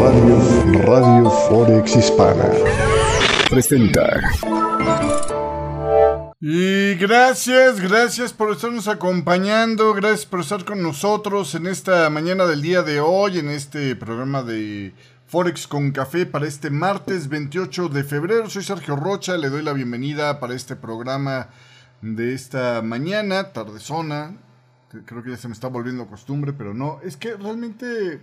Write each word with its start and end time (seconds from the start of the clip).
Radio, 0.00 0.82
Radio 0.82 1.30
Forex 1.30 1.96
Hispana 1.96 2.50
presenta. 3.48 4.20
Y 6.40 6.94
gracias, 6.96 7.80
gracias 7.80 8.32
por 8.32 8.52
estarnos 8.52 8.86
acompañando, 8.88 9.94
gracias 9.94 10.26
por 10.26 10.40
estar 10.40 10.64
con 10.64 10.82
nosotros 10.82 11.54
en 11.54 11.66
esta 11.66 12.10
mañana 12.10 12.46
del 12.46 12.60
día 12.60 12.82
de 12.82 13.00
hoy, 13.00 13.38
en 13.38 13.48
este 13.48 13.96
programa 13.96 14.42
de 14.42 14.92
Forex 15.26 15.66
con 15.66 15.90
Café 15.90 16.26
para 16.26 16.46
este 16.46 16.70
martes 16.70 17.28
28 17.28 17.88
de 17.88 18.04
febrero. 18.04 18.50
Soy 18.50 18.62
Sergio 18.62 18.94
Rocha, 18.94 19.38
le 19.38 19.48
doy 19.48 19.62
la 19.62 19.72
bienvenida 19.72 20.38
para 20.38 20.54
este 20.54 20.76
programa 20.76 21.48
de 22.02 22.34
esta 22.34 22.82
mañana, 22.82 23.52
tardezona. 23.52 24.36
Creo 25.04 25.22
que 25.22 25.30
ya 25.30 25.36
se 25.36 25.48
me 25.48 25.54
está 25.54 25.68
volviendo 25.68 26.06
costumbre, 26.06 26.52
pero 26.52 26.74
no. 26.74 27.00
Es 27.02 27.16
que 27.16 27.36
realmente, 27.36 28.20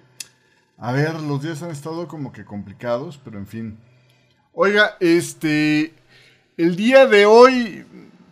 a 0.77 0.91
ver, 0.91 1.19
los 1.21 1.41
días 1.41 1.61
han 1.63 1.71
estado 1.71 2.07
como 2.07 2.31
que 2.31 2.45
complicados, 2.45 3.19
pero 3.23 3.37
en 3.37 3.47
fin. 3.47 3.77
Oiga, 4.53 4.97
este, 4.99 5.93
el 6.57 6.75
día 6.75 7.05
de 7.07 7.25
hoy, 7.25 7.85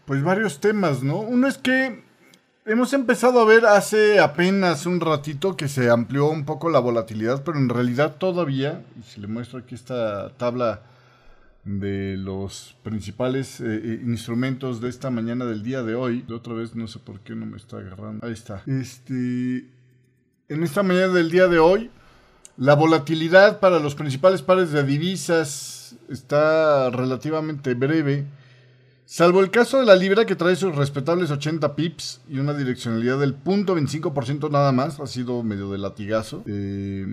pues 0.05 0.23
varios 0.23 0.59
temas, 0.59 1.03
¿no? 1.03 1.19
Uno 1.19 1.47
es 1.47 1.57
que 1.57 2.03
hemos 2.65 2.93
empezado 2.93 3.39
a 3.39 3.45
ver 3.45 3.65
hace 3.65 4.19
apenas 4.19 4.85
un 4.85 4.99
ratito 4.99 5.57
que 5.57 5.67
se 5.67 5.89
amplió 5.89 6.27
un 6.29 6.45
poco 6.45 6.69
la 6.69 6.79
volatilidad, 6.79 7.43
pero 7.43 7.57
en 7.57 7.69
realidad 7.69 8.17
todavía, 8.17 8.83
si 9.07 9.21
le 9.21 9.27
muestro 9.27 9.59
aquí 9.59 9.75
esta 9.75 10.29
tabla 10.37 10.81
de 11.65 12.15
los 12.17 12.75
principales 12.83 13.59
eh, 13.59 13.65
eh, 13.67 14.01
instrumentos 14.05 14.81
de 14.81 14.89
esta 14.89 15.09
mañana 15.09 15.45
del 15.45 15.63
día 15.63 15.83
de 15.83 15.95
hoy. 15.95 16.21
De 16.21 16.33
otra 16.33 16.53
vez 16.53 16.75
no 16.75 16.87
sé 16.87 16.99
por 16.99 17.19
qué 17.21 17.35
no 17.35 17.45
me 17.45 17.57
está 17.57 17.77
agarrando. 17.77 18.25
Ahí 18.25 18.33
está. 18.33 18.63
Este, 18.65 19.65
en 20.47 20.63
esta 20.63 20.83
mañana 20.83 21.13
del 21.13 21.29
día 21.29 21.47
de 21.47 21.59
hoy, 21.59 21.91
la 22.57 22.75
volatilidad 22.75 23.59
para 23.59 23.79
los 23.79 23.95
principales 23.95 24.41
pares 24.41 24.71
de 24.71 24.83
divisas 24.83 25.95
está 26.09 26.89
relativamente 26.89 27.73
breve. 27.73 28.25
Salvo 29.11 29.39
el 29.39 29.49
caso 29.49 29.79
de 29.79 29.87
la 29.87 29.95
libra 29.95 30.27
que 30.27 30.35
trae 30.35 30.55
sus 30.55 30.75
respetables 30.75 31.31
80 31.31 31.75
pips 31.75 32.21
y 32.29 32.37
una 32.37 32.53
direccionalidad 32.53 33.17
del 33.17 33.43
0.25% 33.43 34.51
nada 34.51 34.71
más, 34.71 34.99
ha 34.99 35.07
sido 35.07 35.41
medio 35.41 35.71
de 35.71 35.79
latigazo. 35.79 36.43
Eh, 36.45 37.07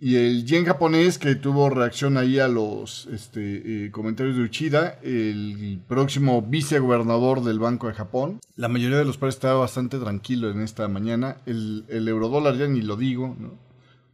y 0.00 0.16
el 0.16 0.44
yen 0.46 0.64
japonés 0.64 1.16
que 1.16 1.36
tuvo 1.36 1.70
reacción 1.70 2.16
ahí 2.16 2.40
a 2.40 2.48
los 2.48 3.06
este, 3.12 3.84
eh, 3.84 3.92
comentarios 3.92 4.36
de 4.36 4.42
Uchida, 4.42 4.98
el 5.04 5.80
próximo 5.86 6.42
vicegobernador 6.42 7.44
del 7.44 7.60
Banco 7.60 7.86
de 7.86 7.94
Japón. 7.94 8.40
La 8.56 8.66
mayoría 8.66 8.98
de 8.98 9.04
los 9.04 9.16
pares 9.16 9.36
estaba 9.36 9.60
bastante 9.60 10.00
tranquilo 10.00 10.50
en 10.50 10.60
esta 10.60 10.88
mañana. 10.88 11.36
El, 11.46 11.84
eurodólar 11.88 12.56
ya 12.56 12.66
ni 12.66 12.82
lo 12.82 12.96
digo, 12.96 13.36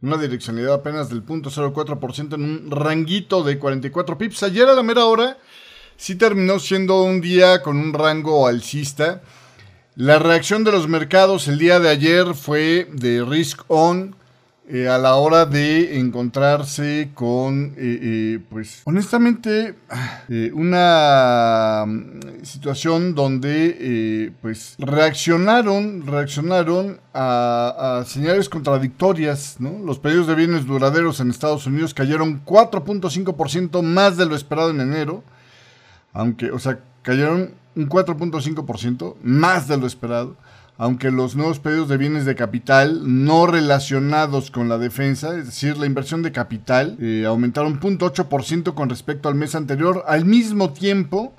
Una 0.03 0.17
direccionalidad 0.17 0.75
apenas 0.75 1.09
del 1.09 1.25
0.04% 1.25 2.35
en 2.35 2.43
un 2.43 2.69
ranguito 2.69 3.43
de 3.43 3.57
44 3.57 4.15
pips. 4.19 4.43
Ayer 4.43 4.69
a 4.69 4.75
la 4.75 4.83
mera 4.83 5.05
hora 5.05 5.39
sí 5.97 6.15
terminó 6.15 6.59
siendo 6.59 7.03
un 7.03 7.21
día 7.21 7.61
con 7.61 7.77
un 7.77 7.93
rango 7.93 8.47
alcista. 8.47 9.21
La 9.95 10.19
reacción 10.19 10.63
de 10.63 10.71
los 10.71 10.87
mercados 10.87 11.47
el 11.47 11.57
día 11.57 11.79
de 11.79 11.89
ayer 11.89 12.33
fue 12.33 12.89
de 12.91 13.23
risk 13.23 13.61
on 13.67 14.15
eh, 14.67 14.89
a 14.89 14.97
la 14.97 15.13
hora 15.17 15.45
de 15.45 15.99
encontrarse 15.99 17.11
con, 17.13 17.75
eh, 17.77 17.99
eh, 18.01 18.39
pues, 18.49 18.81
honestamente, 18.85 19.75
una 20.53 21.85
mm, 21.85 22.43
situación 22.43 23.13
donde, 23.13 24.33
pues, 24.41 24.73
reaccionaron, 24.79 26.07
reaccionaron 26.07 26.99
a, 27.13 27.99
a, 27.99 28.05
señales 28.05 28.49
contradictorias, 28.49 29.57
¿no? 29.59 29.77
Los 29.85 29.99
pedidos 29.99 30.25
de 30.25 30.33
bienes 30.33 30.65
duraderos 30.65 31.19
en 31.19 31.29
Estados 31.29 31.67
Unidos 31.67 31.93
cayeron 31.93 32.43
4.5% 32.43 33.83
más 33.83 34.17
de 34.17 34.25
lo 34.25 34.35
esperado 34.35 34.71
en 34.71 34.81
enero 34.81 35.23
aunque, 36.15 36.49
o 36.49 36.59
sea, 36.59 36.79
cayeron 37.03 37.51
un 37.75 37.89
4.5%, 37.89 39.15
más 39.21 39.67
de 39.67 39.77
lo 39.77 39.85
esperado, 39.85 40.37
aunque 40.77 41.11
los 41.11 41.35
nuevos 41.35 41.59
pedidos 41.59 41.89
de 41.89 41.97
bienes 41.97 42.25
de 42.25 42.35
capital 42.35 43.01
no 43.25 43.47
relacionados 43.47 44.49
con 44.49 44.69
la 44.69 44.77
defensa, 44.77 45.37
es 45.37 45.45
decir, 45.47 45.77
la 45.77 45.85
inversión 45.85 46.21
de 46.21 46.31
capital, 46.31 46.97
eh, 47.01 47.25
aumentaron 47.27 47.79
0.8% 47.79 48.73
con 48.73 48.89
respecto 48.89 49.27
al 49.27 49.35
mes 49.35 49.55
anterior. 49.55 50.03
Al 50.07 50.23
mismo 50.25 50.71
tiempo, 50.71 51.33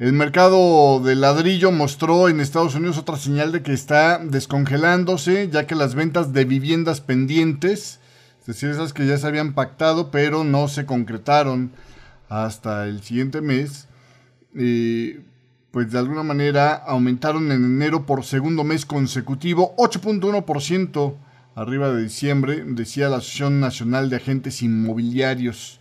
el 0.00 0.12
mercado 0.12 1.00
de 1.00 1.14
ladrillo 1.14 1.70
mostró 1.70 2.28
en 2.28 2.40
Estados 2.40 2.74
Unidos 2.74 2.98
otra 2.98 3.16
señal 3.16 3.52
de 3.52 3.62
que 3.62 3.72
está 3.72 4.18
descongelándose, 4.18 5.48
ya 5.50 5.68
que 5.68 5.76
las 5.76 5.94
ventas 5.94 6.32
de 6.32 6.44
viviendas 6.44 7.00
pendientes, 7.00 8.00
es 8.40 8.46
decir, 8.46 8.70
esas 8.70 8.92
que 8.92 9.06
ya 9.06 9.18
se 9.18 9.26
habían 9.28 9.52
pactado 9.52 10.10
pero 10.10 10.42
no 10.42 10.66
se 10.66 10.84
concretaron 10.84 11.70
hasta 12.28 12.86
el 12.86 13.02
siguiente 13.02 13.40
mes, 13.40 13.88
pues 14.52 15.92
de 15.92 15.98
alguna 15.98 16.22
manera 16.22 16.74
aumentaron 16.74 17.52
en 17.52 17.64
enero 17.64 18.06
por 18.06 18.24
segundo 18.24 18.64
mes 18.64 18.84
consecutivo, 18.84 19.74
8.1% 19.76 21.14
arriba 21.54 21.92
de 21.92 22.02
diciembre, 22.02 22.64
decía 22.66 23.08
la 23.08 23.18
Asociación 23.18 23.60
Nacional 23.60 24.10
de 24.10 24.16
Agentes 24.16 24.62
Inmobiliarios. 24.62 25.80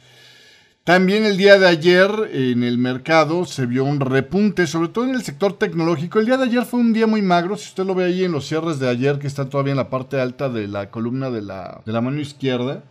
También 0.84 1.24
el 1.24 1.38
día 1.38 1.60
de 1.60 1.68
ayer 1.68 2.10
en 2.34 2.64
el 2.64 2.80
mercado 2.80 3.46
se 3.46 3.68
vio 3.68 3.84
un 3.84 4.00
repunte, 4.00 4.66
sobre 4.66 4.88
todo 4.88 5.06
en 5.06 5.14
el 5.14 5.22
sector 5.22 5.54
tecnológico. 5.54 6.20
El 6.20 6.26
día 6.26 6.38
de 6.38 6.46
ayer 6.46 6.66
fue 6.66 6.80
un 6.80 6.94
día 6.94 7.06
muy 7.06 7.22
magro, 7.22 7.58
si 7.58 7.68
usted 7.68 7.86
lo 7.86 7.94
ve 7.94 8.06
ahí 8.06 8.24
en 8.24 8.32
los 8.32 8.48
cierres 8.48 8.80
de 8.80 8.90
ayer, 8.90 9.20
que 9.20 9.28
está 9.28 9.48
todavía 9.50 9.72
en 9.72 9.78
la 9.78 9.92
parte 9.92 10.20
alta 10.20 10.50
de 10.50 10.68
la 10.68 10.90
columna 10.90 11.30
de 11.30 11.44
la, 11.44 11.82
de 11.86 11.92
la 11.92 12.02
mano 12.02 12.20
izquierda. 12.20 12.84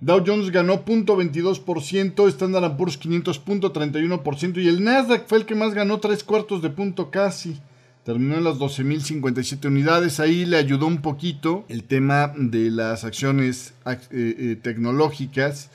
Dow 0.00 0.22
Jones 0.26 0.50
ganó 0.50 0.84
0.22%, 0.84 2.28
Standard 2.28 2.76
Poor's 2.76 2.98
500 2.98 3.44
0.31% 3.44 4.62
y 4.62 4.68
el 4.68 4.84
Nasdaq 4.84 5.26
fue 5.26 5.38
el 5.38 5.46
que 5.46 5.54
más 5.54 5.72
ganó 5.72 6.00
3 6.00 6.22
cuartos 6.24 6.60
de 6.60 6.70
punto 6.70 7.10
casi. 7.10 7.58
Terminó 8.04 8.36
en 8.36 8.44
las 8.44 8.58
12.057 8.58 9.66
unidades. 9.66 10.20
Ahí 10.20 10.44
le 10.44 10.58
ayudó 10.58 10.86
un 10.86 11.02
poquito 11.02 11.64
el 11.68 11.82
tema 11.82 12.32
de 12.36 12.70
las 12.70 13.02
acciones 13.04 13.74
eh, 13.84 13.98
eh, 14.10 14.56
tecnológicas. 14.62 15.70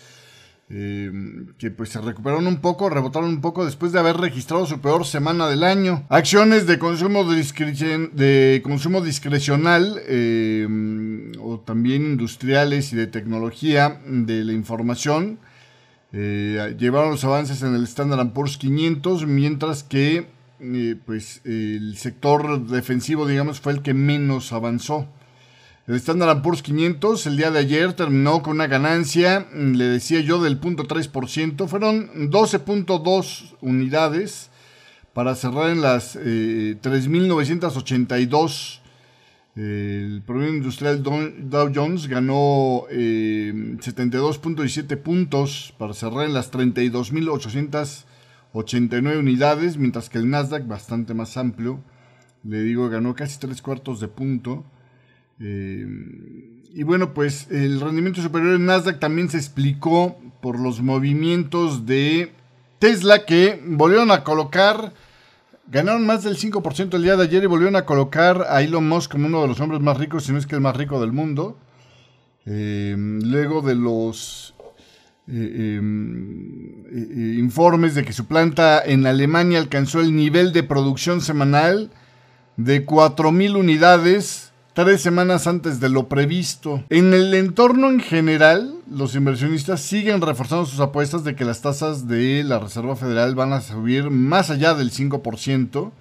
Em, 0.74 1.48
que 1.58 1.70
pues 1.70 1.90
se 1.90 2.00
recuperaron 2.00 2.48
un 2.48 2.62
poco, 2.62 2.90
rebotaron 2.90 3.30
un 3.30 3.42
poco 3.42 3.66
después 3.66 3.92
de 3.92 4.00
haber 4.00 4.16
registrado 4.16 4.66
su 4.66 4.80
peor 4.80 5.06
semana 5.06 5.50
del 5.50 5.66
año. 5.66 6.06
Acciones 6.08 6.66
de 6.66 6.80
consumo, 6.80 7.26
de 7.26 8.62
consumo 8.64 9.02
discrecional 9.02 10.02
em, 10.08 11.34
o 11.42 11.60
también 11.60 12.04
industriales 12.04 12.94
y 12.94 12.96
de 12.96 13.08
tecnología 13.08 14.00
de 14.06 14.46
la 14.46 14.54
información 14.54 15.40
eh, 16.14 16.74
llevaron 16.80 17.12
los 17.12 17.26
avances 17.26 17.62
en 17.64 17.76
el 17.76 17.84
Standard 17.84 18.32
Poor's 18.32 18.58
500, 18.58 19.26
mientras 19.28 19.84
que 19.84 20.28
eh, 20.62 20.96
pues 21.06 21.42
el 21.44 21.98
sector 21.98 22.68
defensivo 22.68 23.28
digamos 23.28 23.60
fue 23.60 23.74
el 23.74 23.82
que 23.82 23.94
menos 23.94 24.54
avanzó. 24.54 25.10
El 25.92 25.98
Standard 25.98 26.42
Poor's 26.42 26.62
500 26.62 27.28
el 27.28 27.36
día 27.36 27.52
de 27.52 27.60
ayer 27.60 27.92
terminó 27.92 28.42
con 28.42 28.54
una 28.54 28.68
ganancia, 28.68 29.50
mm, 29.54 29.74
le 29.74 29.84
decía 29.84 30.22
yo, 30.22 30.42
del 30.42 30.58
0.3%. 30.58 31.68
Fueron 31.68 32.32
12.2 32.32 33.58
unidades 33.60 34.50
para 35.14 35.36
cerrar 35.36 35.70
en 35.70 35.82
las 35.82 36.16
3.982. 36.16 38.80
Eh, 39.58 40.04
el 40.06 40.22
promedio 40.22 40.54
industrial 40.54 41.04
Dow 41.04 41.70
Jones 41.76 42.08
ganó 42.08 42.86
72.17 42.90 44.94
eh, 44.94 44.96
puntos 44.96 45.74
para 45.78 45.94
cerrar 45.94 46.26
en 46.26 46.34
las 46.34 46.54
32.889 46.54 49.20
unidades, 49.20 49.76
mientras 49.76 50.08
que 50.08 50.20
el 50.20 50.30
Nasdaq, 50.30 50.68
bastante 50.68 51.14
más 51.14 51.36
amplio, 51.36 51.84
le 52.46 52.62
digo, 52.62 52.88
ganó 52.88 53.14
casi 53.14 53.40
tres 53.40 53.62
cuartos 53.62 54.00
de 54.00 54.08
punto. 54.08 54.64
Eh, 55.42 55.86
y 56.74 56.84
bueno, 56.84 57.14
pues 57.14 57.50
el 57.52 57.82
rendimiento 57.82 58.22
superior 58.22 58.56
en 58.56 58.66
Nasdaq 58.66 59.00
también 59.00 59.30
se 59.30 59.38
explicó 59.38 60.18
por 60.42 60.60
los 60.60 60.82
movimientos 60.82 61.86
de 61.86 62.32
Tesla 62.80 63.26
que 63.26 63.62
volvieron 63.66 64.12
a 64.12 64.24
colocar, 64.24 64.94
ganaron 65.68 66.06
más 66.06 66.24
del 66.24 66.38
5% 66.38 66.96
el 66.96 67.04
día 67.04 67.18
de 67.18 67.24
ayer 67.24 67.44
y 67.44 67.48
volvieron 67.48 67.76
a 67.76 67.86
colocar 67.86 68.46
a 68.50 68.62
Elon 68.62 68.88
Musk 68.88 69.12
como 69.12 69.28
uno 69.28 69.42
de 69.42 69.48
los 69.50 69.60
hombres 69.60 69.82
más 69.82 69.98
ricos, 69.98 70.24
si 70.24 70.32
no 70.32 70.38
es 70.38 70.48
que 70.48 70.56
el 70.56 70.62
más 70.62 70.78
rico 70.78 71.02
del 71.02 71.12
mundo. 71.12 71.58
Eh, 72.46 72.96
luego 72.98 73.62
de 73.62 73.76
los 73.76 74.56
eh, 75.28 75.80
informes 77.38 77.96
de 77.96 78.04
que 78.04 78.14
su 78.14 78.26
planta 78.26 78.82
en 78.84 79.06
Alemania 79.06 79.60
alcanzó 79.60 80.02
el 80.02 80.16
nivel 80.16 80.54
de 80.54 80.64
producción 80.64 81.22
semanal 81.22 81.92
de 82.58 82.86
4.000 82.86 83.58
unidades 83.58 84.51
tres 84.74 85.02
semanas 85.02 85.48
antes 85.48 85.80
de 85.80 85.90
lo 85.90 86.08
previsto. 86.08 86.84
En 86.90 87.14
el 87.14 87.34
entorno 87.34 87.90
en 87.90 88.00
general, 88.00 88.76
los 88.90 89.16
inversionistas 89.16 89.82
siguen 89.82 90.22
reforzando 90.22 90.66
sus 90.66 90.80
apuestas 90.80 91.24
de 91.24 91.36
que 91.36 91.46
las 91.46 91.62
tasas 91.62 92.08
de 92.08 92.44
la 92.44 92.60
Reserva 92.60 92.96
Federal 92.96 93.36
van 93.36 93.54
a 93.54 93.62
subir 93.62 94.10
más 94.10 94.50
allá 94.50 94.74
del 94.74 94.92
5%. 94.92 95.92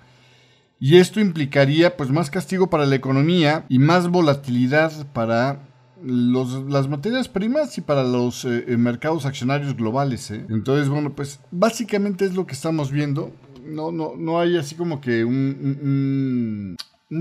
Y 0.83 0.97
esto 0.97 1.21
implicaría 1.21 1.97
pues 1.97 2.11
más 2.11 2.31
castigo 2.31 2.71
para 2.71 2.87
la 2.87 2.97
economía 2.97 3.67
y 3.69 3.79
más 3.79 4.09
volatilidad 4.09 5.07
para 5.13 5.61
las 6.03 6.89
materias 6.89 7.29
primas 7.29 7.77
y 7.77 7.83
para 7.83 8.03
los 8.05 8.47
eh, 8.47 8.65
eh, 8.67 8.77
mercados 8.77 9.27
accionarios 9.27 9.77
globales. 9.77 10.31
¿eh? 10.31 10.47
Entonces, 10.49 10.89
bueno, 10.89 11.13
pues 11.13 11.41
básicamente 11.51 12.25
es 12.25 12.35
lo 12.35 12.47
que 12.47 12.55
estamos 12.55 12.91
viendo. 12.91 13.33
No, 13.65 13.93
no, 13.93 14.15
no 14.17 14.41
hay 14.41 14.57
así 14.57 14.75
como 14.75 15.01
que 15.03 15.25
un, 15.25 16.77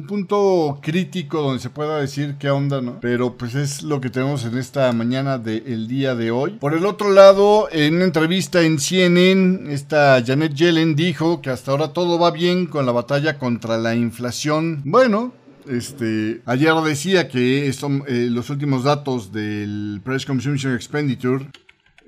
punto 0.08 0.80
crítico 0.84 1.42
donde 1.42 1.60
se 1.60 1.72
pueda 1.72 2.00
decir 2.00 2.36
qué 2.40 2.52
onda, 2.52 2.80
¿no? 2.80 3.00
Pero 3.00 3.38
pues 3.38 3.56
es 3.56 3.82
lo 3.82 4.00
que 4.00 4.12
tenemos 4.12 4.46
en 4.46 4.58
esta 4.58 4.92
mañana 4.94 5.40
del 5.40 5.88
día 5.88 6.14
de 6.14 6.30
hoy. 6.30 6.52
Por 6.60 6.76
el 6.76 6.86
otro 6.86 7.12
lado, 7.12 7.68
en 7.72 7.96
una 7.96 8.06
entrevista 8.06 8.62
en 8.62 8.80
CNN, 8.80 9.74
esta 9.74 10.24
Janet 10.24 10.54
Yellen 10.54 10.96
dijo 10.96 11.42
que 11.42 11.50
hasta 11.50 11.72
ahora 11.72 11.92
todo 11.92 12.20
va 12.20 12.30
bien 12.30 12.68
con 12.68 12.86
la 12.86 12.92
batalla 12.92 13.40
contra 13.40 13.78
la 13.80 13.96
inflación. 13.96 14.82
Bueno, 14.86 15.34
este, 15.68 16.42
ayer 16.46 16.74
decía 16.86 17.28
que 17.28 17.68
eh, 17.68 18.28
los 18.30 18.50
últimos 18.50 18.84
datos 18.84 19.32
del 19.32 20.02
Price 20.04 20.26
Consumption 20.26 20.76
Expenditure 20.76 21.48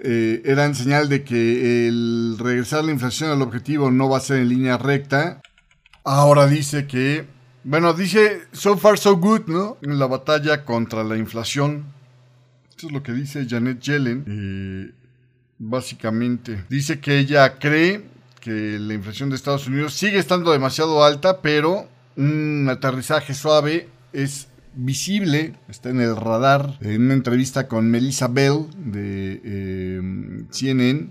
eh, 0.04 0.42
eran 0.46 0.74
señal 0.74 1.10
de 1.10 1.24
que 1.24 1.88
el 1.88 2.36
regresar 2.40 2.84
la 2.84 2.92
inflación 2.92 3.30
al 3.30 3.42
objetivo 3.42 3.92
no 3.92 4.10
va 4.10 4.18
a 4.18 4.22
ser 4.22 4.38
en 4.38 4.50
línea 4.50 4.78
recta. 4.78 5.42
Ahora 6.04 6.48
dice 6.48 6.88
que, 6.88 7.26
bueno, 7.64 7.94
dice 7.94 8.44
so 8.52 8.78
far 8.78 8.98
so 8.98 9.18
good, 9.18 9.48
¿no? 9.48 9.78
En 9.82 10.00
la 10.00 10.08
batalla 10.08 10.66
contra 10.66 11.04
la 11.04 11.18
inflación. 11.18 11.86
Eso 12.78 12.88
es 12.88 12.94
lo 12.94 13.04
que 13.04 13.14
dice 13.14 13.46
Janet 13.48 13.80
Yellen. 13.80 14.96
Básicamente, 15.60 16.66
dice 16.70 17.00
que 17.00 17.20
ella 17.20 17.60
cree 17.60 18.04
que 18.40 18.80
la 18.80 18.96
inflación 18.96 19.30
de 19.30 19.36
Estados 19.36 19.68
Unidos 19.68 19.94
sigue 19.94 20.18
estando 20.18 20.52
demasiado 20.52 21.04
alta, 21.04 21.42
pero 21.42 21.88
un 22.18 22.68
aterrizaje 22.68 23.36
suave 23.36 23.88
es 24.12 24.48
visible, 24.74 25.54
está 25.70 25.90
en 25.90 26.02
el 26.02 26.16
radar. 26.16 26.78
En 26.82 27.04
una 27.04 27.14
entrevista 27.14 27.68
con 27.68 27.90
Melissa 27.92 28.28
Bell 28.28 28.66
de 28.76 29.42
eh, 29.44 30.02
CNN, 30.50 31.10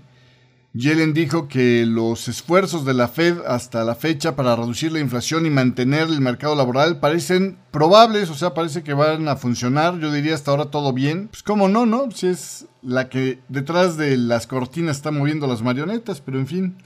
Yellen 0.73 1.13
dijo 1.13 1.49
que 1.49 1.85
los 1.85 2.29
esfuerzos 2.29 2.85
de 2.85 2.93
la 2.93 3.09
Fed 3.09 3.39
hasta 3.45 3.83
la 3.83 3.93
fecha 3.93 4.37
para 4.37 4.55
reducir 4.55 4.93
la 4.93 5.01
inflación 5.01 5.45
y 5.45 5.49
mantener 5.49 6.07
el 6.07 6.21
mercado 6.21 6.55
laboral 6.55 7.01
parecen 7.01 7.57
probables, 7.71 8.29
o 8.29 8.35
sea, 8.35 8.53
parece 8.53 8.81
que 8.81 8.93
van 8.93 9.27
a 9.27 9.35
funcionar. 9.35 9.99
Yo 9.99 10.13
diría 10.13 10.33
hasta 10.33 10.51
ahora 10.51 10.71
todo 10.71 10.93
bien. 10.93 11.27
Pues 11.27 11.43
cómo 11.43 11.67
no, 11.67 11.85
¿no? 11.85 12.09
Si 12.11 12.27
es 12.27 12.67
la 12.81 13.09
que 13.09 13.39
detrás 13.49 13.97
de 13.97 14.15
las 14.15 14.47
cortinas 14.47 14.95
está 14.95 15.11
moviendo 15.11 15.45
las 15.45 15.61
marionetas, 15.61 16.21
pero 16.21 16.39
en 16.39 16.47
fin. 16.47 16.77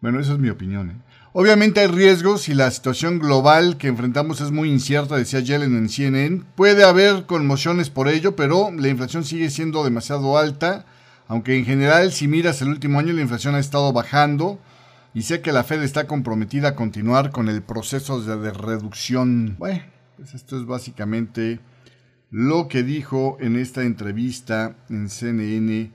Bueno, 0.00 0.18
esa 0.18 0.32
es 0.32 0.40
mi 0.40 0.50
opinión. 0.50 0.90
¿eh? 0.90 0.96
Obviamente 1.32 1.78
hay 1.78 1.86
riesgos 1.86 2.48
y 2.48 2.54
la 2.54 2.72
situación 2.72 3.20
global 3.20 3.76
que 3.76 3.86
enfrentamos 3.86 4.40
es 4.40 4.50
muy 4.50 4.68
incierta, 4.68 5.16
decía 5.16 5.38
Yellen 5.38 5.76
en 5.76 5.88
CNN. 5.88 6.42
Puede 6.56 6.82
haber 6.82 7.26
conmociones 7.26 7.88
por 7.88 8.08
ello, 8.08 8.34
pero 8.34 8.72
la 8.76 8.88
inflación 8.88 9.24
sigue 9.24 9.48
siendo 9.48 9.84
demasiado 9.84 10.36
alta, 10.36 10.86
aunque 11.28 11.56
en 11.56 11.64
general 11.64 12.12
si 12.12 12.28
miras 12.28 12.62
el 12.62 12.68
último 12.68 12.98
año 12.98 13.12
la 13.12 13.22
inflación 13.22 13.54
ha 13.54 13.58
estado 13.58 13.92
bajando 13.92 14.58
y 15.14 15.22
sé 15.22 15.40
que 15.40 15.52
la 15.52 15.64
Fed 15.64 15.82
está 15.82 16.06
comprometida 16.06 16.68
a 16.68 16.74
continuar 16.74 17.30
con 17.30 17.48
el 17.48 17.62
proceso 17.62 18.20
de, 18.22 18.50
reducción. 18.50 19.56
Bueno, 19.58 19.82
pues 20.16 20.34
esto 20.34 20.58
es 20.58 20.66
básicamente 20.66 21.60
lo 22.30 22.68
que 22.68 22.82
dijo 22.82 23.36
en 23.40 23.56
esta 23.56 23.82
entrevista 23.82 24.76
en 24.88 25.10
CNN 25.10 25.92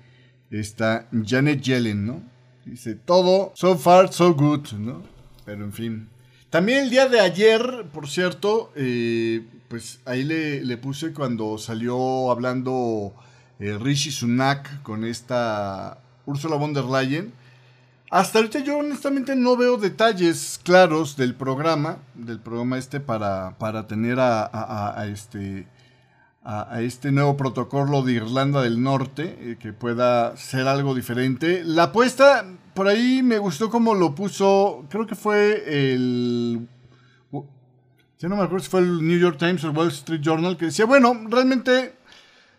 esta 0.51 1.07
Janet 1.11 1.61
Yellen, 1.61 2.05
¿no? 2.05 2.21
Dice, 2.65 2.95
todo 2.95 3.53
so 3.55 3.77
far 3.77 4.11
so 4.11 4.33
good, 4.33 4.73
¿no? 4.73 5.01
Pero 5.45 5.63
en 5.63 5.73
fin. 5.73 6.09
También 6.49 6.83
el 6.83 6.89
día 6.89 7.07
de 7.07 7.19
ayer, 7.19 7.85
por 7.91 8.07
cierto, 8.07 8.71
eh, 8.75 9.45
pues 9.67 9.99
ahí 10.05 10.23
le, 10.23 10.77
puse 10.77 11.13
cuando 11.13 11.57
salió 11.57 12.31
hablando 12.31 13.13
eh, 13.59 13.77
Rishi 13.79 14.11
Sunak 14.11 14.81
con 14.83 15.03
esta 15.03 15.97
Ursula 16.25 16.55
von 16.55 16.73
der 16.73 16.85
Leyen. 16.85 17.33
Hasta 18.09 18.39
ahorita 18.39 18.59
yo 18.59 18.77
honestamente 18.77 19.35
no 19.35 19.57
veo 19.57 19.77
detalles 19.77 20.59
claros 20.63 21.17
del 21.17 21.35
programa, 21.35 21.97
del 22.13 22.39
programa 22.39 22.77
este 22.77 23.01
para, 23.01 23.57
para 23.57 23.85
tener 23.85 24.17
a, 24.19 25.05
este 25.11 25.67
a, 26.45 26.81
este 26.81 27.11
nuevo 27.11 27.35
protocolo 27.35 28.03
de 28.03 28.13
Irlanda 28.13 28.61
del 28.61 28.81
Norte, 28.81 29.37
eh, 29.41 29.57
que 29.59 29.73
pueda 29.73 30.37
ser 30.37 30.69
algo 30.69 30.95
diferente. 30.95 31.63
La 31.65 31.83
apuesta, 31.83 32.45
por 32.73 32.87
ahí 32.87 33.21
me 33.23 33.39
gustó 33.39 33.69
como 33.69 33.93
lo 33.93 34.15
puso, 34.15 34.85
creo 34.89 35.05
que 35.05 35.15
fue 35.15 35.63
el... 35.67 36.67
Ya 38.19 38.29
no 38.29 38.35
me 38.35 38.43
acuerdo 38.43 38.63
si 38.63 38.71
fue 38.71 38.79
el 38.79 39.05
New 39.05 39.19
York 39.19 39.37
Times 39.37 39.63
o 39.63 39.69
el 39.69 39.77
Wall 39.77 39.89
Street 39.89 40.21
Journal, 40.21 40.57
que 40.57 40.65
decía, 40.65 40.85
bueno, 40.85 41.13
realmente 41.29 41.96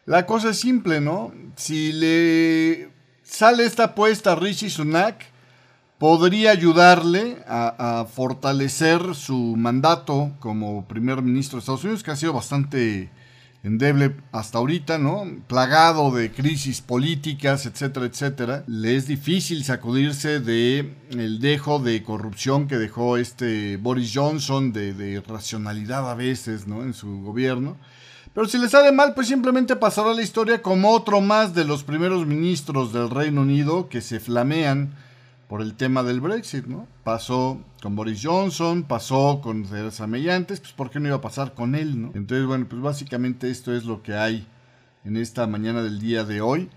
la 0.09 0.25
cosa 0.25 0.51
es 0.51 0.59
simple, 0.59 1.03
¿no? 1.03 1.33
Si 1.57 1.93
le 1.93 2.89
sale 3.23 3.67
esta 3.67 3.85
apuesta 3.85 4.33
a 4.33 4.37
Rishi 4.37 4.71
Sunak, 4.71 5.27
podría 5.99 6.51
ayudarle 6.51 7.45
a, 7.47 8.01
a, 8.01 8.05
fortalecer 8.07 9.15
su 9.15 9.55
mandato 9.57 10.33
como 10.39 10.89
primer 10.89 11.21
ministro 11.21 11.59
de 11.59 11.61
Estados 11.61 11.85
Unidos, 11.85 12.03
que 12.03 12.11
ha 12.11 12.17
sido 12.17 12.33
bastante 12.33 13.11
endeble 13.63 14.17
hasta 14.33 14.57
ahorita, 14.57 14.97
¿no? 14.97 15.27
Plagado 15.47 16.11
de 16.11 16.33
crisis 16.33 16.81
políticas, 16.81 17.67
etcétera, 17.67 18.07
etcétera. 18.07 18.65
Le 18.67 18.97
es 18.97 19.09
difícil 19.09 19.63
sacudirse 19.63 20.41
de 20.41 20.95
el 21.11 21.39
dejo 21.39 21.81
de 21.81 22.03
corrupción 22.03 22.67
que 22.67 22.77
dejó 22.77 23.19
este 23.19 23.77
Boris 23.77 24.13
Johnson, 24.15 24.73
de, 24.73 24.95
de 24.95 25.21
racionalidad 25.21 26.11
a 26.11 26.15
veces, 26.15 26.67
¿no? 26.67 26.83
En 26.83 26.95
su 26.95 27.21
gobierno. 27.21 27.77
Pero 28.35 28.47
si 28.47 28.59
le 28.59 28.69
sale 28.69 28.93
mal, 28.93 29.15
pues 29.15 29.29
simplemente 29.29 29.77
pasará 29.77 30.15
la 30.15 30.23
historia 30.23 30.63
como 30.63 30.91
otro 30.91 31.21
más 31.21 31.55
de 31.55 31.65
los 31.65 31.85
primeros 31.85 32.27
ministros 32.27 32.93
del 32.93 33.11
Reino 33.11 33.43
Unido 33.43 33.89
que 33.89 34.01
se 34.01 34.21
flamean 34.21 34.95
por 35.49 35.63
el 35.63 35.75
tema 35.75 36.03
del 36.03 36.21
Brexit, 36.21 36.67
¿no? 36.67 36.87
Pasó 37.05 37.61
con 37.83 37.97
Boris 37.97 38.21
Johnson, 38.23 38.83
pasó 38.83 39.41
con 39.43 39.65
Theresa 39.65 40.07
May 40.07 40.29
antes, 40.29 40.61
pues 40.61 40.73
¿por 40.73 40.91
qué 40.91 41.01
no 41.01 41.09
iba 41.09 41.17
a 41.17 41.23
pasar 41.23 41.55
con 41.55 41.75
él, 41.75 42.01
no? 42.01 42.13
Entonces, 42.15 42.47
bueno, 42.47 42.67
pues 42.69 42.83
básicamente 42.83 43.51
esto 43.51 43.75
es 43.75 43.85
lo 43.85 44.03
que 44.03 44.15
hay 44.15 44.47
en 45.05 45.17
esta 45.17 45.47
mañana 45.47 45.83
del 45.83 46.01
día 46.01 46.25
de 46.25 46.43
hoy. 46.43 46.69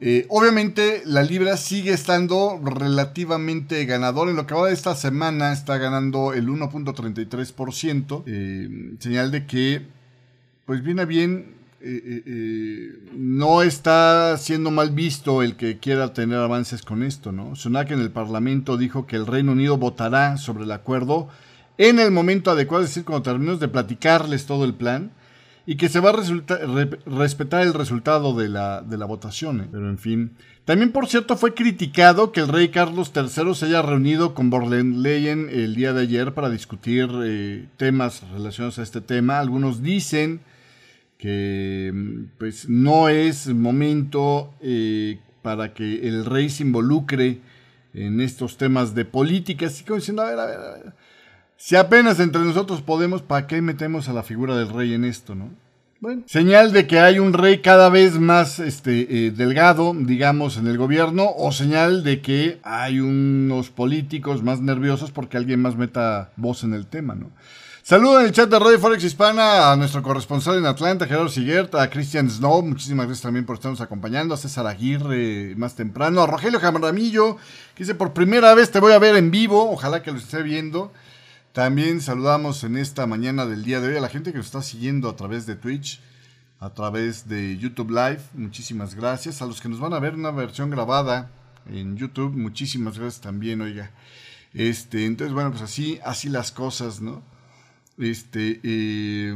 Eh, 0.00 0.26
obviamente 0.28 1.02
la 1.06 1.22
libra 1.22 1.56
sigue 1.56 1.92
estando 1.92 2.60
relativamente 2.62 3.84
ganador. 3.84 4.28
En 4.28 4.36
lo 4.36 4.46
que 4.46 4.54
va 4.54 4.68
de 4.68 4.74
esta 4.74 4.94
semana 4.94 5.52
está 5.52 5.78
ganando 5.78 6.32
el 6.32 6.48
1.33%. 6.48 8.22
Eh, 8.26 8.96
señal 8.98 9.30
de 9.30 9.46
que 9.46 9.86
pues 10.68 10.82
viene 10.82 11.06
bien 11.06 11.54
eh, 11.80 12.02
eh, 12.04 12.22
eh, 12.26 13.10
no 13.14 13.62
está 13.62 14.36
siendo 14.36 14.70
mal 14.70 14.90
visto 14.90 15.42
el 15.42 15.56
que 15.56 15.78
quiera 15.78 16.12
tener 16.12 16.40
avances 16.40 16.82
con 16.82 17.02
esto, 17.02 17.32
¿no? 17.32 17.56
Sunak 17.56 17.90
en 17.90 18.00
el 18.00 18.10
Parlamento 18.10 18.76
dijo 18.76 19.06
que 19.06 19.16
el 19.16 19.26
Reino 19.26 19.52
Unido 19.52 19.78
votará 19.78 20.36
sobre 20.36 20.64
el 20.64 20.72
acuerdo 20.72 21.28
en 21.78 21.98
el 21.98 22.10
momento 22.10 22.50
adecuado, 22.50 22.84
es 22.84 22.90
decir, 22.90 23.06
cuando 23.06 23.22
terminemos 23.22 23.60
de 23.60 23.68
platicarles 23.68 24.44
todo 24.44 24.66
el 24.66 24.74
plan, 24.74 25.12
y 25.64 25.76
que 25.76 25.88
se 25.88 26.00
va 26.00 26.10
a 26.10 27.06
respetar 27.06 27.62
el 27.62 27.72
resultado 27.72 28.36
de 28.36 28.50
la, 28.50 28.82
de 28.82 28.98
la 28.98 29.06
votación. 29.06 29.68
Pero 29.72 29.88
en 29.88 29.98
fin. 29.98 30.32
También, 30.66 30.92
por 30.92 31.06
cierto, 31.06 31.36
fue 31.38 31.54
criticado 31.54 32.30
que 32.30 32.40
el 32.40 32.48
rey 32.48 32.68
Carlos 32.68 33.10
III 33.14 33.54
se 33.54 33.66
haya 33.66 33.80
reunido 33.80 34.34
con 34.34 34.50
Borlenleyen 34.50 35.48
el 35.50 35.74
día 35.74 35.94
de 35.94 36.02
ayer 36.02 36.34
para 36.34 36.50
discutir 36.50 37.08
temas 37.78 38.22
relacionados 38.32 38.78
a 38.78 38.82
este 38.82 39.00
tema. 39.00 39.38
Algunos 39.38 39.82
dicen 39.82 40.40
que 41.18 41.92
pues 42.38 42.68
no 42.68 43.08
es 43.08 43.48
momento 43.48 44.54
eh, 44.62 45.18
para 45.42 45.74
que 45.74 46.08
el 46.08 46.24
rey 46.24 46.48
se 46.48 46.62
involucre 46.62 47.40
en 47.92 48.20
estos 48.20 48.56
temas 48.56 48.94
de 48.94 49.04
política, 49.04 49.66
así 49.66 49.84
como 49.84 49.96
diciendo, 49.96 50.22
a 50.22 50.30
ver, 50.30 50.38
a 50.38 50.46
ver, 50.46 50.58
a 50.58 50.72
ver, 50.74 50.92
si 51.56 51.74
apenas 51.74 52.20
entre 52.20 52.42
nosotros 52.42 52.82
podemos, 52.82 53.22
¿para 53.22 53.48
qué 53.48 53.60
metemos 53.60 54.08
a 54.08 54.12
la 54.12 54.22
figura 54.22 54.56
del 54.56 54.68
rey 54.68 54.94
en 54.94 55.04
esto, 55.04 55.34
no? 55.34 55.50
Bueno, 56.00 56.22
señal 56.26 56.72
de 56.72 56.86
que 56.86 57.00
hay 57.00 57.18
un 57.18 57.32
rey 57.32 57.58
cada 57.58 57.88
vez 57.88 58.20
más 58.20 58.60
este, 58.60 59.26
eh, 59.26 59.30
delgado, 59.32 59.92
digamos, 59.98 60.56
en 60.56 60.68
el 60.68 60.78
gobierno, 60.78 61.28
o 61.36 61.50
señal 61.50 62.04
de 62.04 62.20
que 62.20 62.60
hay 62.62 63.00
unos 63.00 63.70
políticos 63.70 64.44
más 64.44 64.60
nerviosos 64.60 65.10
porque 65.10 65.36
alguien 65.36 65.60
más 65.60 65.74
meta 65.74 66.30
voz 66.36 66.62
en 66.62 66.74
el 66.74 66.86
tema, 66.86 67.16
¿no? 67.16 67.32
Saludo 67.88 68.20
en 68.20 68.26
el 68.26 68.32
chat 68.32 68.50
de 68.50 68.58
Radio 68.58 68.78
Forex 68.78 69.02
Hispana 69.02 69.72
a 69.72 69.76
nuestro 69.76 70.02
corresponsal 70.02 70.58
en 70.58 70.66
Atlanta, 70.66 71.06
Gerardo 71.06 71.30
Siguerta, 71.30 71.80
a 71.80 71.88
Christian 71.88 72.28
Snow, 72.28 72.60
muchísimas 72.60 73.06
gracias 73.06 73.22
también 73.22 73.46
por 73.46 73.56
estarnos 73.56 73.80
acompañando, 73.80 74.34
a 74.34 74.36
César 74.36 74.66
Aguirre 74.66 75.54
más 75.56 75.74
temprano, 75.74 76.20
a 76.20 76.26
Rogelio 76.26 76.60
Jamramillo, 76.60 77.38
que 77.74 77.84
dice 77.84 77.94
por 77.94 78.12
primera 78.12 78.52
vez 78.52 78.70
te 78.70 78.78
voy 78.78 78.92
a 78.92 78.98
ver 78.98 79.16
en 79.16 79.30
vivo, 79.30 79.70
ojalá 79.70 80.02
que 80.02 80.12
lo 80.12 80.18
esté 80.18 80.42
viendo. 80.42 80.92
También 81.54 82.02
saludamos 82.02 82.62
en 82.62 82.76
esta 82.76 83.06
mañana 83.06 83.46
del 83.46 83.64
día 83.64 83.80
de 83.80 83.88
hoy 83.88 83.96
a 83.96 84.02
la 84.02 84.10
gente 84.10 84.32
que 84.32 84.36
nos 84.36 84.48
está 84.48 84.60
siguiendo 84.60 85.08
a 85.08 85.16
través 85.16 85.46
de 85.46 85.56
Twitch, 85.56 86.02
a 86.60 86.74
través 86.74 87.26
de 87.26 87.56
YouTube 87.56 87.88
Live, 87.88 88.20
muchísimas 88.34 88.96
gracias. 88.96 89.40
A 89.40 89.46
los 89.46 89.62
que 89.62 89.70
nos 89.70 89.80
van 89.80 89.94
a 89.94 89.98
ver 89.98 90.14
una 90.14 90.30
versión 90.30 90.68
grabada 90.68 91.30
en 91.66 91.96
YouTube, 91.96 92.36
muchísimas 92.36 92.98
gracias 92.98 93.22
también, 93.22 93.62
oiga. 93.62 93.92
Este, 94.52 95.06
entonces, 95.06 95.32
bueno, 95.32 95.52
pues 95.52 95.62
así, 95.62 95.98
así 96.04 96.28
las 96.28 96.52
cosas, 96.52 97.00
¿no? 97.00 97.37
Este, 97.98 98.60
eh, 98.62 99.34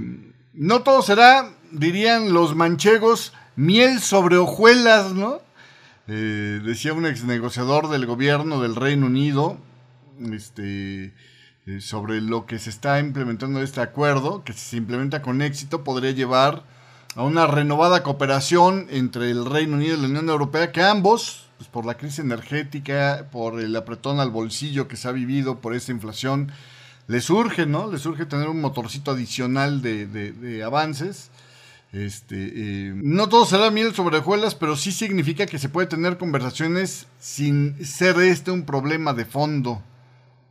no 0.55 0.83
todo 0.83 1.03
será, 1.03 1.51
dirían 1.73 2.33
los 2.33 2.55
manchegos, 2.55 3.33
miel 3.57 4.01
sobre 4.01 4.37
hojuelas, 4.37 5.13
¿no? 5.13 5.41
Eh, 6.09 6.61
decía 6.65 6.95
un 6.95 7.07
ex 7.07 7.25
negociador 7.25 7.89
del 7.89 8.07
gobierno 8.07 8.61
del 8.61 8.77
Reino 8.77 9.07
Unido, 9.07 9.59
este, 10.33 11.13
eh, 11.67 11.81
sobre 11.81 12.21
lo 12.21 12.47
que 12.47 12.59
se 12.59 12.71
está 12.71 13.01
implementando 13.01 13.63
este 13.63 13.81
acuerdo, 13.81 14.45
que 14.45 14.53
si 14.53 14.61
se 14.61 14.77
implementa 14.77 15.23
con 15.23 15.43
éxito 15.43 15.85
podría 15.85 16.11
llevar 16.11 16.65
a 17.15 17.23
una 17.23 17.47
renovada 17.47 18.03
cooperación 18.03 18.87
entre 18.91 19.31
el 19.31 19.45
Reino 19.45 19.77
Unido 19.77 19.97
y 19.97 20.01
la 20.01 20.09
Unión 20.09 20.29
Europea, 20.29 20.73
que 20.73 20.83
ambos, 20.83 21.49
pues 21.59 21.69
por 21.69 21.85
la 21.85 21.95
crisis 21.95 22.21
energética, 22.21 23.29
por 23.31 23.61
el 23.61 23.75
apretón 23.77 24.19
al 24.19 24.31
bolsillo 24.31 24.89
que 24.89 24.97
se 24.97 25.09
ha 25.09 25.13
vivido, 25.13 25.61
por 25.61 25.75
esta 25.75 25.93
inflación, 25.93 26.53
les 27.13 27.29
urge, 27.29 27.67
¿no? 27.67 27.93
Les 27.93 28.07
urge 28.07 28.25
tener 28.25 28.49
un 28.49 28.61
motorcito 28.61 29.11
adicional 29.11 29.83
de, 29.83 30.63
avances. 30.65 31.31
Este, 31.93 32.37
eh, 32.37 32.93
no 32.95 33.29
todo 33.29 33.45
será 33.45 33.71
miel 33.71 33.95
sobre 33.95 34.17
hojuelas, 34.17 34.55
pero 34.55 34.77
sí 34.77 34.93
significa 34.93 35.45
que 35.45 35.59
se 35.59 35.69
puede 35.69 35.87
tener 35.87 36.17
conversaciones 36.17 37.07
sin 37.21 37.85
ser 37.85 38.19
este 38.19 38.51
un 38.51 38.65
problema 38.65 39.13
de 39.13 39.27
fondo. 39.27 39.83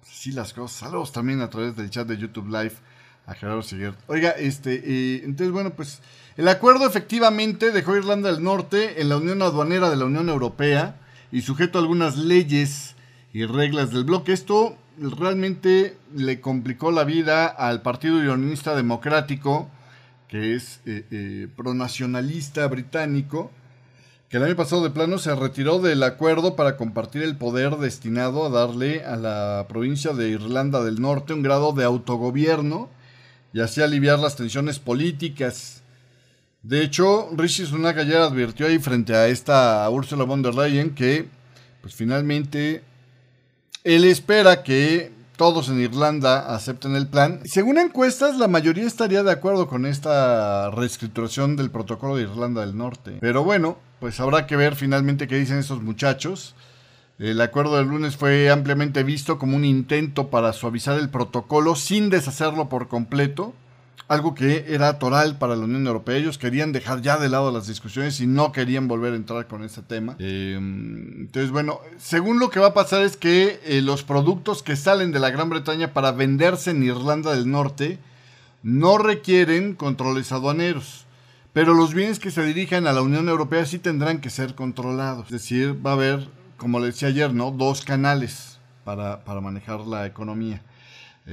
Sí, 0.03 0.31
las 0.33 0.53
cosas. 0.53 0.77
Saludos 0.81 1.11
también 1.11 1.41
a 1.41 1.49
través 1.49 1.75
del 1.75 1.89
chat 1.89 2.07
de 2.07 2.17
YouTube 2.17 2.45
Live 2.45 2.73
a 3.25 3.33
Gerardo 3.33 3.63
Siguer. 3.63 3.95
Oiga, 4.05 4.29
este, 4.29 4.75
eh, 4.75 5.23
entonces, 5.25 5.51
bueno, 5.51 5.71
pues 5.71 5.99
el 6.37 6.47
acuerdo 6.47 6.85
efectivamente 6.85 7.71
dejó 7.71 7.95
Irlanda 7.95 8.31
del 8.31 8.43
Norte 8.43 9.01
en 9.01 9.09
la 9.09 9.17
Unión 9.17 9.41
Aduanera 9.41 9.89
de 9.89 9.95
la 9.95 10.05
Unión 10.05 10.29
Europea 10.29 10.95
y 11.31 11.41
sujeto 11.41 11.79
a 11.79 11.81
algunas 11.81 12.17
leyes 12.17 12.95
y 13.33 13.45
reglas 13.45 13.91
del 13.91 14.03
bloque. 14.03 14.31
Esto 14.31 14.77
realmente 14.97 15.97
le 16.15 16.41
complicó 16.41 16.91
la 16.91 17.03
vida 17.03 17.47
al 17.47 17.81
Partido 17.81 18.17
Unionista 18.17 18.75
Democrático, 18.75 19.69
que 20.27 20.55
es 20.55 20.81
eh, 20.85 21.05
eh, 21.11 21.47
pronacionalista 21.55 22.67
británico, 22.67 23.51
que 24.29 24.37
el 24.37 24.43
año 24.43 24.55
pasado 24.55 24.83
de 24.83 24.91
plano 24.91 25.17
se 25.17 25.35
retiró 25.35 25.79
del 25.79 26.03
acuerdo 26.03 26.55
para 26.55 26.77
compartir 26.77 27.21
el 27.23 27.35
poder 27.35 27.75
destinado 27.77 28.45
a 28.45 28.49
darle 28.49 29.03
a 29.03 29.17
la 29.17 29.65
provincia 29.67 30.13
de 30.13 30.29
Irlanda 30.29 30.83
del 30.83 31.01
Norte 31.01 31.33
un 31.33 31.43
grado 31.43 31.73
de 31.73 31.83
autogobierno 31.83 32.89
y 33.53 33.59
así 33.59 33.81
aliviar 33.81 34.19
las 34.19 34.37
tensiones 34.37 34.79
políticas. 34.79 35.81
De 36.63 36.81
hecho, 36.81 37.29
Rishi 37.35 37.65
Sunak 37.65 37.97
ayer 37.97 38.17
advirtió 38.17 38.67
ahí 38.67 38.79
frente 38.79 39.13
a 39.15 39.27
esta 39.27 39.89
Ursula 39.89 40.23
von 40.23 40.41
der 40.41 40.55
Leyen 40.55 40.95
que, 40.95 41.27
pues 41.81 41.93
finalmente, 41.93 42.83
él 43.83 44.05
espera 44.05 44.63
que 44.63 45.11
todos 45.37 45.69
en 45.69 45.81
Irlanda 45.81 46.53
acepten 46.53 46.95
el 46.95 47.07
plan. 47.07 47.39
Según 47.45 47.79
encuestas, 47.79 48.37
la 48.37 48.47
mayoría 48.47 48.85
estaría 48.85 49.23
de 49.23 49.31
acuerdo 49.31 49.67
con 49.67 49.85
esta 49.85 50.69
reescrituración 50.69 51.55
del 51.55 51.71
protocolo 51.71 52.15
de 52.15 52.23
Irlanda 52.23 52.61
del 52.61 52.77
Norte. 52.77 53.17
Pero 53.21 53.43
bueno, 53.43 53.79
pues 53.99 54.19
habrá 54.19 54.45
que 54.45 54.55
ver 54.55 54.75
finalmente 54.75 55.27
qué 55.27 55.37
dicen 55.37 55.57
estos 55.57 55.81
muchachos. 55.81 56.53
El 57.17 57.41
acuerdo 57.41 57.77
del 57.77 57.87
lunes 57.87 58.17
fue 58.17 58.49
ampliamente 58.51 59.03
visto 59.03 59.39
como 59.39 59.55
un 59.55 59.65
intento 59.65 60.29
para 60.29 60.53
suavizar 60.53 60.99
el 60.99 61.09
protocolo 61.09 61.75
sin 61.75 62.09
deshacerlo 62.09 62.69
por 62.69 62.87
completo 62.87 63.53
algo 64.11 64.35
que 64.35 64.65
era 64.67 64.99
toral 64.99 65.37
para 65.37 65.55
la 65.55 65.63
Unión 65.63 65.87
Europea. 65.87 66.17
Ellos 66.17 66.37
querían 66.37 66.73
dejar 66.73 67.01
ya 67.01 67.17
de 67.17 67.29
lado 67.29 67.49
las 67.49 67.67
discusiones 67.67 68.19
y 68.19 68.27
no 68.27 68.51
querían 68.51 68.89
volver 68.89 69.13
a 69.13 69.15
entrar 69.15 69.47
con 69.47 69.63
este 69.63 69.81
tema. 69.83 70.17
Em, 70.19 71.21
entonces, 71.21 71.49
bueno, 71.49 71.79
según 71.97 72.37
lo 72.37 72.49
que 72.49 72.59
va 72.59 72.67
a 72.67 72.73
pasar 72.73 73.03
es 73.03 73.15
que 73.15 73.61
eh, 73.63 73.81
los 73.81 74.03
productos 74.03 74.63
que 74.63 74.75
salen 74.75 75.13
de 75.13 75.21
la 75.21 75.29
Gran 75.29 75.49
Bretaña 75.49 75.93
para 75.93 76.11
venderse 76.11 76.71
en 76.71 76.83
Irlanda 76.83 77.31
del 77.31 77.49
Norte 77.49 77.99
no 78.63 78.97
requieren 78.97 79.75
controles 79.75 80.33
aduaneros. 80.33 81.05
Pero 81.53 81.73
los 81.73 81.93
bienes 81.93 82.19
que 82.19 82.31
se 82.31 82.43
dirijan 82.43 82.87
a 82.87 82.93
la 82.93 83.03
Unión 83.03 83.29
Europea 83.29 83.65
sí 83.65 83.79
tendrán 83.79 84.19
que 84.19 84.29
ser 84.29 84.55
controlados. 84.55 85.27
Es 85.27 85.31
decir, 85.31 85.85
va 85.85 85.91
a 85.91 85.93
haber, 85.93 86.27
como 86.57 86.81
le 86.81 86.87
decía 86.87 87.07
ayer, 87.07 87.33
¿no? 87.33 87.51
Dos 87.51 87.85
canales 87.85 88.59
para, 88.83 89.23
para 89.23 89.39
manejar 89.39 89.79
la 89.81 90.05
economía. 90.05 90.61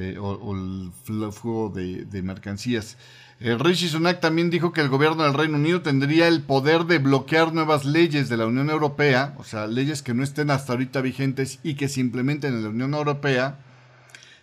Eh, 0.00 0.16
o, 0.16 0.54
el 0.54 0.92
flujo 1.02 1.72
de, 1.74 2.22
mercancías. 2.22 2.96
Eh, 3.40 3.56
Rishi 3.58 3.88
Sunak 3.88 4.20
también 4.20 4.48
dijo 4.48 4.72
que 4.72 4.80
el 4.80 4.88
gobierno 4.88 5.24
del 5.24 5.34
Reino 5.34 5.56
Unido 5.56 5.82
tendría 5.82 6.28
el 6.28 6.42
poder 6.42 6.84
de 6.84 6.98
bloquear 6.98 7.52
nuevas 7.52 7.84
leyes 7.84 8.28
de 8.28 8.36
la 8.36 8.46
Unión 8.46 8.70
Europea, 8.70 9.34
o 9.38 9.44
sea, 9.44 9.66
leyes 9.66 10.02
que 10.02 10.14
no 10.14 10.22
estén 10.22 10.52
hasta 10.52 10.72
ahorita 10.72 11.00
vigentes 11.00 11.58
y 11.64 11.74
que 11.74 11.88
se 11.88 11.98
implementen 11.98 12.54
en 12.54 12.62
la 12.62 12.68
Unión 12.68 12.94
Europea, 12.94 13.58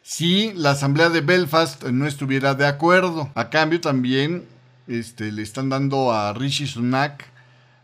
si 0.02 0.52
la 0.56 0.72
Asamblea 0.72 1.10
de 1.10 1.22
Belfast 1.22 1.86
no 1.86 2.06
estuviera 2.06 2.54
de 2.54 2.68
acuerdo. 2.68 3.30
A 3.34 3.50
cambio 3.50 3.80
también 3.80 4.44
este, 4.88 5.32
le 5.32 5.42
están 5.42 5.70
dando 5.70 6.12
a 6.12 6.34
Rishi 6.34 6.68
Sunak 6.68 7.24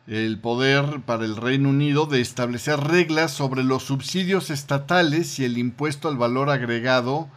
el 0.08 0.40
poder 0.40 1.00
para 1.06 1.24
el 1.24 1.38
Reino 1.38 1.70
Unido 1.70 2.06
de 2.06 2.20
establecer 2.20 2.82
reglas 2.82 3.32
sobre 3.32 3.64
los 3.64 3.84
subsidios 3.84 4.50
estatales 4.50 5.40
y 5.40 5.46
el 5.46 5.58
impuesto 5.58 6.10
al 6.10 6.18
valor 6.18 6.50
agregado 6.50 7.30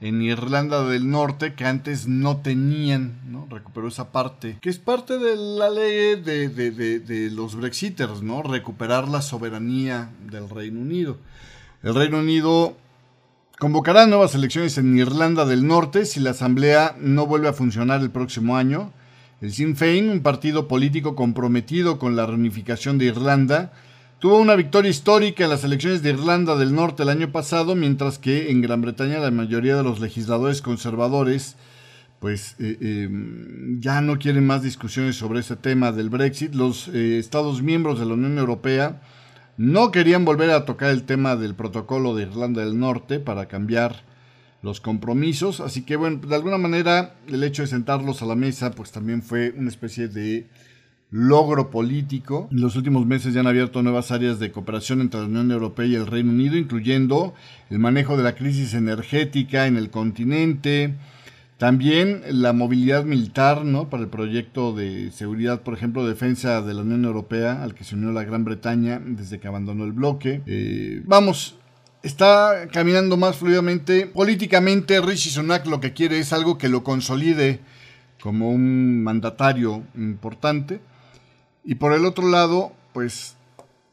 en 0.00 0.22
Irlanda 0.22 0.84
del 0.84 1.10
Norte 1.10 1.54
que 1.54 1.64
antes 1.64 2.06
no 2.06 2.38
tenían, 2.38 3.18
¿no? 3.26 3.46
Recuperó 3.50 3.88
esa 3.88 4.12
parte, 4.12 4.58
que 4.60 4.70
es 4.70 4.78
parte 4.78 5.18
de 5.18 5.36
la 5.36 5.70
ley 5.70 6.20
de, 6.20 6.48
de, 6.48 7.30
los 7.30 7.56
Brexiters, 7.56 8.22
¿no? 8.22 8.42
Recuperar 8.42 9.08
la 9.08 9.22
soberanía 9.22 10.10
del 10.30 10.48
Reino 10.48 10.80
Unido. 10.80 11.18
El 11.82 11.94
Reino 11.94 12.18
Unido 12.18 12.76
convocará 13.58 14.06
nuevas 14.06 14.34
elecciones 14.34 14.78
en 14.78 14.96
Irlanda 14.96 15.44
del 15.44 15.66
Norte 15.66 16.06
si 16.06 16.20
la 16.20 16.30
Asamblea 16.30 16.96
no 17.00 17.26
vuelve 17.26 17.48
a 17.48 17.52
funcionar 17.52 18.00
el 18.00 18.10
próximo 18.10 18.56
año. 18.56 18.92
El 19.40 19.52
Sinn 19.52 19.76
Féin, 19.76 20.10
un 20.10 20.20
partido 20.20 20.68
político 20.68 21.14
comprometido 21.16 21.98
con 21.98 22.16
la 22.16 22.26
reunificación 22.26 22.98
de 22.98 23.06
Irlanda, 23.06 23.72
Tuvo 24.18 24.38
una 24.38 24.56
victoria 24.56 24.90
histórica 24.90 25.44
en 25.44 25.50
las 25.50 25.62
elecciones 25.62 26.02
de 26.02 26.10
Irlanda 26.10 26.56
del 26.56 26.74
Norte 26.74 27.04
el 27.04 27.08
año 27.08 27.30
pasado, 27.30 27.76
mientras 27.76 28.18
que 28.18 28.50
en 28.50 28.60
Gran 28.60 28.80
Bretaña 28.80 29.20
la 29.20 29.30
mayoría 29.30 29.76
de 29.76 29.84
los 29.84 30.00
legisladores 30.00 30.60
conservadores 30.60 31.54
pues 32.18 32.56
eh, 32.58 32.76
em, 32.80 33.80
ya 33.80 34.00
no 34.00 34.18
quieren 34.18 34.44
más 34.44 34.64
discusiones 34.64 35.14
sobre 35.14 35.38
ese 35.38 35.54
tema 35.54 35.92
del 35.92 36.10
Brexit. 36.10 36.52
Los 36.52 36.88
eh, 36.88 37.20
Estados 37.20 37.62
miembros 37.62 38.00
de 38.00 38.06
la 38.06 38.14
Unión 38.14 38.38
Europea 38.38 39.00
no 39.56 39.92
querían 39.92 40.24
volver 40.24 40.50
a 40.50 40.64
tocar 40.64 40.90
el 40.90 41.04
tema 41.04 41.36
del 41.36 41.54
protocolo 41.54 42.16
de 42.16 42.24
Irlanda 42.24 42.64
del 42.64 42.76
Norte 42.76 43.20
para 43.20 43.46
cambiar 43.46 44.02
los 44.62 44.80
compromisos. 44.80 45.60
Así 45.60 45.82
que 45.84 45.94
bueno, 45.94 46.26
de 46.26 46.34
alguna 46.34 46.58
manera 46.58 47.14
el 47.28 47.44
hecho 47.44 47.62
de 47.62 47.68
sentarlos 47.68 48.20
a 48.20 48.26
la 48.26 48.34
mesa 48.34 48.72
pues 48.72 48.90
también 48.90 49.22
fue 49.22 49.54
una 49.56 49.68
especie 49.68 50.08
de 50.08 50.48
logro 51.10 51.70
político. 51.70 52.48
En 52.50 52.60
los 52.60 52.76
últimos 52.76 53.06
meses 53.06 53.34
ya 53.34 53.40
han 53.40 53.46
abierto 53.46 53.82
nuevas 53.82 54.10
áreas 54.10 54.38
de 54.38 54.52
cooperación 54.52 55.00
entre 55.00 55.20
la 55.20 55.26
Unión 55.26 55.50
Europea 55.50 55.86
y 55.86 55.94
el 55.94 56.06
Reino 56.06 56.32
Unido, 56.32 56.56
incluyendo 56.56 57.34
el 57.70 57.78
manejo 57.78 58.16
de 58.16 58.22
la 58.22 58.34
crisis 58.34 58.74
energética 58.74 59.66
en 59.66 59.76
el 59.76 59.90
continente, 59.90 60.94
también 61.56 62.22
la 62.30 62.52
movilidad 62.52 63.04
militar, 63.04 63.64
¿no? 63.64 63.90
Para 63.90 64.04
el 64.04 64.08
proyecto 64.08 64.72
de 64.74 65.10
seguridad, 65.10 65.62
por 65.62 65.74
ejemplo, 65.74 66.06
defensa 66.06 66.62
de 66.62 66.74
la 66.74 66.82
Unión 66.82 67.04
Europea, 67.04 67.62
al 67.62 67.74
que 67.74 67.84
se 67.84 67.96
unió 67.96 68.12
la 68.12 68.22
Gran 68.22 68.44
Bretaña 68.44 69.00
desde 69.04 69.40
que 69.40 69.48
abandonó 69.48 69.84
el 69.84 69.92
bloque. 69.92 70.42
Eh, 70.46 71.02
vamos, 71.04 71.56
está 72.02 72.68
caminando 72.70 73.16
más 73.16 73.36
fluidamente. 73.36 74.06
Políticamente, 74.06 75.00
Rishi 75.00 75.30
Sunak 75.30 75.66
lo 75.66 75.80
que 75.80 75.94
quiere 75.94 76.20
es 76.20 76.32
algo 76.32 76.58
que 76.58 76.68
lo 76.68 76.84
consolide 76.84 77.60
como 78.20 78.50
un 78.50 79.02
mandatario 79.02 79.82
importante. 79.96 80.80
Y 81.68 81.74
por 81.74 81.92
el 81.92 82.06
otro 82.06 82.26
lado, 82.26 82.72
pues 82.94 83.36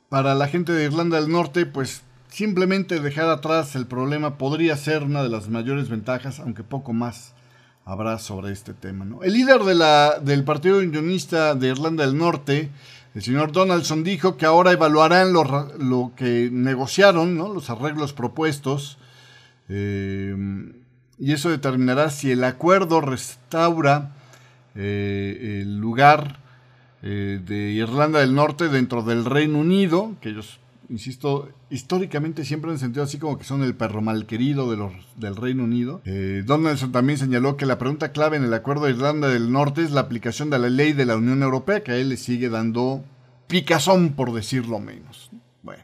para 0.07 0.33
la 0.33 0.47
gente 0.47 0.71
de 0.71 0.85
Irlanda 0.85 1.19
del 1.19 1.29
Norte, 1.29 1.65
pues 1.65 2.03
simplemente 2.29 3.01
dejar 3.01 3.27
atrás 3.27 3.75
el 3.75 3.85
problema 3.85 4.37
podría 4.37 4.77
ser 4.77 5.03
una 5.03 5.23
de 5.23 5.27
las 5.27 5.49
mayores 5.49 5.89
ventajas, 5.89 6.39
aunque 6.39 6.63
poco 6.63 6.93
más 6.93 7.33
habrá 7.83 8.17
sobre 8.19 8.53
este 8.53 8.73
tema. 8.73 9.05
El 9.21 9.33
líder 9.33 9.63
de 9.63 9.75
la, 9.75 10.19
del 10.21 10.45
Partido 10.45 10.79
Unionista 10.79 11.53
de 11.53 11.67
Irlanda 11.67 12.05
del 12.05 12.17
Norte, 12.17 12.69
el 13.13 13.21
señor 13.21 13.51
Donaldson, 13.51 14.05
dijo 14.05 14.37
que 14.37 14.45
ahora 14.45 14.71
evaluarán 14.71 15.33
lo, 15.33 15.43
lo 15.77 16.13
que 16.15 16.47
negociaron, 16.49 17.35
¿no? 17.35 17.53
los 17.53 17.69
arreglos 17.69 18.13
propuestos, 18.13 18.99
eh, 19.67 20.33
y 21.19 21.33
eso 21.33 21.49
determinará 21.49 22.09
si 22.09 22.31
el 22.31 22.45
acuerdo 22.45 23.01
restaura 23.01 24.15
eh, 24.75 25.59
el 25.61 25.77
lugar 25.77 26.44
eh, 27.07 27.39
de 27.45 27.69
Irlanda 27.69 28.19
del 28.19 28.33
Norte 28.33 28.67
dentro 28.67 29.03
del 29.03 29.25
Reino 29.25 29.59
Unido, 29.59 30.15
que 30.21 30.29
ellos, 30.29 30.59
insisto, 30.89 31.49
históricamente 31.69 32.43
siempre 32.45 32.71
han 32.71 32.79
sentido 32.79 33.03
así 33.03 33.19
como 33.19 33.37
que 33.37 33.43
son 33.43 33.61
el 33.61 33.75
perro 33.75 34.01
malquerido 34.01 34.71
de 34.71 34.77
los, 34.77 34.91
del 35.15 35.35
Reino 35.35 35.65
Unido. 35.65 36.01
Eh, 36.05 36.41
Donaldson 36.43 36.91
también 36.91 37.19
señaló 37.19 37.57
que 37.57 37.67
la 37.67 37.77
pregunta 37.77 38.11
clave 38.11 38.37
en 38.37 38.43
el 38.43 38.55
acuerdo 38.55 38.85
de 38.85 38.93
Irlanda 38.93 39.29
del 39.29 39.51
Norte 39.51 39.83
es 39.83 39.91
la 39.91 40.01
aplicación 40.01 40.49
de 40.49 40.57
la 40.57 40.67
ley 40.67 40.93
de 40.93 41.05
la 41.05 41.15
Unión 41.15 41.43
Europea, 41.43 41.83
que 41.83 41.91
a 41.91 41.97
él 41.97 42.09
le 42.09 42.17
sigue 42.17 42.49
dando 42.49 43.05
picazón, 43.45 44.13
por 44.13 44.33
decirlo 44.33 44.79
menos. 44.79 45.29
Bueno. 45.61 45.83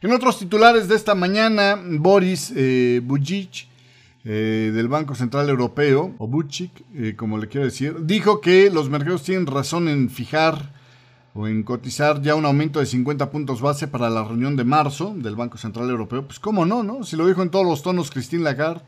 En 0.00 0.12
otros 0.12 0.38
titulares 0.38 0.86
de 0.86 0.94
esta 0.94 1.16
mañana, 1.16 1.76
Boris 1.84 2.52
eh, 2.54 3.00
Bujic, 3.02 3.66
eh, 4.24 4.70
del 4.72 4.86
Banco 4.86 5.16
Central 5.16 5.48
Europeo, 5.48 6.14
o 6.18 6.28
Butchik, 6.28 6.84
eh, 6.94 7.14
como 7.16 7.38
le 7.38 7.48
quiero 7.48 7.66
decir, 7.66 8.06
dijo 8.06 8.40
que 8.40 8.70
los 8.70 8.88
mercados 8.88 9.24
tienen 9.24 9.46
razón 9.46 9.88
en 9.88 10.10
fijar 10.10 10.72
o 11.34 11.48
en 11.48 11.62
cotizar 11.62 12.22
ya 12.22 12.34
un 12.34 12.44
aumento 12.44 12.78
de 12.78 12.86
50 12.86 13.30
puntos 13.30 13.60
base 13.60 13.88
para 13.88 14.10
la 14.10 14.22
reunión 14.22 14.54
de 14.54 14.64
marzo 14.64 15.14
del 15.16 15.34
Banco 15.34 15.58
Central 15.58 15.90
Europeo. 15.90 16.26
Pues 16.26 16.38
cómo 16.38 16.66
no, 16.66 16.82
¿no? 16.84 17.04
Si 17.04 17.16
lo 17.16 17.26
dijo 17.26 17.42
en 17.42 17.50
todos 17.50 17.66
los 17.66 17.82
tonos 17.82 18.10
Christine 18.10 18.44
Lagarde. 18.44 18.82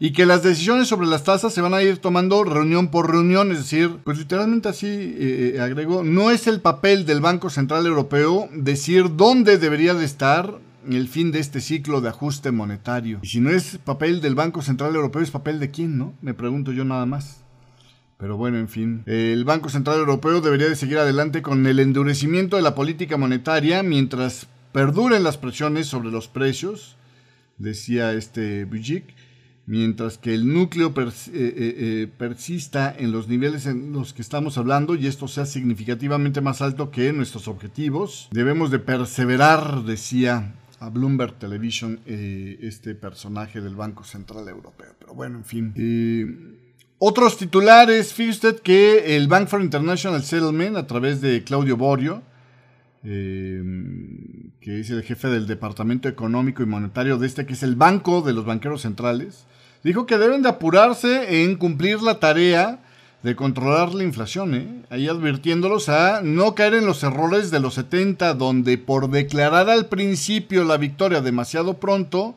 Y 0.00 0.12
que 0.12 0.26
las 0.26 0.42
decisiones 0.42 0.88
sobre 0.88 1.06
las 1.06 1.22
tasas 1.22 1.54
se 1.54 1.60
van 1.60 1.72
a 1.72 1.82
ir 1.82 1.98
tomando 1.98 2.42
reunión 2.42 2.88
por 2.88 3.08
reunión, 3.12 3.52
es 3.52 3.58
decir, 3.58 3.98
pues 4.02 4.18
literalmente 4.18 4.68
así 4.68 4.88
eh, 4.88 5.58
agregó, 5.60 6.02
no 6.02 6.32
es 6.32 6.48
el 6.48 6.60
papel 6.60 7.06
del 7.06 7.20
Banco 7.20 7.48
Central 7.48 7.86
Europeo 7.86 8.48
decir 8.52 9.14
dónde 9.14 9.56
debería 9.56 9.94
de 9.94 10.04
estar 10.04 10.58
el 10.90 11.08
fin 11.08 11.32
de 11.32 11.40
este 11.40 11.60
ciclo 11.60 12.00
de 12.00 12.08
ajuste 12.08 12.50
monetario. 12.50 13.20
Y 13.22 13.28
si 13.28 13.40
no 13.40 13.50
es 13.50 13.78
papel 13.78 14.20
del 14.20 14.34
Banco 14.34 14.62
Central 14.62 14.94
Europeo, 14.94 15.22
¿es 15.22 15.30
papel 15.30 15.60
de 15.60 15.70
quién, 15.70 15.98
no? 15.98 16.14
Me 16.20 16.34
pregunto 16.34 16.72
yo 16.72 16.84
nada 16.84 17.06
más. 17.06 17.44
Pero 18.18 18.36
bueno, 18.36 18.58
en 18.58 18.68
fin. 18.68 19.02
El 19.06 19.44
Banco 19.44 19.68
Central 19.68 19.98
Europeo 19.98 20.40
debería 20.40 20.68
de 20.68 20.76
seguir 20.76 20.98
adelante 20.98 21.42
con 21.42 21.66
el 21.66 21.80
endurecimiento 21.80 22.56
de 22.56 22.62
la 22.62 22.74
política 22.74 23.16
monetaria 23.16 23.82
mientras 23.82 24.46
perduren 24.72 25.22
las 25.22 25.36
presiones 25.36 25.86
sobre 25.86 26.10
los 26.10 26.28
precios, 26.28 26.96
decía 27.58 28.12
este 28.12 28.64
Bujik, 28.64 29.04
mientras 29.66 30.18
que 30.18 30.34
el 30.34 30.52
núcleo 30.52 30.92
eh, 30.96 31.02
eh, 31.06 31.32
eh, 31.32 32.08
persista 32.18 32.94
en 32.96 33.12
los 33.12 33.28
niveles 33.28 33.66
en 33.66 33.92
los 33.92 34.12
que 34.12 34.22
estamos 34.22 34.58
hablando 34.58 34.94
y 34.94 35.06
esto 35.06 35.28
sea 35.28 35.46
significativamente 35.46 36.40
más 36.40 36.60
alto 36.60 36.90
que 36.90 37.12
nuestros 37.12 37.48
objetivos. 37.48 38.28
Debemos 38.32 38.70
de 38.70 38.78
perseverar, 38.78 39.84
decía 39.84 40.54
a 40.84 40.90
Bloomberg 40.90 41.38
Television 41.38 42.00
eh, 42.04 42.58
este 42.60 42.94
personaje 42.94 43.60
del 43.62 43.74
Banco 43.74 44.04
Central 44.04 44.46
Europeo. 44.48 44.92
Pero 44.98 45.14
bueno, 45.14 45.38
en 45.38 45.44
fin. 45.44 45.72
Eh, 45.76 46.26
otros 46.98 47.38
titulares, 47.38 48.12
fíjese 48.12 48.56
que 48.56 49.16
el 49.16 49.26
Bank 49.26 49.48
for 49.48 49.62
International 49.62 50.22
Settlement, 50.22 50.76
a 50.76 50.86
través 50.86 51.22
de 51.22 51.42
Claudio 51.42 51.78
Borio, 51.78 52.22
eh, 53.02 53.62
que 54.60 54.80
es 54.80 54.90
el 54.90 55.02
jefe 55.02 55.28
del 55.28 55.46
Departamento 55.46 56.08
Económico 56.08 56.62
y 56.62 56.66
Monetario 56.66 57.16
de 57.16 57.26
este, 57.26 57.46
que 57.46 57.54
es 57.54 57.62
el 57.62 57.76
Banco 57.76 58.20
de 58.20 58.34
los 58.34 58.44
Banqueros 58.44 58.82
Centrales, 58.82 59.46
dijo 59.82 60.04
que 60.04 60.18
deben 60.18 60.42
de 60.42 60.50
apurarse 60.50 61.42
en 61.42 61.56
cumplir 61.56 62.02
la 62.02 62.20
tarea 62.20 62.83
de 63.24 63.34
controlar 63.34 63.94
la 63.94 64.04
inflación, 64.04 64.54
¿eh? 64.54 64.82
ahí 64.90 65.08
advirtiéndolos 65.08 65.88
a 65.88 66.20
no 66.22 66.54
caer 66.54 66.74
en 66.74 66.84
los 66.84 67.02
errores 67.02 67.50
de 67.50 67.58
los 67.58 67.72
70, 67.72 68.34
donde 68.34 68.76
por 68.76 69.08
declarar 69.08 69.70
al 69.70 69.86
principio 69.86 70.62
la 70.62 70.76
victoria 70.76 71.22
demasiado 71.22 71.80
pronto, 71.80 72.36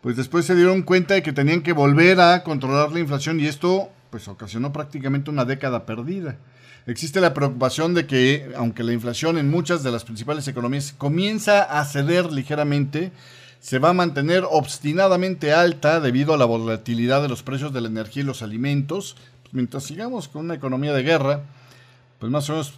pues 0.00 0.16
después 0.16 0.46
se 0.46 0.54
dieron 0.54 0.82
cuenta 0.82 1.12
de 1.12 1.22
que 1.22 1.34
tenían 1.34 1.60
que 1.60 1.74
volver 1.74 2.18
a 2.18 2.42
controlar 2.44 2.92
la 2.92 3.00
inflación 3.00 3.40
y 3.40 3.46
esto 3.46 3.90
pues 4.08 4.26
ocasionó 4.26 4.72
prácticamente 4.72 5.28
una 5.28 5.44
década 5.44 5.84
perdida. 5.84 6.38
Existe 6.86 7.20
la 7.20 7.34
preocupación 7.34 7.92
de 7.92 8.06
que, 8.06 8.52
aunque 8.56 8.84
la 8.84 8.94
inflación 8.94 9.36
en 9.36 9.50
muchas 9.50 9.82
de 9.82 9.90
las 9.90 10.04
principales 10.04 10.48
economías 10.48 10.94
comienza 10.96 11.62
a 11.62 11.84
ceder 11.84 12.32
ligeramente, 12.32 13.12
se 13.60 13.78
va 13.78 13.90
a 13.90 13.94
mantener 13.94 14.44
obstinadamente 14.50 15.52
alta 15.52 16.00
debido 16.00 16.34
a 16.34 16.36
la 16.36 16.46
volatilidad 16.46 17.22
de 17.22 17.28
los 17.28 17.44
precios 17.44 17.72
de 17.72 17.80
la 17.80 17.88
energía 17.88 18.24
y 18.24 18.26
los 18.26 18.42
alimentos, 18.42 19.14
mientras 19.52 19.84
sigamos 19.84 20.28
con 20.28 20.44
una 20.44 20.54
economía 20.54 20.92
de 20.92 21.02
guerra, 21.02 21.42
pues 22.18 22.32
más 22.32 22.48
o 22.48 22.52
menos 22.52 22.74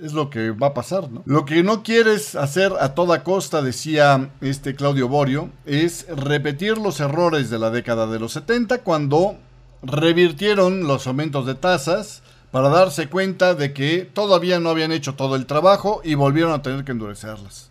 es 0.00 0.12
lo 0.14 0.30
que 0.30 0.50
va 0.50 0.68
a 0.68 0.74
pasar, 0.74 1.10
¿no? 1.10 1.22
Lo 1.26 1.44
que 1.44 1.62
no 1.62 1.82
quieres 1.82 2.34
hacer 2.34 2.72
a 2.80 2.94
toda 2.94 3.22
costa, 3.22 3.62
decía 3.62 4.30
este 4.40 4.74
Claudio 4.74 5.08
Borio, 5.08 5.50
es 5.64 6.06
repetir 6.08 6.78
los 6.78 6.98
errores 6.98 7.50
de 7.50 7.58
la 7.58 7.70
década 7.70 8.06
de 8.06 8.18
los 8.18 8.32
70 8.32 8.78
cuando 8.78 9.36
revirtieron 9.82 10.86
los 10.86 11.06
aumentos 11.06 11.46
de 11.46 11.54
tasas 11.54 12.22
para 12.50 12.68
darse 12.68 13.08
cuenta 13.08 13.54
de 13.54 13.72
que 13.72 14.08
todavía 14.12 14.60
no 14.60 14.70
habían 14.70 14.92
hecho 14.92 15.14
todo 15.14 15.36
el 15.36 15.46
trabajo 15.46 16.00
y 16.04 16.14
volvieron 16.14 16.52
a 16.52 16.62
tener 16.62 16.84
que 16.84 16.92
endurecerlas. 16.92 17.70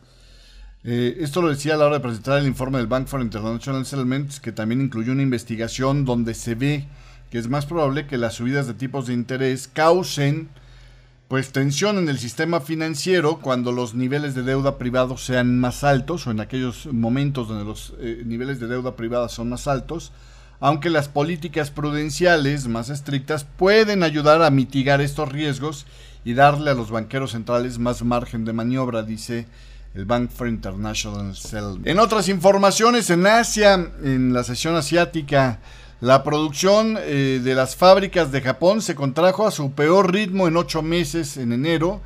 Eh, 0.84 1.18
esto 1.20 1.42
lo 1.42 1.50
decía 1.50 1.76
a 1.76 1.78
la 1.78 1.86
hora 1.86 1.96
de 1.98 2.02
presentar 2.02 2.40
el 2.40 2.48
informe 2.48 2.80
del 2.80 2.88
Bank 2.88 3.08
for 3.08 3.22
International 3.22 3.86
Settlements, 3.86 4.40
que 4.40 4.52
también 4.52 4.82
incluyó 4.82 5.12
una 5.12 5.22
investigación 5.22 6.06
donde 6.06 6.34
se 6.34 6.56
ve 6.56 6.88
que 7.32 7.40
es 7.40 7.48
más 7.48 7.66
probable 7.66 8.06
que 8.06 8.18
las 8.18 8.36
subidas 8.36 8.68
de 8.68 8.76
tipos 8.76 9.08
de 9.08 9.14
interés 9.14 9.68
causen 9.68 10.50
pues 11.30 11.54
tensión 11.54 11.98
en 11.98 12.10
el 12.10 12.20
sistema 12.20 12.60
financiero 12.60 13.40
cuando 13.40 13.72
los 13.72 13.94
niveles 13.94 14.36
de 14.36 14.44
deuda 14.44 14.78
privada 14.78 15.16
sean 15.18 15.62
más 15.62 15.86
altos 15.86 16.28
o 16.28 16.32
en 16.32 16.42
aquellos 16.42 16.88
momentos 16.88 17.48
donde 17.48 17.64
los 17.64 17.94
eh, 18.02 18.24
niveles 18.26 18.60
de 18.60 18.68
deuda 18.68 18.98
privada 18.98 19.30
son 19.30 19.48
más 19.48 19.66
altos, 19.66 20.12
aunque 20.60 20.90
las 20.90 21.08
políticas 21.08 21.72
prudenciales 21.72 22.68
más 22.68 22.90
estrictas 22.90 23.46
pueden 23.46 24.04
ayudar 24.04 24.42
a 24.42 24.50
mitigar 24.50 25.00
estos 25.00 25.32
riesgos 25.32 25.86
y 26.26 26.34
darle 26.34 26.72
a 26.72 26.74
los 26.74 26.92
banqueros 26.92 27.32
centrales 27.32 27.80
más 27.80 28.04
margen 28.04 28.44
de 28.44 28.52
maniobra, 28.52 29.04
dice 29.04 29.48
el 29.94 30.04
Bank 30.04 30.32
for 30.32 30.50
International 30.50 31.34
Settlement. 31.34 31.88
En 31.88 32.00
otras 32.00 32.28
informaciones, 32.28 33.10
en 33.10 33.26
Asia, 33.26 33.76
en 34.04 34.34
la 34.34 34.44
sesión 34.44 34.76
asiática, 34.76 35.62
la 36.02 36.24
producción 36.24 36.98
eh, 37.00 37.40
de 37.44 37.54
las 37.54 37.76
fábricas 37.76 38.32
de 38.32 38.42
Japón 38.42 38.82
se 38.82 38.96
contrajo 38.96 39.46
a 39.46 39.52
su 39.52 39.74
peor 39.74 40.12
ritmo 40.12 40.48
en 40.48 40.58
ocho 40.58 40.82
meses 40.82 41.38
en 41.38 41.54
enero. 41.54 42.02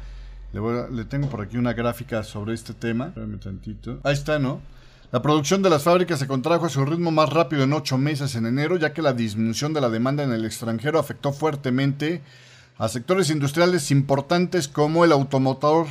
Le, 0.51 1.05
tengo 1.05 1.29
por 1.29 1.41
aquí 1.41 1.57
una 1.57 1.71
gráfica 1.71 2.21
sobre 2.23 2.53
este 2.53 2.73
tema. 2.73 3.13
tantito. 3.41 3.99
Ahí 4.03 4.13
está, 4.13 4.37
¿no? 4.37 4.59
La 5.13 5.21
producción 5.21 5.61
de 5.61 5.69
las 5.69 5.83
fábricas 5.83 6.19
se 6.19 6.27
contrajo 6.27 6.65
a 6.65 6.69
su 6.69 6.83
ritmo 6.83 7.09
más 7.09 7.29
rápido 7.29 7.63
en 7.63 7.71
ocho 7.71 7.97
meses 7.97 8.35
en 8.35 8.45
enero, 8.45 8.75
ya 8.75 8.91
que 8.91 9.01
la 9.01 9.13
disminución 9.13 9.73
de 9.73 9.79
la 9.79 9.89
demanda 9.89 10.23
en 10.23 10.33
el 10.33 10.43
extranjero 10.43 10.99
afectó 10.99 11.31
fuertemente 11.31 12.21
a 12.77 12.89
sectores 12.89 13.29
industriales 13.29 13.91
importantes 13.91 14.67
como 14.67 15.05
el 15.05 15.13
automotor 15.13 15.87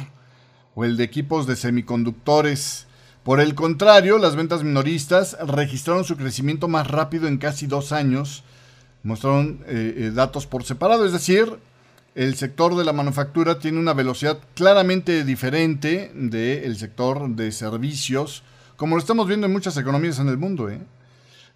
o 0.75 0.85
el 0.85 0.99
de 0.99 1.05
equipos 1.05 1.47
de 1.47 1.57
semiconductores. 1.57 2.87
Por 3.25 3.41
el 3.41 3.55
contrario, 3.55 4.19
las 4.19 4.37
ventas 4.37 4.63
minoristas 4.63 5.39
registraron 5.41 6.05
su 6.05 6.19
crecimiento 6.19 6.69
más 6.69 6.89
rápido 6.89 7.27
en 7.27 7.39
casi 7.39 7.67
dos 7.67 7.91
años. 7.91 8.45
Mostraron 9.03 9.65
eh, 9.67 9.95
eh, 9.97 10.11
datos 10.15 10.47
por 10.47 10.65
separado, 10.65 11.07
es 11.07 11.13
decir, 11.13 11.59
el 12.15 12.37
sector 12.37 12.77
de 12.77 12.85
la 12.85 12.93
manufactura 12.93 13.59
tiene 13.59 13.79
una 13.79 13.95
velocidad 13.95 14.39
claramente 14.55 15.25
diferente 15.25 16.13
del 16.15 16.77
sector 16.77 17.31
de 17.31 17.51
servicios, 17.51 18.43
como 18.77 18.95
lo 18.95 19.01
estamos 19.01 19.27
viendo 19.27 19.47
en 19.47 19.55
muchas 19.55 19.79
economías 19.79 20.19
en 20.19 20.29
el 20.29 20.37
mundo. 20.37 20.69
¿eh? 20.69 20.81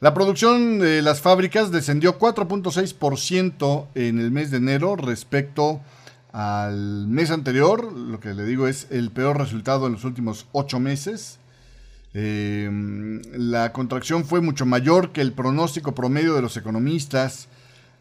La 0.01 0.15
producción 0.15 0.79
de 0.79 1.03
las 1.03 1.21
fábricas 1.21 1.71
descendió 1.71 2.19
4.6% 2.19 3.89
en 3.95 4.19
el 4.19 4.31
mes 4.31 4.51
de 4.51 4.57
enero 4.57 4.97
respecto 4.97 5.83
al 6.33 7.07
mes 7.09 7.31
anterior, 7.31 7.93
lo 7.93 8.21
que 8.21 8.33
le 8.33 8.45
digo 8.45 8.69
es 8.69 8.87
el 8.91 9.11
peor 9.11 9.37
resultado 9.37 9.87
en 9.87 9.93
los 9.93 10.05
últimos 10.05 10.47
ocho 10.53 10.81
meses. 10.81 11.38
Eh, 12.21 12.69
la 13.33 13.73
contracción 13.73 14.25
fue 14.25 14.41
mucho 14.41 14.67
mayor 14.67 15.13
que 15.13 15.21
el 15.21 15.33
pronóstico 15.33 15.95
promedio 15.95 16.35
de 16.35 16.43
los 16.43 16.57
economistas 16.57 17.49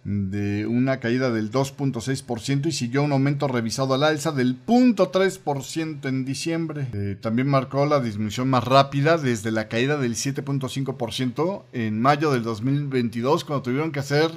de 0.05 0.65
una 0.65 0.99
caída 0.99 1.29
del 1.29 1.51
2.6% 1.51 2.65
y 2.65 2.71
siguió 2.71 3.03
un 3.03 3.11
aumento 3.11 3.47
revisado 3.47 3.93
al 3.93 4.01
alza 4.01 4.31
del 4.31 4.57
0.3% 4.65 6.07
en 6.07 6.25
diciembre. 6.25 6.87
Eh, 6.93 7.15
también 7.21 7.47
marcó 7.47 7.85
la 7.85 7.99
disminución 7.99 8.49
más 8.49 8.63
rápida 8.63 9.19
desde 9.19 9.51
la 9.51 9.67
caída 9.67 9.97
del 9.97 10.15
7.5% 10.15 11.65
en 11.73 12.01
mayo 12.01 12.31
del 12.31 12.41
2022 12.41 13.43
cuando 13.43 13.61
tuvieron 13.61 13.91
que 13.91 13.99
hacer 13.99 14.31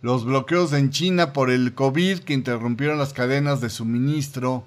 los 0.00 0.24
bloqueos 0.24 0.72
en 0.72 0.90
China 0.90 1.32
por 1.32 1.48
el 1.48 1.74
COVID 1.74 2.20
que 2.20 2.34
interrumpieron 2.34 2.98
las 2.98 3.12
cadenas 3.12 3.60
de 3.60 3.70
suministro 3.70 4.64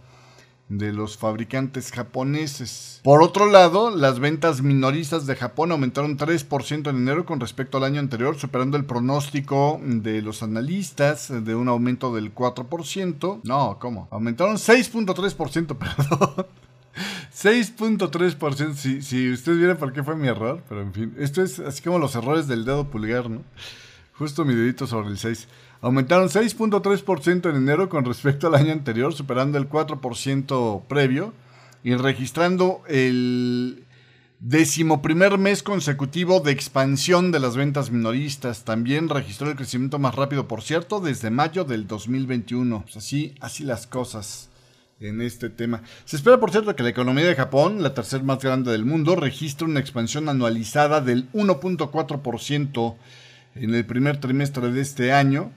de 0.69 0.91
los 0.91 1.17
fabricantes 1.17 1.91
japoneses. 1.91 2.99
Por 3.03 3.21
otro 3.21 3.45
lado, 3.45 3.95
las 3.95 4.19
ventas 4.19 4.61
minoristas 4.61 5.27
de 5.27 5.35
Japón 5.35 5.71
aumentaron 5.71 6.17
3% 6.17 6.89
en 6.89 6.95
enero 6.95 7.25
con 7.25 7.39
respecto 7.39 7.77
al 7.77 7.83
año 7.83 7.99
anterior, 7.99 8.37
superando 8.37 8.77
el 8.77 8.85
pronóstico 8.85 9.79
de 9.83 10.21
los 10.21 10.41
analistas 10.41 11.31
de 11.45 11.55
un 11.55 11.67
aumento 11.67 12.13
del 12.15 12.33
4%. 12.33 13.41
No, 13.43 13.77
¿cómo? 13.79 14.07
Aumentaron 14.11 14.55
6.3%, 14.55 15.77
perdón. 15.77 16.47
6.3%, 17.33 18.73
si, 18.73 19.01
si 19.01 19.31
usted 19.31 19.57
viera 19.57 19.77
por 19.77 19.91
qué 19.91 20.03
fue 20.03 20.15
mi 20.15 20.27
error, 20.29 20.63
pero 20.69 20.81
en 20.81 20.93
fin, 20.93 21.13
esto 21.19 21.43
es 21.43 21.59
así 21.59 21.83
como 21.83 21.99
los 21.99 22.15
errores 22.15 22.47
del 22.47 22.63
dedo 22.63 22.89
pulgar, 22.89 23.29
¿no? 23.29 23.41
Justo 24.17 24.45
mi 24.45 24.55
dedito 24.55 24.87
sobre 24.87 25.09
el 25.09 25.17
6. 25.17 25.47
Aumentaron 25.81 26.29
6.3% 26.29 27.49
en 27.49 27.55
enero 27.57 27.89
con 27.89 28.05
respecto 28.05 28.47
al 28.47 28.55
año 28.55 28.71
anterior, 28.71 29.13
superando 29.13 29.57
el 29.57 29.69
4% 29.69 30.83
previo 30.87 31.33
y 31.83 31.95
registrando 31.95 32.81
el 32.87 33.83
decimoprimer 34.39 35.37
mes 35.37 35.63
consecutivo 35.63 36.39
de 36.39 36.51
expansión 36.51 37.31
de 37.31 37.41
las 37.41 37.57
ventas 37.57 37.91
minoristas. 37.91 38.63
También 38.63 39.09
registró 39.09 39.49
el 39.49 39.57
crecimiento 39.57 39.99
más 39.99 40.15
rápido, 40.15 40.47
por 40.47 40.61
cierto, 40.61 41.01
desde 41.01 41.29
mayo 41.29 41.65
del 41.65 41.85
2021. 41.85 42.83
Pues 42.83 42.95
así, 42.95 43.35
así 43.41 43.65
las 43.65 43.85
cosas 43.85 44.49
en 45.01 45.19
este 45.19 45.49
tema. 45.49 45.83
Se 46.05 46.15
espera, 46.15 46.39
por 46.39 46.51
cierto, 46.51 46.73
que 46.73 46.83
la 46.83 46.89
economía 46.89 47.25
de 47.25 47.35
Japón, 47.35 47.83
la 47.83 47.93
tercera 47.93 48.23
más 48.23 48.39
grande 48.39 48.71
del 48.71 48.85
mundo, 48.85 49.17
registre 49.17 49.65
una 49.65 49.81
expansión 49.81 50.29
anualizada 50.29 51.01
del 51.01 51.29
1.4% 51.33 52.95
en 53.55 53.73
el 53.73 53.85
primer 53.85 54.19
trimestre 54.19 54.71
de 54.71 54.81
este 54.81 55.11
año, 55.11 55.51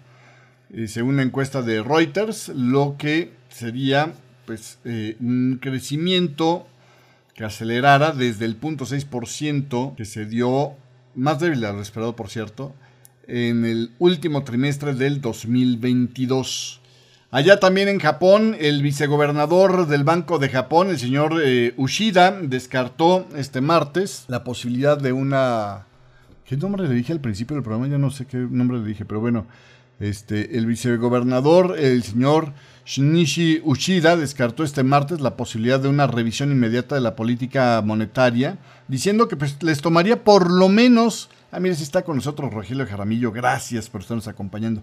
eh, 0.72 0.88
según 0.88 1.14
una 1.14 1.22
encuesta 1.22 1.62
de 1.62 1.82
Reuters, 1.82 2.48
lo 2.48 2.96
que 2.98 3.32
sería 3.48 4.12
pues, 4.46 4.78
eh, 4.84 5.16
un 5.20 5.58
crecimiento 5.60 6.66
que 7.34 7.44
acelerara 7.44 8.12
desde 8.12 8.44
el 8.44 8.60
0.6% 8.60 9.94
que 9.96 10.04
se 10.04 10.26
dio, 10.26 10.74
más 11.14 11.38
débil 11.40 11.64
a 11.64 11.72
lo 11.72 11.80
esperado 11.80 12.16
por 12.16 12.30
cierto, 12.30 12.74
en 13.26 13.64
el 13.64 13.92
último 13.98 14.44
trimestre 14.44 14.94
del 14.94 15.20
2022. 15.20 16.80
Allá 17.30 17.60
también 17.60 17.88
en 17.88 18.00
Japón, 18.00 18.56
el 18.58 18.82
vicegobernador 18.82 19.86
del 19.86 20.02
Banco 20.02 20.38
de 20.38 20.48
Japón, 20.48 20.88
el 20.88 20.98
señor 20.98 21.34
eh, 21.44 21.74
Ushida, 21.76 22.30
descartó 22.42 23.28
este 23.36 23.60
martes 23.60 24.24
la 24.28 24.44
posibilidad 24.44 24.96
de 24.96 25.12
una... 25.12 25.87
¿Qué 26.48 26.56
nombre 26.56 26.88
le 26.88 26.94
dije 26.94 27.12
al 27.12 27.20
principio 27.20 27.56
del 27.56 27.62
programa? 27.62 27.88
Ya 27.88 27.98
no 27.98 28.10
sé 28.10 28.24
qué 28.24 28.38
nombre 28.38 28.78
le 28.78 28.86
dije, 28.86 29.04
pero 29.04 29.20
bueno, 29.20 29.46
este, 30.00 30.56
el 30.56 30.64
vicegobernador, 30.64 31.78
el 31.78 32.02
señor 32.02 32.54
Shinichi 32.86 33.60
Ushida, 33.64 34.16
descartó 34.16 34.64
este 34.64 34.82
martes 34.82 35.20
la 35.20 35.36
posibilidad 35.36 35.78
de 35.78 35.88
una 35.88 36.06
revisión 36.06 36.50
inmediata 36.50 36.94
de 36.94 37.02
la 37.02 37.16
política 37.16 37.82
monetaria, 37.84 38.56
diciendo 38.88 39.28
que 39.28 39.36
pues, 39.36 39.62
les 39.62 39.82
tomaría 39.82 40.24
por 40.24 40.50
lo 40.50 40.70
menos... 40.70 41.28
Ah, 41.52 41.60
mire, 41.60 41.74
si 41.74 41.82
está 41.82 42.00
con 42.00 42.16
nosotros 42.16 42.50
Rogelio 42.50 42.86
Jaramillo, 42.86 43.30
gracias 43.30 43.90
por 43.90 44.00
estarnos 44.00 44.26
acompañando. 44.26 44.82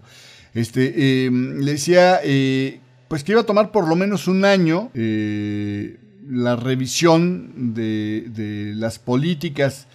Este, 0.54 1.24
em, 1.26 1.58
le 1.58 1.72
decía, 1.72 2.20
eh, 2.22 2.78
pues 3.08 3.24
que 3.24 3.32
iba 3.32 3.40
a 3.40 3.44
tomar 3.44 3.72
por 3.72 3.88
lo 3.88 3.96
menos 3.96 4.28
un 4.28 4.44
año 4.44 4.92
eh, 4.94 5.98
la 6.30 6.54
revisión 6.54 7.74
de 7.74 8.72
las 8.76 9.00
políticas. 9.00 9.88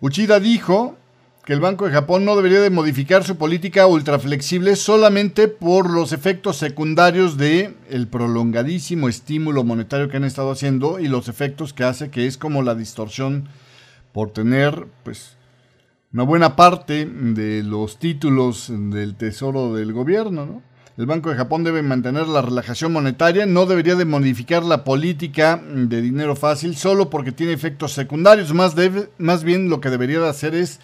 Uchida 0.00 0.40
dijo 0.40 0.96
que 1.44 1.54
el 1.54 1.60
Banco 1.60 1.86
de 1.86 1.92
Japón 1.92 2.24
no 2.24 2.36
debería 2.36 2.60
de 2.60 2.70
modificar 2.70 3.24
su 3.24 3.36
política 3.36 3.86
ultraflexible 3.86 4.76
solamente 4.76 5.48
por 5.48 5.90
los 5.90 6.12
efectos 6.12 6.58
secundarios 6.58 7.38
de 7.38 7.74
el 7.88 8.08
prolongadísimo 8.08 9.08
estímulo 9.08 9.64
monetario 9.64 10.08
que 10.08 10.18
han 10.18 10.24
estado 10.24 10.50
haciendo 10.50 11.00
y 11.00 11.08
los 11.08 11.28
efectos 11.28 11.72
que 11.72 11.84
hace 11.84 12.10
que 12.10 12.26
es 12.26 12.36
como 12.36 12.62
la 12.62 12.74
distorsión 12.74 13.48
por 14.12 14.32
tener 14.32 14.86
pues 15.02 15.36
una 16.12 16.24
buena 16.24 16.56
parte 16.56 17.06
de 17.06 17.62
los 17.62 17.98
títulos 17.98 18.66
del 18.68 19.14
tesoro 19.14 19.74
del 19.74 19.92
gobierno. 19.92 20.62
El 20.98 21.06
Banco 21.06 21.30
de 21.30 21.36
Japón 21.36 21.64
debe 21.64 21.82
mantener 21.82 22.26
la 22.26 22.42
relajación 22.42 22.92
monetaria, 22.92 23.46
no 23.46 23.64
debería 23.64 23.94
de 23.94 24.04
modificar 24.04 24.62
la 24.62 24.84
política 24.84 25.58
de 25.64 26.02
dinero 26.02 26.36
fácil 26.36 26.76
solo 26.76 27.08
porque 27.08 27.32
tiene 27.32 27.54
efectos 27.54 27.92
secundarios, 27.92 28.52
más, 28.52 28.74
más 29.16 29.44
bien 29.44 29.70
lo 29.70 29.80
que 29.80 29.88
debería 29.88 30.20
de 30.20 30.28
hacer 30.28 30.54
es 30.54 30.80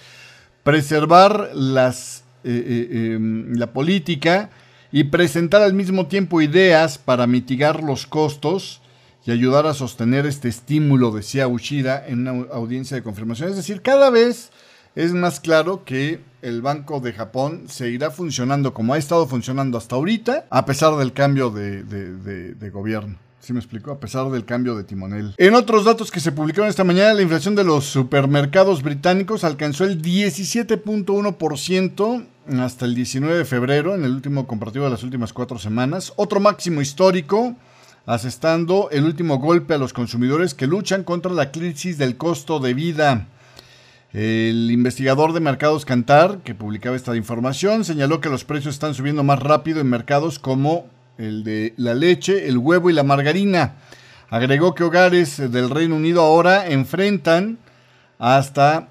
preservar 0.66 1.50
las, 1.54 2.24
eh, 2.42 2.88
eh, 2.90 3.12
em, 3.14 3.54
la 3.54 3.72
política 3.72 4.50
y 4.90 5.04
presentar 5.04 5.62
al 5.62 5.74
mismo 5.74 6.08
tiempo 6.08 6.42
ideas 6.42 6.98
para 6.98 7.28
mitigar 7.28 7.84
los 7.84 8.08
costos 8.08 8.82
y 9.24 9.30
ayudar 9.30 9.68
a 9.68 9.74
sostener 9.74 10.26
este 10.26 10.48
estímulo, 10.48 11.12
decía 11.12 11.46
Ushida 11.46 12.04
en 12.04 12.26
una 12.26 12.52
audiencia 12.52 12.96
de 12.96 13.04
confirmación. 13.04 13.48
Es 13.48 13.54
decir, 13.54 13.80
cada 13.80 14.10
vez 14.10 14.50
es 14.96 15.12
más 15.12 15.38
claro 15.38 15.84
que 15.84 16.18
el 16.42 16.62
Banco 16.62 16.98
de 16.98 17.12
Japón 17.12 17.66
seguirá 17.68 18.10
funcionando 18.10 18.74
como 18.74 18.94
ha 18.94 18.98
estado 18.98 19.28
funcionando 19.28 19.78
hasta 19.78 19.94
ahorita, 19.94 20.46
a 20.50 20.66
pesar 20.66 20.96
del 20.96 21.12
cambio 21.12 21.50
de, 21.50 22.70
gobierno. 22.72 23.18
¿Sí 23.46 23.52
me 23.52 23.60
explico? 23.60 23.92
A 23.92 24.00
pesar 24.00 24.28
del 24.30 24.44
cambio 24.44 24.74
de 24.74 24.82
timonel. 24.82 25.32
En 25.36 25.54
otros 25.54 25.84
datos 25.84 26.10
que 26.10 26.18
se 26.18 26.32
publicaron 26.32 26.68
esta 26.68 26.82
mañana, 26.82 27.14
la 27.14 27.22
inflación 27.22 27.54
de 27.54 27.62
los 27.62 27.84
supermercados 27.84 28.82
británicos 28.82 29.44
alcanzó 29.44 29.84
el 29.84 30.02
17.1% 30.02 32.26
hasta 32.58 32.86
el 32.86 32.96
19 32.96 33.38
de 33.38 33.44
febrero, 33.44 33.94
en 33.94 34.02
el 34.02 34.10
último 34.10 34.48
comparativo 34.48 34.86
de 34.86 34.90
las 34.90 35.04
últimas 35.04 35.32
cuatro 35.32 35.60
semanas. 35.60 36.12
Otro 36.16 36.40
máximo 36.40 36.80
histórico, 36.80 37.54
asestando 38.04 38.88
el 38.90 39.04
último 39.04 39.38
golpe 39.38 39.74
a 39.74 39.78
los 39.78 39.92
consumidores 39.92 40.54
que 40.54 40.66
luchan 40.66 41.04
contra 41.04 41.30
la 41.30 41.52
crisis 41.52 41.98
del 41.98 42.16
costo 42.16 42.58
de 42.58 42.74
vida. 42.74 43.28
El 44.12 44.72
investigador 44.72 45.34
de 45.34 45.38
mercados 45.38 45.84
Cantar, 45.84 46.38
que 46.38 46.56
publicaba 46.56 46.96
esta 46.96 47.14
información, 47.14 47.84
señaló 47.84 48.20
que 48.20 48.28
los 48.28 48.44
precios 48.44 48.74
están 48.74 48.94
subiendo 48.94 49.22
más 49.22 49.38
rápido 49.38 49.80
en 49.80 49.88
mercados 49.88 50.40
como 50.40 50.95
el 51.18 51.44
de 51.44 51.74
la 51.76 51.94
leche, 51.94 52.48
el 52.48 52.58
huevo 52.58 52.90
y 52.90 52.92
la 52.92 53.02
margarina. 53.02 53.76
Agregó 54.28 54.74
que 54.74 54.84
hogares 54.84 55.38
del 55.50 55.70
Reino 55.70 55.96
Unido 55.96 56.22
ahora 56.22 56.66
enfrentan 56.68 57.58
hasta 58.18 58.88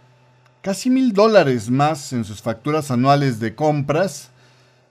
casi 0.62 0.90
mil 0.90 1.14
dólares 1.14 1.70
más 1.70 2.14
en 2.14 2.24
sus 2.24 2.42
facturas 2.42 2.90
anuales 2.90 3.40
de 3.40 3.54
compras, 3.54 4.30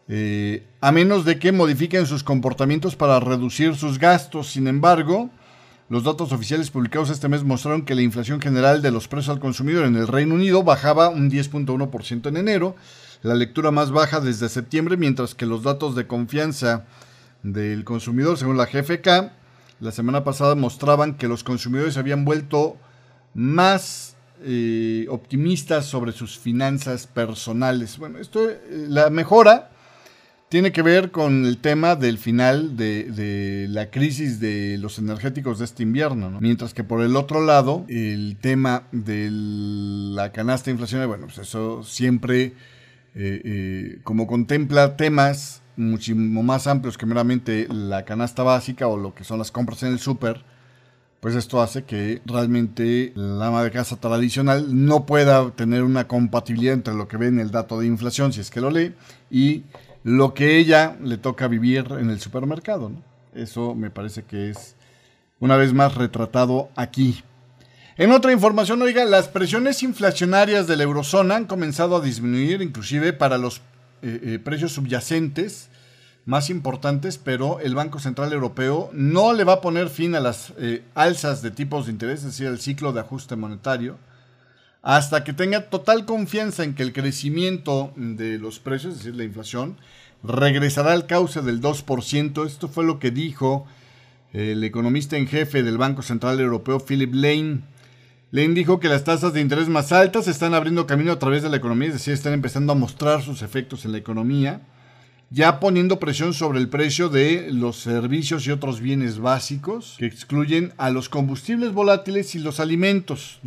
eh, 0.07 0.65
a 0.81 0.93
menos 0.93 1.25
de 1.25 1.39
que 1.39 1.51
modifiquen 1.51 2.07
sus 2.07 2.23
comportamientos 2.23 2.95
para 2.95 3.19
reducir 3.21 3.75
sus 3.75 3.99
gastos. 3.99 4.49
Sin 4.53 4.69
embargo, 4.69 5.31
los 5.89 6.05
datos 6.05 6.33
oficiales 6.33 6.71
publicados 6.71 7.11
este 7.11 7.29
mes 7.29 7.43
mostraron 7.43 7.85
que 7.85 7.95
la 7.95 8.03
inflación 8.03 8.41
general 8.41 8.83
de 8.83 8.91
los 8.91 9.09
precios 9.09 9.35
al 9.35 9.41
consumidor 9.41 9.87
en 9.87 9.97
el 9.97 10.09
Reino 10.09 10.35
Unido 10.35 10.63
bajaba 10.63 11.09
un 11.09 11.31
10.1% 11.31 12.29
en 12.29 12.37
enero, 12.37 12.77
la 13.23 13.35
lectura 13.35 13.71
más 13.71 13.91
baja 13.91 14.21
desde 14.21 14.49
septiembre, 14.49 14.97
mientras 14.97 15.35
que 15.35 15.47
los 15.47 15.63
datos 15.63 15.95
de 15.95 16.07
confianza 16.07 16.85
del 17.45 17.85
consumidor, 17.85 18.37
según 18.37 18.57
la 18.57 18.67
GFK, 18.67 19.31
la 19.79 19.93
semana 19.93 20.25
pasada 20.25 20.57
mostraban 20.57 21.15
que 21.15 21.29
los 21.29 21.45
consumidores 21.45 21.97
habían 21.97 22.25
vuelto 22.25 22.77
más 23.35 24.17
eh, 24.43 25.07
optimistas 25.09 25.87
sobre 25.87 26.11
sus 26.11 26.39
finanzas 26.39 27.07
personales. 27.07 27.99
Bueno, 27.99 28.19
esto, 28.19 28.51
eh, 28.51 28.87
la 28.89 29.11
mejora 29.11 29.71
tiene 30.55 30.71
que 30.71 30.83
ver 30.83 31.11
con 31.11 31.47
el 31.47 31.59
tema 31.59 31.97
del 31.97 32.17
final 32.17 32.77
de, 32.77 33.67
la 33.69 33.91
crisis 33.91 34.39
de 34.39 34.79
los 34.79 35.01
energéticos 35.01 35.59
de 35.59 35.65
este 35.65 35.83
invierno, 35.83 36.41
Mientras 36.41 36.73
que 36.73 36.85
por 36.85 37.03
el 37.03 37.17
otro 37.17 37.45
lado, 37.45 37.85
el 37.89 38.37
tema 38.41 38.85
de 38.93 39.31
la 39.33 40.31
canasta 40.31 40.71
inflacionaria, 40.71 41.09
bueno, 41.09 41.27
pues 41.27 41.39
eso 41.39 41.83
siempre, 41.83 42.55
eh, 43.17 43.43
eh, 43.45 43.99
como 44.05 44.29
contempla 44.29 44.97
temas 44.97 45.64
muchísimo 45.77 46.43
más 46.43 46.67
amplios 46.67 46.99
que 46.99 47.07
meramente 47.07 47.67
la 47.71 48.05
canasta 48.05 48.43
básica 48.43 48.87
o 48.87 48.97
lo 48.97 49.15
que 49.15 49.25
son 49.25 49.39
las 49.39 49.51
compras 49.51 49.83
en 49.83 49.93
el 49.93 49.99
súper, 49.99 50.43
pues 51.21 51.35
esto 51.35 51.63
hace 51.63 51.85
que 51.85 52.21
realmente 52.27 53.13
la 53.15 53.47
ama 53.47 53.63
de 53.63 53.71
casa 53.71 53.97
tradicional 53.97 54.87
no 54.87 55.07
pueda 55.07 55.51
tener 55.53 55.83
una 55.83 56.07
compatibilidad 56.07 56.75
entre 56.75 56.95
lo 56.95 57.09
que 57.09 57.17
ve 57.17 57.29
en 57.29 57.41
el 57.41 57.51
dato 57.51 57.81
de 57.81 57.87
inflación, 57.87 58.33
si 58.33 58.41
es 58.41 58.51
que 58.51 58.61
lo 58.61 58.71
lee, 58.71 58.95
y 59.31 59.63
lo 60.03 60.35
que 60.35 60.59
ella 60.59 60.97
le 61.03 61.17
toca 61.17 61.49
vivir 61.49 61.87
en 61.99 62.11
el 62.11 62.21
supermercado. 62.21 62.93
Eso 63.35 63.75
me 63.75 63.91
parece 63.91 64.25
que 64.25 64.51
es 64.51 64.77
una 65.41 65.57
vez 65.57 65.73
más 65.73 65.95
retratado 65.95 66.69
aquí. 66.77 67.23
En 67.97 68.13
otra 68.13 68.33
información, 68.33 68.83
oiga, 68.83 69.05
las 69.05 69.29
presiones 69.29 69.83
inflacionarias 69.83 70.67
de 70.67 70.77
la 70.77 70.83
eurozona 70.83 71.37
han 71.37 71.47
comenzado 71.47 71.97
a 71.97 72.01
disminuir, 72.01 72.61
inclusive 72.61 73.13
para 73.13 73.39
los 73.39 73.63
eh, 74.07 74.35
eh, 74.35 74.39
precios 74.39 74.73
subyacentes 74.73 75.71
más 76.27 76.51
importantes, 76.51 77.17
pero 77.17 77.59
el 77.61 77.75
Banco 77.75 77.99
Central 77.99 78.35
Europeo 78.35 78.91
no 78.93 79.33
le 79.33 79.45
va 79.45 79.55
a 79.55 79.61
poner 79.63 79.89
fin 79.89 80.15
a 80.15 80.21
las 80.21 80.53
eh, 80.59 80.83
alzas 80.95 81.41
de 81.41 81.51
tipos 81.51 81.87
de 81.87 81.93
interés, 81.93 82.19
es 82.19 82.27
decir, 82.27 82.49
el 82.49 82.61
ciclo 82.61 82.93
de 82.93 83.01
ajuste 83.01 83.35
monetario, 83.35 83.97
hasta 84.83 85.25
que 85.25 85.33
tenga 85.33 85.71
total 85.71 86.05
confianza 86.05 86.65
en 86.65 86.75
que 86.75 86.83
el 86.83 86.93
crecimiento 86.93 87.95
de 87.97 88.39
los 88.39 88.59
precios, 88.59 88.93
es 88.93 88.99
decir, 88.99 89.17
la 89.17 89.25
inflación, 89.25 89.79
regresará 90.23 90.93
al 90.93 91.07
cauce 91.07 91.41
del 91.41 91.63
2%. 91.63 92.47
Esto 92.47 92.69
fue 92.69 92.85
lo 92.85 92.99
que 92.99 93.11
dijo 93.11 93.67
el 94.35 94.63
economista 94.65 95.17
en 95.17 95.29
jefe 95.29 95.63
del 95.63 95.79
Banco 95.79 96.03
Central 96.03 96.41
Europeo, 96.41 96.79
Philip 96.79 97.15
Lane. 97.15 97.61
Lane 98.35 98.55
dijo 98.55 98.81
que 98.81 98.89
las 98.89 99.05
tasas 99.05 99.33
de 99.33 99.41
interés 99.41 99.69
más 99.69 99.93
altas 99.93 100.27
están 100.27 100.55
abriendo 100.55 100.89
camino 100.89 101.13
a 101.13 101.21
través 101.21 101.45
de 101.45 101.49
la 101.49 101.57
economía, 101.57 101.87
es 101.87 101.95
decir, 101.95 102.15
están 102.15 102.33
empezando 102.33 102.73
a 102.73 102.75
mostrar 102.75 103.23
sus 103.23 103.43
efectos 103.43 103.85
en 103.85 103.93
la 103.93 103.99
economía, 103.99 104.61
ya 105.31 105.61
poniendo 105.61 106.01
presión 106.01 106.35
sobre 106.35 106.59
el 106.59 106.69
precio 106.69 107.09
de 107.09 107.53
los 107.53 107.77
servicios 107.77 108.45
y 108.45 108.51
otros 108.51 108.81
bienes 108.81 109.21
básicos 109.21 109.95
que 110.01 110.07
excluyen 110.07 110.73
a 110.79 110.91
los 110.91 111.09
combustibles 111.09 111.73
volátiles 111.73 112.35
y 112.35 112.41
los 112.41 112.59
alimentos. 112.59 113.39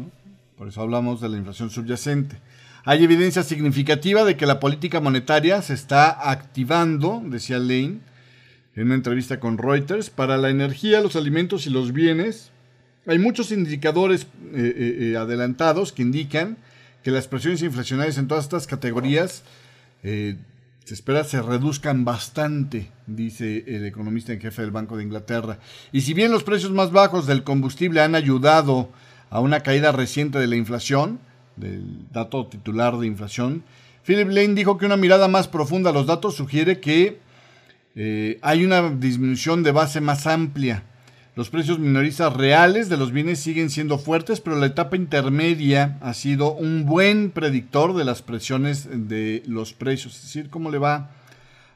Por 0.57 0.69
eso 0.69 0.83
hablamos 0.83 1.19
de 1.19 1.27
la 1.27 1.35
inflación 1.35 1.69
subyacente. 1.69 2.37
Hay 2.85 3.03
evidencia 3.03 3.43
significativa 3.43 4.23
de 4.23 4.37
que 4.37 4.45
la 4.45 4.61
política 4.61 5.01
monetaria 5.01 5.61
se 5.61 5.73
está 5.73 6.31
activando, 6.31 7.21
decía 7.25 7.59
Lane 7.59 7.99
en 8.73 8.83
una 8.85 8.95
entrevista 8.95 9.41
con 9.41 9.57
Reuters, 9.57 10.09
para 10.09 10.37
la 10.37 10.49
energía, 10.49 11.01
los 11.01 11.17
alimentos 11.17 11.67
y 11.67 11.71
los 11.71 11.91
bienes. 11.91 12.51
Hay 13.07 13.19
muchos 13.19 13.53
indicadores 13.53 14.23
eh, 14.23 14.27
eh, 14.53 14.97
eh, 14.99 15.17
adelantados 15.17 15.93
que 15.93 16.01
indican 16.01 16.57
que 17.03 17.11
las 17.11 17.25
presiones 17.29 17.61
inflacionarias 17.63 18.17
en 18.17 18.27
todas 18.27 18.43
estas 18.43 18.67
categorías 18.67 19.43
se 20.03 20.93
espera 20.93 21.23
se 21.23 21.41
reduzcan 21.41 22.05
bastante, 22.05 22.91
dice 23.07 23.63
el 23.67 23.85
economista 23.85 24.31
en 24.31 24.39
jefe 24.39 24.61
del 24.61 24.71
Banco 24.71 24.95
de 24.95 25.03
Inglaterra. 25.03 25.59
Y 25.91 26.01
si 26.01 26.13
bien 26.13 26.31
los 26.31 26.43
precios 26.43 26.71
más 26.71 26.91
bajos 26.91 27.27
del 27.27 27.43
combustible 27.43 28.01
han 28.01 28.15
ayudado 28.15 28.89
a 29.29 29.41
una 29.41 29.61
caída 29.61 29.91
reciente 29.91 30.39
de 30.39 30.47
la 30.47 30.55
inflación, 30.55 31.19
del 31.55 32.09
dato 32.11 32.47
titular 32.47 32.97
de 32.97 33.07
inflación, 33.07 33.63
Philip 34.05 34.29
Lane 34.29 34.53
dijo 34.53 34.77
que 34.77 34.85
una 34.85 34.97
mirada 34.97 35.27
más 35.27 35.47
profunda 35.47 35.89
a 35.89 35.93
los 35.93 36.07
datos 36.07 36.35
sugiere 36.35 36.79
que 36.79 37.19
hay 38.41 38.65
una 38.65 38.89
disminución 38.89 39.63
de 39.63 39.71
base 39.71 39.99
más 39.99 40.27
amplia. 40.27 40.83
Los 41.37 41.51
precios 41.51 41.77
minoristas 41.77 42.33
reales 42.33 42.89
de 42.89 42.97
los 42.97 43.11
bienes 43.11 43.37
siguen 43.37 43.69
siendo 43.69 43.99
fuertes, 43.99 44.41
pero 44.41 44.55
la 44.55 44.65
etapa 44.65 44.95
intermedia 44.95 45.99
ha 46.01 46.15
sido 46.15 46.55
un 46.55 46.87
buen 46.87 47.29
predictor 47.29 47.95
de 47.95 48.03
las 48.05 48.23
presiones 48.23 48.89
de 48.91 49.43
los 49.45 49.73
precios, 49.73 50.15
es 50.15 50.23
decir, 50.23 50.49
cómo 50.49 50.71
le 50.71 50.79
va 50.79 51.11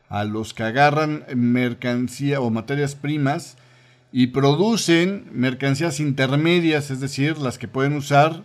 a 0.10 0.24
los 0.24 0.56
que 0.56 0.64
agarran 0.64 1.26
mercancía 1.36 2.42
o 2.42 2.50
materias 2.50 2.96
primas 2.96 3.56
y 4.12 4.28
producen 4.28 5.26
mercancías 5.32 6.00
intermedias, 6.00 6.90
es 6.90 7.00
decir, 7.00 7.38
las 7.38 7.60
que 7.60 7.68
pueden 7.68 7.94
usar 7.94 8.42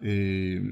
eh, 0.00 0.62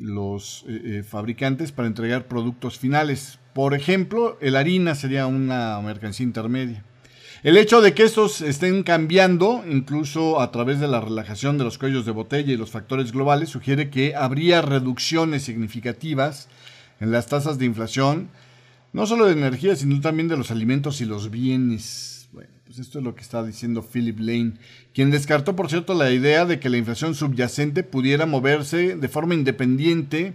los 0.00 0.64
eh, 0.68 0.80
eh, 0.84 1.02
fabricantes 1.02 1.72
para 1.72 1.88
entregar 1.88 2.28
productos 2.28 2.78
finales. 2.78 3.40
Por 3.52 3.74
ejemplo, 3.74 4.38
el 4.40 4.54
harina 4.54 4.94
sería 4.94 5.26
una 5.26 5.80
mercancía 5.80 6.22
intermedia. 6.22 6.84
El 7.44 7.56
hecho 7.56 7.80
de 7.80 7.94
que 7.94 8.02
estos 8.02 8.40
estén 8.40 8.82
cambiando, 8.82 9.64
incluso 9.70 10.40
a 10.40 10.50
través 10.50 10.80
de 10.80 10.88
la 10.88 11.00
relajación 11.00 11.56
de 11.56 11.62
los 11.62 11.78
cuellos 11.78 12.04
de 12.04 12.10
botella 12.10 12.52
y 12.52 12.56
los 12.56 12.72
factores 12.72 13.12
globales, 13.12 13.50
sugiere 13.50 13.90
que 13.90 14.16
habría 14.16 14.60
reducciones 14.60 15.44
significativas 15.44 16.48
en 16.98 17.12
las 17.12 17.28
tasas 17.28 17.56
de 17.58 17.66
inflación, 17.66 18.28
no 18.92 19.06
solo 19.06 19.26
de 19.26 19.34
energía, 19.34 19.76
sino 19.76 20.00
también 20.00 20.26
de 20.26 20.36
los 20.36 20.50
alimentos 20.50 21.00
y 21.00 21.04
los 21.04 21.30
bienes. 21.30 22.28
Pues 22.32 22.80
esto 22.80 22.98
es 22.98 23.04
lo 23.04 23.14
que 23.14 23.22
está 23.22 23.44
diciendo 23.44 23.82
Philip 23.82 24.18
Lane, 24.18 24.54
quien 24.92 25.12
descartó, 25.12 25.54
por 25.54 25.70
cierto, 25.70 25.94
la 25.94 26.10
idea 26.10 26.44
de 26.44 26.58
que 26.58 26.68
la 26.68 26.76
inflación 26.76 27.14
subyacente 27.14 27.84
pudiera 27.84 28.26
moverse 28.26 28.96
de 28.96 29.08
forma 29.08 29.34
independiente 29.34 30.34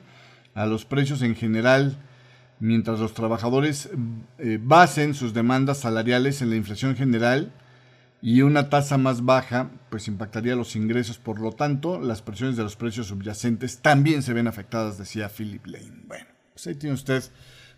a 0.56 0.66
los 0.66 0.86
precios 0.86 1.22
en 1.22 1.36
general, 1.36 1.98
mientras 2.64 3.02
los 3.02 3.14
trabajadores 3.14 3.90
eh, 4.38 4.58
basen 4.62 5.14
sus 5.16 5.34
demandas 5.34 5.80
salariales 5.80 6.42
en 6.42 6.50
la 6.50 6.56
inflación 6.56 6.96
general 6.96 7.52
y 8.22 8.42
una 8.42 8.70
tasa 8.70 8.98
más 8.98 9.26
baja, 9.26 9.70
pues 9.90 10.08
impactaría 10.08 10.56
los 10.56 10.78
ingresos. 10.78 11.18
Por 11.18 11.42
lo 11.42 11.52
tanto, 11.52 12.00
las 12.00 12.22
presiones 12.22 12.56
de 12.56 12.64
los 12.64 12.78
precios 12.78 13.08
subyacentes 13.08 13.80
también 13.80 14.24
se 14.24 14.32
ven 14.32 14.48
afectadas, 14.48 14.98
decía 14.98 15.28
Philip 15.28 15.66
Lane. 15.66 16.04
Bueno, 16.08 16.26
pues 16.54 16.66
ahí 16.68 16.76
tiene 16.76 16.94
usted 16.94 17.22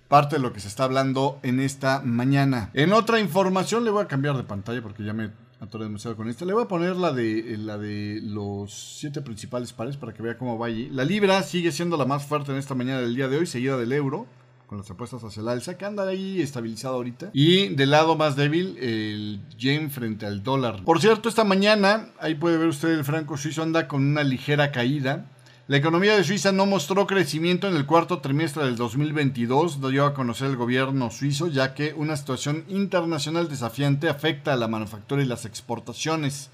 parte 0.08 0.36
de 0.36 0.44
lo 0.44 0.54
que 0.54 0.60
se 0.60 0.68
está 0.68 0.84
hablando 0.84 1.40
en 1.42 1.60
esta 1.62 2.02
mañana. 2.02 2.70
En 2.76 2.94
otra 2.94 3.20
información 3.20 3.86
le 3.86 3.90
voy 3.90 4.04
a 4.04 4.08
cambiar 4.08 4.38
de 4.38 4.44
pantalla 4.44 4.84
porque 4.84 5.04
ya 5.04 5.14
me 5.14 5.32
atoré 5.62 5.86
demasiado 5.86 6.16
con 6.16 6.30
esta. 6.30 6.46
Le 6.46 6.54
voy 6.54 6.66
a 6.66 6.68
poner 6.68 6.96
la 6.96 7.12
de, 7.12 7.58
la 7.58 7.80
de 7.80 8.20
los 8.24 9.00
siete 9.00 9.24
principales 9.24 9.74
pares 9.74 9.98
para 9.98 10.14
que 10.14 10.22
vea 10.22 10.38
cómo 10.38 10.60
va 10.60 10.68
allí. 10.68 10.90
La 10.92 11.04
libra 11.04 11.42
sigue 11.42 11.72
siendo 11.72 11.98
la 11.98 12.06
más 12.06 12.24
fuerte 12.24 12.52
en 12.52 12.60
esta 12.60 12.76
mañana 12.76 13.02
del 13.02 13.16
día 13.16 13.28
de 13.28 13.38
hoy, 13.38 13.48
seguida 13.48 13.78
del 13.78 13.92
euro 13.92 14.28
con 14.68 14.78
las 14.78 14.90
apuestas 14.90 15.24
hacia 15.24 15.42
el 15.42 15.48
alza, 15.48 15.78
que 15.78 15.86
anda 15.86 16.08
ahí 16.08 16.42
estabilizado 16.42 16.96
ahorita. 16.96 17.30
Y 17.34 17.70
del 17.70 17.92
lado 17.92 18.16
más 18.16 18.36
débil, 18.36 18.78
el 18.80 19.42
yen 19.58 19.92
frente 19.92 20.26
al 20.26 20.44
dólar. 20.44 20.84
Por 20.84 21.00
cierto, 21.00 21.30
esta 21.30 21.44
mañana, 21.44 22.10
ahí 22.20 22.36
puede 22.36 22.58
ver 22.58 22.68
usted 22.68 22.90
el 22.90 23.04
franco 23.04 23.38
suizo 23.38 23.64
anda 23.64 23.88
con 23.88 24.04
una 24.04 24.24
ligera 24.24 24.72
caída. 24.72 25.28
La 25.68 25.78
economía 25.78 26.16
de 26.16 26.24
Suiza 26.24 26.52
no 26.52 26.68
mostró 26.68 27.08
crecimiento 27.08 27.68
en 27.68 27.76
el 27.76 27.88
cuarto 27.88 28.20
trimestre 28.20 28.64
del 28.66 28.76
2022, 28.76 29.82
dio 29.90 30.06
a 30.06 30.14
conocer 30.14 30.52
el 30.52 30.58
gobierno 30.58 31.10
suizo, 31.10 31.48
ya 31.48 31.74
que 31.74 31.96
una 31.98 32.16
situación 32.18 32.66
internacional 32.68 33.50
desafiante 33.50 34.08
afecta 34.08 34.54
a 34.54 34.58
la 34.58 34.68
manufactura 34.68 35.24
y 35.24 35.26
las 35.26 35.46
exportaciones, 35.46 36.52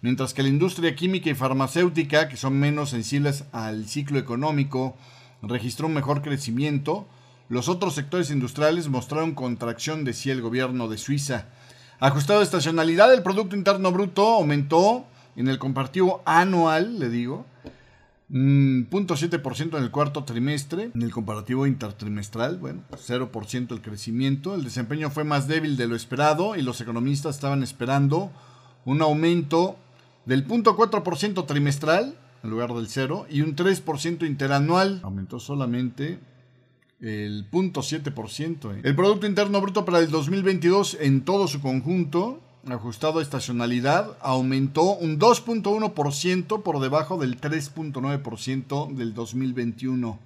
mientras 0.00 0.32
que 0.32 0.44
la 0.44 0.48
industria 0.48 0.94
química 0.94 1.28
y 1.28 1.34
farmacéutica, 1.34 2.28
que 2.28 2.36
son 2.36 2.56
menos 2.56 2.90
sensibles 2.90 3.46
al 3.50 3.88
ciclo 3.88 4.20
económico, 4.20 4.96
registró 5.42 5.88
un 5.88 5.94
mejor 5.94 6.22
crecimiento. 6.22 7.08
Los 7.48 7.68
otros 7.68 7.94
sectores 7.94 8.30
industriales 8.30 8.88
mostraron 8.88 9.34
contracción, 9.34 10.04
decía 10.04 10.32
el 10.32 10.40
gobierno 10.40 10.88
de 10.88 10.98
Suiza. 10.98 11.46
Ajustado 12.00 12.40
de 12.40 12.44
estacionalidad, 12.44 13.12
el 13.12 13.22
Producto 13.22 13.54
Interno 13.54 13.92
Bruto 13.92 14.26
aumentó 14.26 15.04
en 15.36 15.48
el 15.48 15.58
compartido 15.58 16.22
anual, 16.24 16.98
le 16.98 17.08
digo, 17.08 17.46
0.7% 18.32 19.76
en 19.76 19.84
el 19.84 19.90
cuarto 19.90 20.24
trimestre, 20.24 20.90
en 20.94 21.02
el 21.02 21.12
comparativo 21.12 21.66
intertrimestral, 21.66 22.56
bueno, 22.56 22.82
0% 22.90 23.72
el 23.72 23.82
crecimiento. 23.82 24.54
El 24.54 24.64
desempeño 24.64 25.10
fue 25.10 25.24
más 25.24 25.48
débil 25.48 25.76
de 25.76 25.86
lo 25.86 25.94
esperado 25.94 26.56
y 26.56 26.62
los 26.62 26.80
economistas 26.80 27.34
estaban 27.34 27.62
esperando 27.62 28.30
un 28.86 29.02
aumento 29.02 29.76
del 30.24 30.46
0.4% 30.46 31.46
trimestral 31.46 32.16
en 32.42 32.50
lugar 32.50 32.72
del 32.72 32.88
0 32.88 33.26
y 33.28 33.42
un 33.42 33.54
3% 33.54 34.26
interanual. 34.26 35.00
Aumentó 35.02 35.38
solamente 35.38 36.18
el 37.02 37.50
0.7%. 37.50 38.80
El 38.82 38.96
Producto 38.96 39.26
Interno 39.26 39.60
Bruto 39.60 39.84
para 39.84 39.98
el 39.98 40.10
2022 40.10 40.96
en 41.00 41.22
todo 41.22 41.48
su 41.48 41.60
conjunto 41.60 42.40
ajustado 42.70 43.18
a 43.18 43.22
estacionalidad, 43.22 44.16
aumentó 44.20 44.94
un 44.94 45.18
2.1% 45.18 46.62
por 46.62 46.80
debajo 46.80 47.18
del 47.18 47.40
3.9% 47.40 48.94
del 48.94 49.14
2021. 49.14 50.18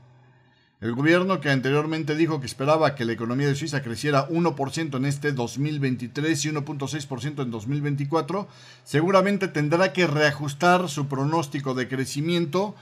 El 0.83 0.95
gobierno 0.95 1.41
que 1.41 1.49
anteriormente 1.49 2.15
dijo 2.15 2.39
que 2.39 2.47
esperaba 2.47 2.95
que 2.95 3.07
la 3.07 3.13
economía 3.13 3.49
de 3.49 3.55
Suiza 3.55 3.83
creciera 3.83 4.29
1% 4.29 4.97
en 4.99 5.07
este 5.07 5.33
2023 5.33 6.45
y 6.45 6.51
1.6% 6.51 7.43
en 7.43 7.51
2024, 7.51 8.47
seguramente 8.85 9.49
tendrá 9.49 9.95
que 9.95 10.07
reajustar 10.07 10.91
su 10.91 11.07
pronóstico 11.07 11.73
de 11.73 11.89
crecimiento 11.89 12.75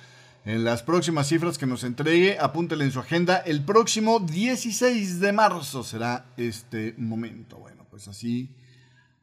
en 0.45 0.65
las 0.65 0.83
próximas 0.83 1.29
cifras 1.29 1.59
que 1.59 1.67
nos 1.67 1.85
entregue. 1.85 2.39
Apúntele 2.39 2.85
en 2.85 2.93
su 2.93 3.01
agenda. 3.01 3.39
El 3.39 3.65
próximo 3.65 4.21
16 4.21 5.21
de 5.21 5.33
marzo 5.33 5.83
será 5.83 6.27
este 6.37 6.95
momento. 6.99 7.59
Bueno, 7.59 7.87
pues 7.91 8.09
así 8.09 8.51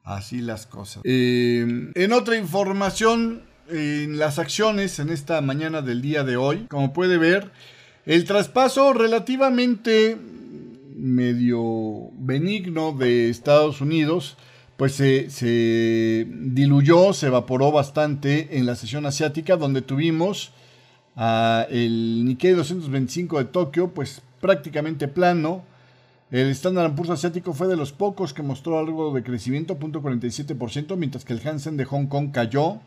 Así 0.03 0.41
las 0.41 0.65
cosas. 0.65 1.03
Eh, 1.05 1.91
en 1.93 2.13
otra 2.13 2.37
información, 2.37 3.43
en 3.69 4.17
las 4.17 4.39
acciones 4.39 4.99
en 4.99 5.09
esta 5.09 5.41
mañana 5.41 5.81
del 5.81 6.01
día 6.01 6.23
de 6.23 6.37
hoy, 6.37 6.65
como 6.69 6.91
puede 6.91 7.17
ver, 7.17 7.51
el 8.05 8.25
traspaso 8.25 8.93
relativamente 8.93 10.17
medio 10.95 12.09
benigno 12.17 12.93
de 12.93 13.29
Estados 13.29 13.79
Unidos, 13.81 14.37
pues 14.75 14.93
se, 14.93 15.29
se 15.29 16.27
diluyó, 16.27 17.13
se 17.13 17.27
evaporó 17.27 17.71
bastante 17.71 18.57
en 18.57 18.65
la 18.65 18.75
sesión 18.75 19.05
asiática, 19.05 19.55
donde 19.55 19.83
tuvimos 19.83 20.51
a 21.15 21.65
el 21.69 22.25
Nikkei 22.25 22.53
225 22.53 23.39
de 23.39 23.45
Tokio, 23.45 23.93
pues 23.93 24.21
prácticamente 24.39 25.07
plano, 25.07 25.63
el 26.31 26.49
Standard 26.51 26.95
Poor's 26.95 27.09
asiático 27.09 27.53
fue 27.53 27.67
de 27.67 27.75
los 27.75 27.91
pocos 27.91 28.33
que 28.33 28.41
mostró 28.41 28.79
algo 28.79 29.13
de 29.13 29.21
crecimiento, 29.21 29.77
0.47%, 29.77 30.95
mientras 30.95 31.25
que 31.25 31.33
el 31.33 31.45
Hansen 31.45 31.75
de 31.75 31.83
Hong 31.83 32.07
Kong 32.07 32.31
cayó, 32.31 32.79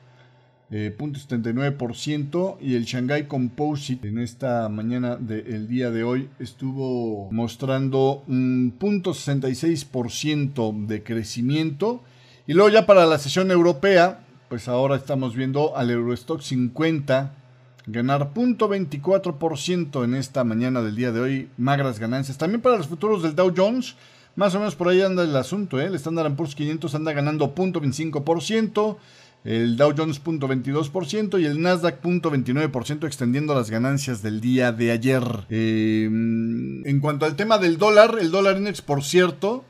eh, 0.70 0.96
0.79%, 0.98 2.56
y 2.60 2.74
el 2.74 2.86
Shanghai 2.86 3.28
Composite 3.28 4.08
en 4.08 4.18
esta 4.18 4.66
mañana 4.70 5.16
del 5.16 5.68
día 5.68 5.90
de 5.90 6.04
hoy 6.04 6.30
estuvo 6.38 7.30
mostrando 7.30 8.24
un 8.28 8.78
0.66% 8.78 10.86
de 10.86 11.02
crecimiento. 11.02 12.00
Y 12.46 12.54
luego 12.54 12.70
ya 12.70 12.86
para 12.86 13.04
la 13.04 13.18
sesión 13.18 13.50
europea, 13.50 14.24
pues 14.48 14.68
ahora 14.68 14.96
estamos 14.96 15.36
viendo 15.36 15.76
al 15.76 15.90
Eurostock 15.90 16.40
50 16.40 17.43
ganar 17.86 18.32
0.24% 18.34 20.04
en 20.04 20.14
esta 20.14 20.44
mañana 20.44 20.82
del 20.82 20.96
día 20.96 21.12
de 21.12 21.20
hoy, 21.20 21.48
magras 21.56 21.98
ganancias. 21.98 22.38
También 22.38 22.60
para 22.60 22.78
los 22.78 22.88
futuros 22.88 23.22
del 23.22 23.34
Dow 23.34 23.52
Jones, 23.54 23.96
más 24.36 24.54
o 24.54 24.58
menos 24.58 24.74
por 24.74 24.88
ahí 24.88 25.02
anda 25.02 25.22
el 25.22 25.36
asunto, 25.36 25.80
¿eh? 25.80 25.86
el 25.86 25.94
Standard 25.94 26.34
Poor's 26.34 26.54
500 26.54 26.94
anda 26.94 27.12
ganando 27.12 27.54
0.25%, 27.54 28.96
el 29.44 29.76
Dow 29.76 29.92
Jones 29.96 30.22
0.22% 30.24 31.40
y 31.40 31.44
el 31.44 31.60
Nasdaq 31.60 32.02
0.29% 32.02 33.06
extendiendo 33.06 33.54
las 33.54 33.70
ganancias 33.70 34.22
del 34.22 34.40
día 34.40 34.72
de 34.72 34.90
ayer. 34.90 35.22
Em, 35.50 36.84
en 36.86 37.00
cuanto 37.00 37.26
al 37.26 37.36
tema 37.36 37.58
del 37.58 37.76
dólar, 37.76 38.16
el 38.18 38.30
dólar 38.30 38.56
index, 38.56 38.80
por 38.80 39.04
cierto, 39.04 39.66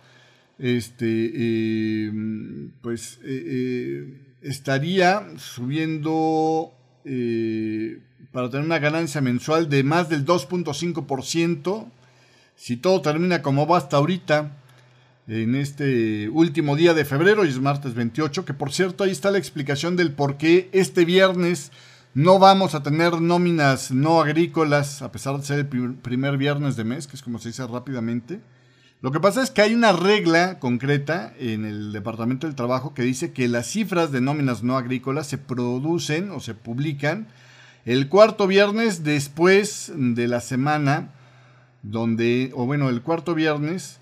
este, 0.61 2.07
em, 2.07 2.71
pues 2.81 3.19
eh, 3.25 3.43
eh, 3.45 4.37
estaría 4.43 5.27
subiendo 5.37 6.73
eh, 7.05 8.01
para 8.33 8.51
tener 8.51 8.67
una 8.67 8.79
ganancia 8.79 9.21
mensual 9.21 9.69
de 9.69 9.83
más 9.85 10.09
del 10.09 10.25
2.5%. 10.25 11.87
Si 12.57 12.77
todo 12.77 13.01
termina 13.01 13.43
como 13.43 13.67
va 13.67 13.79
hasta 13.79 13.97
ahorita, 13.97 14.53
en 15.27 15.55
este 15.55 16.29
último 16.29 16.77
día 16.77 16.95
de 16.95 17.05
febrero, 17.05 17.45
y 17.45 17.49
es 17.49 17.59
martes 17.59 17.95
28, 17.95 18.45
que 18.45 18.55
por 18.55 18.73
cierto 18.73 19.05
ahí 19.05 19.11
está 19.11 19.31
la 19.31 19.39
explicación 19.39 19.97
del 19.97 20.13
por 20.13 20.37
qué 20.37 20.69
este 20.73 21.05
viernes 21.05 21.73
no 22.15 22.39
vamos 22.39 22.75
a 22.75 22.83
tener 22.83 23.21
nóminas 23.21 23.91
no 23.91 24.21
agrícolas, 24.21 25.03
a 25.03 25.11
pesar 25.11 25.37
de 25.39 25.45
ser 25.45 25.59
el 25.61 25.95
primer 25.95 26.37
viernes 26.37 26.77
de 26.77 26.85
mes, 26.85 27.07
que 27.07 27.17
es 27.17 27.23
como 27.23 27.39
se 27.39 27.49
dice 27.49 27.67
rápidamente. 27.67 28.41
Lo 29.05 29.13
que 29.13 29.21
pasa 29.21 29.43
es 29.43 29.51
que 29.51 29.61
hay 29.61 29.75
una 29.75 29.93
regla 29.93 30.59
concreta 30.59 31.35
en 31.39 31.67
el 31.67 31.93
Departamento 31.93 32.47
del 32.47 32.57
Trabajo 32.57 32.95
que 32.95 33.03
dice 33.03 33.35
que 33.35 33.49
las 33.49 33.67
cifras 33.67 34.13
de 34.13 34.23
nóminas 34.23 34.63
no 34.63 34.79
agrícolas 34.79 35.27
se 35.27 35.37
producen 35.37 36.31
o 36.31 36.41
se 36.41 36.55
publican 36.55 37.27
el 37.85 38.09
cuarto 38.09 38.47
viernes 38.47 39.05
después 39.05 39.93
de 39.95 40.27
la 40.27 40.41
semana 40.41 41.11
donde, 41.83 42.51
o 42.55 42.65
bueno, 42.65 42.89
el 42.89 43.03
cuarto 43.03 43.35
viernes 43.35 44.01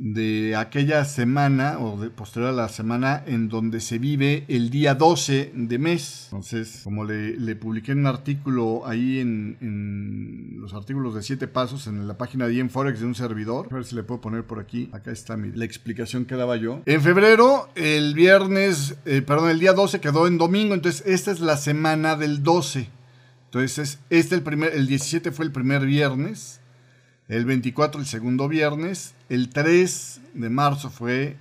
de 0.00 0.54
aquella 0.54 1.04
semana 1.04 1.80
o 1.80 2.00
de 2.00 2.08
posterior 2.08 2.50
a 2.50 2.52
la 2.52 2.68
semana 2.68 3.24
en 3.26 3.48
donde 3.48 3.80
se 3.80 3.98
vive 3.98 4.44
el 4.46 4.70
día 4.70 4.94
12 4.94 5.50
de 5.54 5.78
mes. 5.78 6.28
Entonces, 6.30 6.82
como 6.84 7.04
le, 7.04 7.56
publiqué 7.56 7.92
un 7.92 8.06
artículo 8.06 8.86
ahí 8.86 9.18
en, 9.18 10.56
los 10.60 10.72
artículos 10.72 11.16
de 11.16 11.22
7 11.22 11.48
pasos 11.48 11.88
en 11.88 12.06
la 12.06 12.16
página 12.16 12.46
de 12.46 12.68
Forex 12.68 13.00
de 13.00 13.06
un 13.06 13.16
servidor, 13.16 13.66
a 13.70 13.74
ver 13.74 13.84
si 13.84 13.96
le 13.96 14.04
puedo 14.04 14.20
poner 14.20 14.44
por 14.44 14.60
aquí. 14.60 14.88
Acá 14.92 15.10
está 15.10 15.36
la 15.36 15.64
explicación 15.64 16.26
que 16.26 16.36
daba 16.36 16.56
yo. 16.56 16.80
En 16.86 17.02
febrero, 17.02 17.68
el 17.74 18.14
viernes, 18.14 18.96
eh, 19.04 19.22
perdón, 19.22 19.50
el 19.50 19.58
día 19.58 19.72
12 19.72 20.00
quedó 20.00 20.28
en 20.28 20.38
domingo, 20.38 20.74
entonces 20.74 21.02
esta 21.06 21.32
es 21.32 21.40
la 21.40 21.56
semana 21.56 22.14
del 22.14 22.44
12. 22.44 22.88
Entonces, 23.46 23.98
este 24.10 24.36
el 24.36 24.42
primer, 24.42 24.74
el 24.74 24.86
17 24.86 25.32
fue 25.32 25.44
el 25.44 25.50
primer 25.50 25.86
viernes 25.86 26.57
el 27.28 27.44
24 27.44 28.00
el 28.00 28.06
segundo 28.06 28.48
viernes, 28.48 29.14
el 29.28 29.50
3 29.50 30.20
de 30.34 30.50
marzo 30.50 30.90
fue 30.90 31.36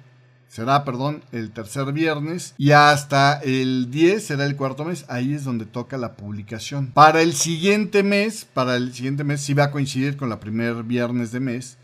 será, 0.50 0.84
perdón, 0.86 1.24
el 1.32 1.52
tercer 1.52 1.92
viernes 1.92 2.56
y 2.58 2.72
hasta 2.72 3.40
el 3.40 3.92
10 3.92 4.24
será 4.26 4.46
el 4.46 4.56
cuarto 4.56 4.86
mes, 4.86 5.06
ahí 5.08 5.34
es 5.34 5.44
donde 5.44 5.66
toca 5.66 5.98
la 5.98 6.16
publicación. 6.16 6.88
Para 6.94 7.22
el 7.22 7.34
siguiente 7.34 8.04
mes, 8.04 8.46
para 8.46 8.76
el 8.76 8.94
siguiente 8.94 9.24
mes 9.24 9.42
sí 9.42 9.54
va 9.54 9.66
a 9.66 9.72
coincidir 9.72 10.18
con 10.18 10.30
la 10.30 10.40
primer 10.40 10.84
viernes 10.84 11.32
de 11.32 11.40
mes, 11.40 11.78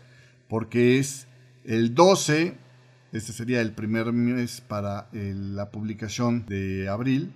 porque 0.48 0.98
es 0.98 1.26
el 1.64 1.94
12, 1.94 2.56
este 3.12 3.32
sería 3.32 3.60
el 3.60 3.72
primer 3.72 4.12
mes 4.12 4.60
para 4.60 5.08
la 5.12 5.70
publicación 5.70 6.44
de 6.46 6.88
abril, 6.88 7.32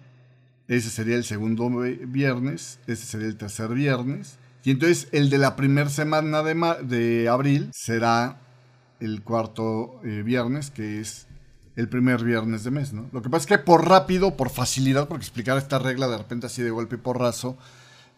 ese 0.67 0.91
sería 0.91 1.17
el 1.17 1.25
segundo 1.25 1.71
viernes, 1.71 2.79
este 2.87 3.07
sería 3.07 3.29
el 3.29 3.37
tercer 3.37 3.73
viernes, 3.75 4.39
y 4.69 4.71
entonces 4.71 5.09
el 5.13 5.31
de 5.31 5.39
la 5.39 5.57
primera 5.57 5.89
semana 5.89 6.43
de, 6.43 7.27
abril 7.27 7.71
será 7.73 8.39
el 9.01 9.23
cuarto 9.23 9.99
eh, 10.05 10.23
viernes, 10.23 10.71
que 10.71 11.01
es 11.01 11.27
el 11.75 11.89
primer 11.89 12.23
viernes 12.23 12.65
de 12.65 12.71
mes, 12.71 12.93
¿no? 12.93 13.09
Lo 13.11 13.23
que 13.23 13.31
pasa 13.31 13.45
es 13.45 13.47
que 13.47 13.57
por 13.57 13.89
rápido, 13.89 14.37
por 14.37 14.51
facilidad, 14.51 15.09
porque 15.09 15.25
explicar 15.25 15.57
esta 15.57 15.79
regla 15.79 16.07
de 16.07 16.19
repente 16.19 16.49
así 16.49 16.61
de 16.61 16.69
golpe 16.69 16.97
y 16.97 16.99
porrazo 16.99 17.57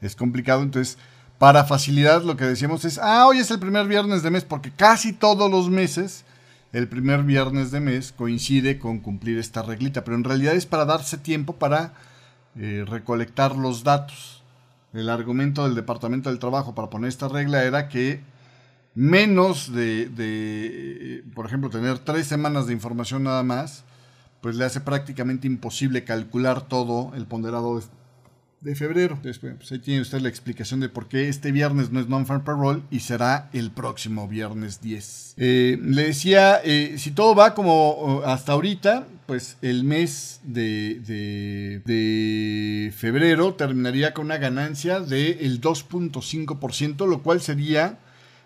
es 0.00 0.16
complicado. 0.16 0.62
Entonces, 0.62 0.98
para 1.38 1.62
facilidad 1.62 2.24
lo 2.24 2.36
que 2.36 2.46
decíamos 2.46 2.84
es, 2.84 2.98
ah, 2.98 3.28
hoy 3.28 3.38
es 3.38 3.52
el 3.52 3.60
primer 3.60 3.86
viernes 3.86 4.24
de 4.24 4.32
mes, 4.32 4.44
porque 4.44 4.72
casi 4.72 5.12
todos 5.12 5.48
los 5.48 5.70
meses 5.70 6.24
el 6.72 6.88
primer 6.88 7.22
viernes 7.22 7.70
de 7.70 7.78
mes 7.78 8.10
coincide 8.10 8.80
con 8.80 8.98
cumplir 8.98 9.38
esta 9.38 9.62
reglita, 9.62 10.02
pero 10.02 10.16
en 10.16 10.24
realidad 10.24 10.56
es 10.56 10.66
para 10.66 10.84
darse 10.84 11.16
tiempo 11.16 11.60
para 11.60 11.94
eh, 12.56 12.84
recolectar 12.88 13.54
los 13.54 13.84
datos 13.84 14.39
el 14.92 15.08
argumento 15.08 15.64
del 15.64 15.74
Departamento 15.74 16.30
del 16.30 16.38
Trabajo 16.38 16.74
para 16.74 16.90
poner 16.90 17.08
esta 17.08 17.28
regla 17.28 17.64
era 17.64 17.88
que 17.88 18.20
menos 18.94 19.72
de, 19.72 21.22
por 21.34 21.46
ejemplo, 21.46 21.70
tener 21.70 21.98
tres 22.00 22.26
semanas 22.26 22.66
de 22.66 22.72
información 22.72 23.22
nada 23.22 23.42
más, 23.42 23.84
pues 24.40 24.56
le 24.56 24.64
hace 24.64 24.80
prácticamente 24.80 25.46
imposible 25.46 26.04
calcular 26.04 26.66
todo 26.66 27.12
el 27.14 27.26
ponderado 27.26 27.80
de 28.60 28.74
febrero. 28.74 29.18
Después, 29.22 29.54
pues 29.56 29.72
ahí 29.72 29.78
tiene 29.78 30.00
usted 30.00 30.20
la 30.20 30.28
explicación 30.28 30.80
de 30.80 30.88
por 30.88 31.08
qué 31.08 31.28
este 31.28 31.52
viernes 31.52 31.90
no 31.90 32.00
es 32.00 32.08
non-farm 32.08 32.44
payroll 32.44 32.82
y 32.90 33.00
será 33.00 33.48
el 33.52 33.70
próximo 33.70 34.28
viernes 34.28 34.80
10. 34.80 35.34
Eh, 35.38 35.78
le 35.80 36.04
decía, 36.04 36.60
eh, 36.64 36.96
si 36.98 37.12
todo 37.12 37.34
va 37.34 37.54
como 37.54 38.22
hasta 38.24 38.52
ahorita, 38.52 39.06
pues 39.30 39.58
el 39.62 39.84
mes 39.84 40.40
de, 40.42 41.80
febrero 42.96 43.54
terminaría 43.54 44.12
con 44.12 44.24
una 44.24 44.38
ganancia 44.38 44.98
del 44.98 45.60
2.5%, 45.60 47.06
lo 47.06 47.22
cual 47.22 47.40
sería 47.40 48.00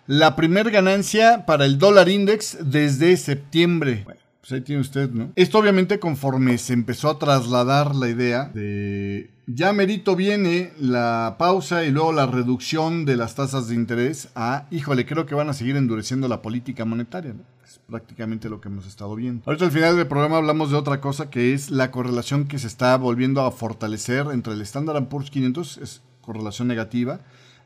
la 0.05 0.35
primera 0.35 0.69
ganancia 0.69 1.47
para 1.47 1.65
el 1.65 1.79
dólar 1.79 2.07
index 2.07 2.59
desde 2.61 3.17
septiembre. 3.17 4.05
Pues 4.05 4.51
ahí 4.51 4.61
tiene 4.61 4.79
usted, 4.79 5.09
¿no? 5.09 5.31
Esto 5.35 5.57
obviamente 5.57 5.97
conforme 5.97 6.59
se 6.59 6.73
empezó 6.73 7.09
a 7.09 7.17
trasladar 7.17 7.95
la 7.95 8.07
idea 8.07 8.51
de 8.53 9.31
ya 9.47 9.73
merito 9.73 10.15
viene 10.15 10.71
la 10.79 11.37
pausa 11.39 11.83
y 11.83 11.89
luego 11.89 12.11
la 12.11 12.27
reducción 12.27 13.05
de 13.05 13.17
las 13.17 13.33
tasas 13.33 13.69
de 13.69 13.73
interés 13.73 14.29
a, 14.35 14.67
híjole, 14.69 15.07
creo 15.07 15.25
que 15.25 15.33
van 15.33 15.49
a 15.49 15.53
seguir 15.53 15.77
endureciendo 15.77 16.27
la 16.27 16.43
política 16.43 16.85
monetaria, 16.85 17.33
¿no? 17.33 17.54
Es 17.65 17.79
prácticamente 17.79 18.47
lo 18.47 18.61
que 18.61 18.67
hemos 18.67 18.85
estado 18.85 19.15
viendo. 19.15 19.41
Ahorita 19.47 19.65
al 19.65 19.71
final 19.71 19.97
del 19.97 20.05
programa 20.05 20.37
hablamos 20.37 20.69
de 20.69 20.77
otra 20.77 21.01
cosa 21.01 21.31
que 21.31 21.53
es 21.53 21.71
la 21.71 21.89
correlación 21.89 22.47
que 22.47 22.59
se 22.59 22.67
está 22.67 22.95
volviendo 22.95 23.41
a 23.41 23.51
fortalecer 23.51 24.27
entre 24.31 24.53
el 24.53 24.61
Standard 24.61 25.07
Poor's 25.07 25.31
500, 25.31 25.79
es 25.79 26.03
correlación 26.21 26.67
negativa, 26.67 27.21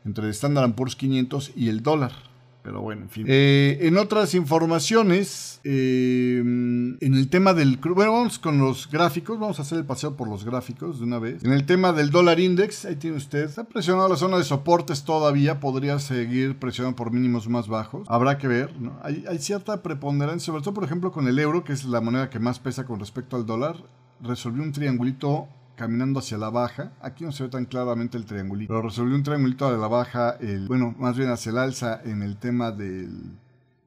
entre 0.05 0.23
el 0.23 0.29
Standard 0.31 0.73
Poor's 0.73 0.95
500 0.95 1.51
y 1.53 1.67
el 1.67 1.83
dólar. 1.83 2.28
Pero 2.61 2.81
bueno, 2.81 3.03
en 3.03 3.09
fin. 3.09 3.25
Eh, 3.27 3.79
en 3.81 3.97
otras 3.97 4.35
informaciones, 4.35 5.61
eh, 5.63 6.39
en 6.39 6.97
el 7.13 7.29
tema 7.29 7.53
del... 7.53 7.77
Bueno, 7.77 8.11
vamos 8.11 8.37
con 8.37 8.57
los 8.57 8.89
gráficos. 8.91 9.39
Vamos 9.39 9.59
a 9.59 9.61
hacer 9.61 9.77
el 9.77 9.85
paseo 9.85 10.17
por 10.17 10.27
los 10.27 10.43
gráficos 10.43 10.99
de 10.99 11.05
una 11.05 11.19
vez. 11.19 11.43
En 11.43 11.53
el 11.53 11.65
tema 11.65 11.93
del 11.93 12.09
dólar 12.09 12.39
index, 12.39 12.85
ahí 12.85 12.95
tiene 12.95 13.17
usted. 13.17 13.45
Está 13.45 13.63
presionado 13.63 14.09
la 14.09 14.17
zona 14.17 14.37
de 14.37 14.43
soportes 14.43 15.03
todavía. 15.03 15.59
Podría 15.59 15.99
seguir 15.99 16.57
presionando 16.57 16.97
por 16.97 17.11
mínimos 17.11 17.47
más 17.47 17.67
bajos. 17.67 18.05
Habrá 18.09 18.37
que 18.37 18.47
ver. 18.47 18.73
¿no? 18.79 18.99
Hay, 19.03 19.23
hay 19.27 19.39
cierta 19.39 19.81
preponderancia, 19.81 20.47
sobre 20.47 20.61
todo 20.61 20.73
por 20.73 20.83
ejemplo 20.83 21.11
con 21.11 21.27
el 21.27 21.39
euro, 21.39 21.63
que 21.63 21.73
es 21.73 21.85
la 21.85 22.01
moneda 22.01 22.29
que 22.29 22.39
más 22.39 22.59
pesa 22.59 22.85
con 22.85 22.99
respecto 22.99 23.37
al 23.37 23.45
dólar. 23.45 23.77
Resolvió 24.21 24.63
un 24.63 24.73
triangulito 24.73 25.47
caminando 25.79 26.19
hacia 26.19 26.37
la 26.37 26.49
baja. 26.49 26.91
Aquí 26.99 27.23
no 27.23 27.31
se 27.31 27.43
ve 27.43 27.49
tan 27.49 27.63
claramente 27.63 28.17
el 28.17 28.25
triangulito, 28.25 28.67
pero 28.67 28.81
resolvió 28.81 29.15
un 29.15 29.23
triangulito 29.23 29.71
de 29.71 29.77
la 29.77 29.87
baja, 29.87 30.31
el, 30.41 30.67
bueno, 30.67 30.93
más 30.99 31.17
bien 31.17 31.29
hacia 31.29 31.51
el 31.51 31.57
alza 31.57 32.01
en 32.03 32.21
el 32.21 32.35
tema 32.35 32.71
del, 32.71 33.31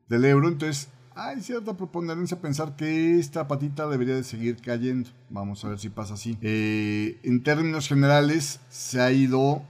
del 0.09 0.25
euro. 0.25 0.49
Entonces, 0.49 0.89
hay 1.15 1.43
cierta 1.43 1.77
preponderancia 1.77 2.39
a 2.39 2.41
pensar 2.41 2.77
que 2.77 3.19
esta 3.19 3.47
patita 3.47 3.87
debería 3.89 4.15
de 4.15 4.25
seguir 4.25 4.57
cayendo. 4.57 5.11
Vamos 5.29 5.63
a 5.67 5.69
ver 5.69 5.79
si 5.79 5.91
pasa 5.91 6.15
así. 6.15 6.39
Eh, 6.41 7.19
en 7.25 7.43
términos 7.43 7.89
generales, 7.89 8.61
se 8.71 9.03
ha 9.03 9.13
ido 9.13 9.63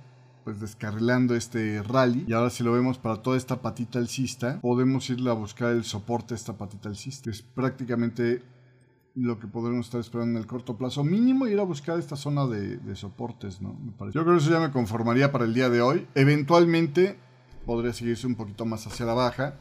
pues 0.45 0.61
descarrilando 0.61 1.35
este 1.35 1.83
rally 1.83 2.25
y 2.27 2.33
ahora 2.33 2.51
si 2.51 2.65
lo 2.65 2.73
vemos 2.73 2.99
para 2.99 3.23
toda 3.23 3.37
esta 3.37 3.63
patita 3.63 4.01
alcista 4.01 4.61
podemos 4.61 5.09
irle 5.09 5.31
a 5.31 5.35
buscar 5.35 5.71
el 5.71 5.85
soporte 5.85 6.35
a 6.35 6.37
esta 6.37 6.55
patita 6.55 6.89
alcista 6.89 7.31
es 7.31 7.43
prácticamente 7.43 8.43
lo 9.15 9.39
que 9.39 9.47
podremos 9.47 9.87
estar 9.87 10.01
esperando 10.01 10.39
en 10.39 10.43
el 10.43 10.47
corto 10.47 10.77
plazo. 10.77 11.05
Mínimo 11.05 11.47
ir 11.47 11.59
a 11.61 11.65
buscar 11.65 11.99
esta 11.99 12.17
zona 12.17 12.47
de, 12.47 12.97
soportes, 12.97 13.61
¿no? 13.61 13.77
Yo 14.13 14.23
creo 14.23 14.37
que 14.37 14.43
eso 14.43 14.51
ya 14.51 14.61
me 14.61 14.71
conformaría 14.71 15.33
para 15.33 15.45
el 15.45 15.55
día 15.55 15.69
de 15.69 15.83
hoy. 15.83 16.07
Eventualmente 16.15 17.19
podría 17.67 17.93
seguirse 17.93 18.27
un 18.27 18.35
poquito 18.35 18.65
más 18.65 18.87
hacia 18.87 19.07
la 19.07 19.15
baja. 19.15 19.55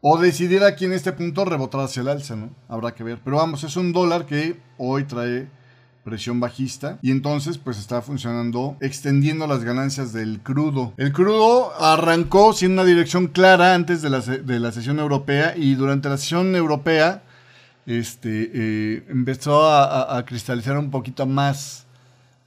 O 0.00 0.18
decidir 0.18 0.62
aquí 0.64 0.84
en 0.84 0.92
este 0.92 1.12
punto 1.12 1.44
rebotar 1.46 1.80
hacia 1.80 2.02
el 2.02 2.08
alza, 2.08 2.36
¿no? 2.36 2.50
Habrá 2.68 2.94
que 2.94 3.04
ver. 3.04 3.20
Pero 3.24 3.36
vamos, 3.36 3.64
es 3.64 3.76
un 3.76 3.92
dólar 3.92 4.26
que 4.26 4.60
hoy 4.76 5.04
trae 5.04 5.48
presión 6.04 6.38
bajista 6.38 6.98
y 7.00 7.10
entonces 7.10 7.56
pues 7.56 7.78
está 7.78 8.02
funcionando 8.02 8.76
extendiendo 8.82 9.46
las 9.46 9.64
ganancias 9.64 10.12
del 10.12 10.40
crudo. 10.40 10.92
El 10.98 11.12
crudo 11.12 11.72
arrancó 11.80 12.52
sin 12.52 12.72
una 12.72 12.84
dirección 12.84 13.28
clara 13.28 13.74
antes 13.74 14.02
de 14.02 14.10
la, 14.10 14.20
de 14.20 14.60
la 14.60 14.70
sesión 14.70 14.98
europea 14.98 15.54
y 15.56 15.74
durante 15.74 16.10
la 16.10 16.18
sesión 16.18 16.54
europea 16.54 17.22
este, 17.86 18.50
eh, 18.54 19.04
empezó 19.08 19.68
a, 19.68 20.24
cristalizar 20.24 20.78
un 20.78 20.90
poquito 20.90 21.26
más 21.26 21.86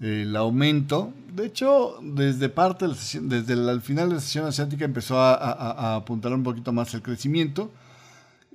eh, 0.01 0.23
el 0.23 0.35
aumento. 0.35 1.13
De 1.33 1.45
hecho, 1.45 1.99
desde 2.01 2.49
parte 2.49 2.87
desde 2.87 3.53
el, 3.53 3.81
final 3.81 4.09
de 4.09 4.15
la 4.15 4.21
sesión 4.21 4.45
asiática 4.45 4.85
empezó 4.85 5.19
a, 5.19 5.95
apuntar 5.95 6.33
un 6.33 6.43
poquito 6.43 6.71
más 6.73 6.93
el 6.93 7.01
crecimiento. 7.01 7.71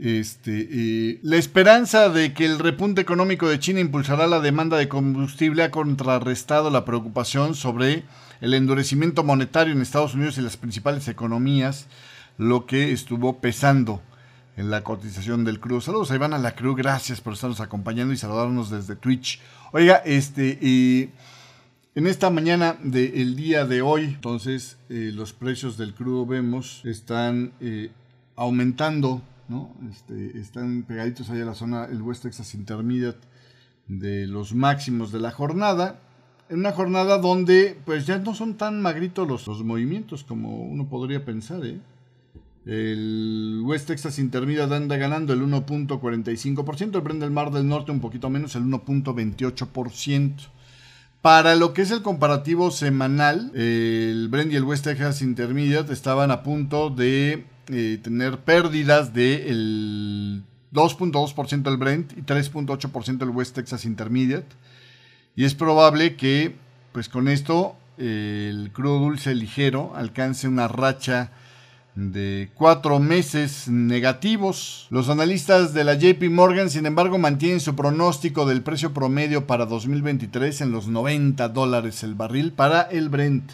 Este, 0.01 0.69
eh, 0.71 1.21
la 1.23 1.37
esperanza 1.37 2.09
de 2.09 2.33
que 2.33 2.47
el 2.47 2.59
repunte 2.59 3.01
económico 3.01 3.49
de 3.49 3.61
China 3.61 3.79
impulsará 3.79 4.27
la 4.27 4.41
demanda 4.41 4.77
de 4.77 4.89
combustible 4.89 5.63
ha 5.63 5.71
contrarrestado 5.71 6.71
la 6.71 6.85
preocupación 6.85 7.55
sobre 7.55 8.03
el 8.41 8.55
endurecimiento 8.55 9.23
monetario 9.23 9.73
en 9.73 9.83
Estados 9.83 10.15
Unidos 10.15 10.39
y 10.39 10.41
las 10.41 10.57
principales 10.57 11.07
economías, 11.07 11.87
lo 12.39 12.67
que 12.67 12.91
estuvo 12.91 13.39
pesando 13.39 14.03
en 14.57 14.71
la 14.71 14.83
cotización 14.83 15.45
del 15.45 15.61
crudo. 15.61 15.81
Saludos 15.81 16.11
a 16.11 16.15
Iván 16.15 16.35
a 16.35 16.39
la 16.39 16.55
Cruz, 16.55 16.77
gracias 16.77 17.21
por 17.21 17.35
estarnos 17.35 17.61
acompañando 17.61 18.13
y 18.13 18.17
saludarnos 18.17 18.71
desde 18.71 18.97
Twitch. 18.97 19.41
Oiga, 19.73 19.97
este, 20.05 20.59
y 20.61 21.11
en 21.95 22.07
esta 22.07 22.31
mañana 22.31 22.77
del 22.83 23.37
día 23.37 23.65
de 23.67 23.83
hoy, 23.83 24.05
entonces, 24.05 24.77
eh, 24.89 25.11
los 25.15 25.33
precios 25.33 25.77
del 25.77 25.95
crudo 25.95 26.27
vemos 26.27 26.83
están 26.85 27.53
eh, 27.61 27.91
aumentando, 28.37 29.23
¿no? 29.49 29.75
Este, 29.91 30.39
están 30.39 30.83
pegaditos 30.83 31.31
ahí 31.31 31.41
a 31.41 31.45
la 31.45 31.55
zona, 31.55 31.87
el 31.87 32.03
West 32.03 32.23
Texas 32.23 32.55
Intermediate 32.55 33.21
de 33.89 34.27
los 34.27 34.55
máximos 34.55 35.13
de 35.13 35.21
la 35.21 35.31
jornada. 35.31 36.01
En 36.49 36.59
una 36.59 36.73
jornada 36.73 37.17
donde, 37.19 37.79
pues 37.87 38.07
ya 38.07 38.19
no 38.19 38.35
son 38.35 38.57
tan 38.57 38.83
magritos 38.83 39.27
los 39.27 39.65
movimientos 39.65 40.25
como 40.25 40.63
uno 40.63 40.87
podría 40.89 41.25
pensar, 41.25 41.65
¿eh? 41.65 41.81
El 42.65 43.61
West 43.65 43.89
Texas 43.89 44.19
Intermediate 44.19 44.75
anda 44.75 44.97
ganando 44.97 45.33
el 45.33 45.43
1.45%, 45.43 46.95
el 46.95 47.01
Brent 47.01 47.21
del 47.21 47.31
Mar 47.33 47.51
del 47.51 47.67
Norte 47.67 47.91
un 47.91 48.01
poquito 48.01 48.31
menos, 48.31 48.55
el 48.55 48.65
1.28%. 48.65 50.49
Para 51.21 51.55
lo 51.55 51.73
que 51.73 51.83
es 51.83 51.91
el 51.91 52.03
comparativo 52.03 52.71
semanal, 52.71 53.53
el 53.55 54.29
Brent 54.29 54.53
y 54.53 54.57
el 54.57 54.65
West 54.65 54.85
Texas 54.85 55.23
Intermediate 55.23 55.93
estaban 55.93 56.31
a 56.31 56.43
punto 56.43 56.91
de 56.91 57.45
eh, 57.69 57.99
tener 58.03 58.39
pérdidas 58.39 59.13
del 59.13 60.43
2.2% 60.73 61.63
del 61.63 61.77
Brent 61.77 62.13
y 62.17 62.23
3.8% 62.23 63.19
del 63.19 63.31
West 63.31 63.55
Texas 63.55 63.85
Intermediate. 63.85 64.49
Y 65.37 65.45
es 65.45 65.55
probable 65.55 66.17
que, 66.17 66.57
pues 66.93 67.09
con 67.09 67.29
esto, 67.29 67.77
el 67.99 68.71
crudo 68.73 68.99
dulce 68.99 69.35
ligero 69.35 69.95
alcance 69.95 70.49
una 70.49 70.67
racha 70.67 71.31
de 71.95 72.51
cuatro 72.55 72.99
meses 73.01 73.69
negativos. 73.69 74.87
Los 74.91 75.09
analistas 75.09 75.75
de 75.75 75.85
la 75.85 75.95
JP 75.95 76.31
Morgan, 76.31 76.71
sin 76.71 76.87
embargo, 76.87 77.19
mantienen 77.19 77.61
su 77.61 77.77
pronóstico 77.77 78.47
del 78.47 78.63
precio 78.63 78.95
promedio 78.95 79.47
para 79.47 79.67
2023 79.67 80.63
en 80.63 80.73
los 80.73 80.89
90 80.89 81.49
dólares 81.51 82.03
el 82.03 82.15
barril 82.15 82.53
para 82.53 82.83
el 82.83 83.09
Brent. 83.09 83.53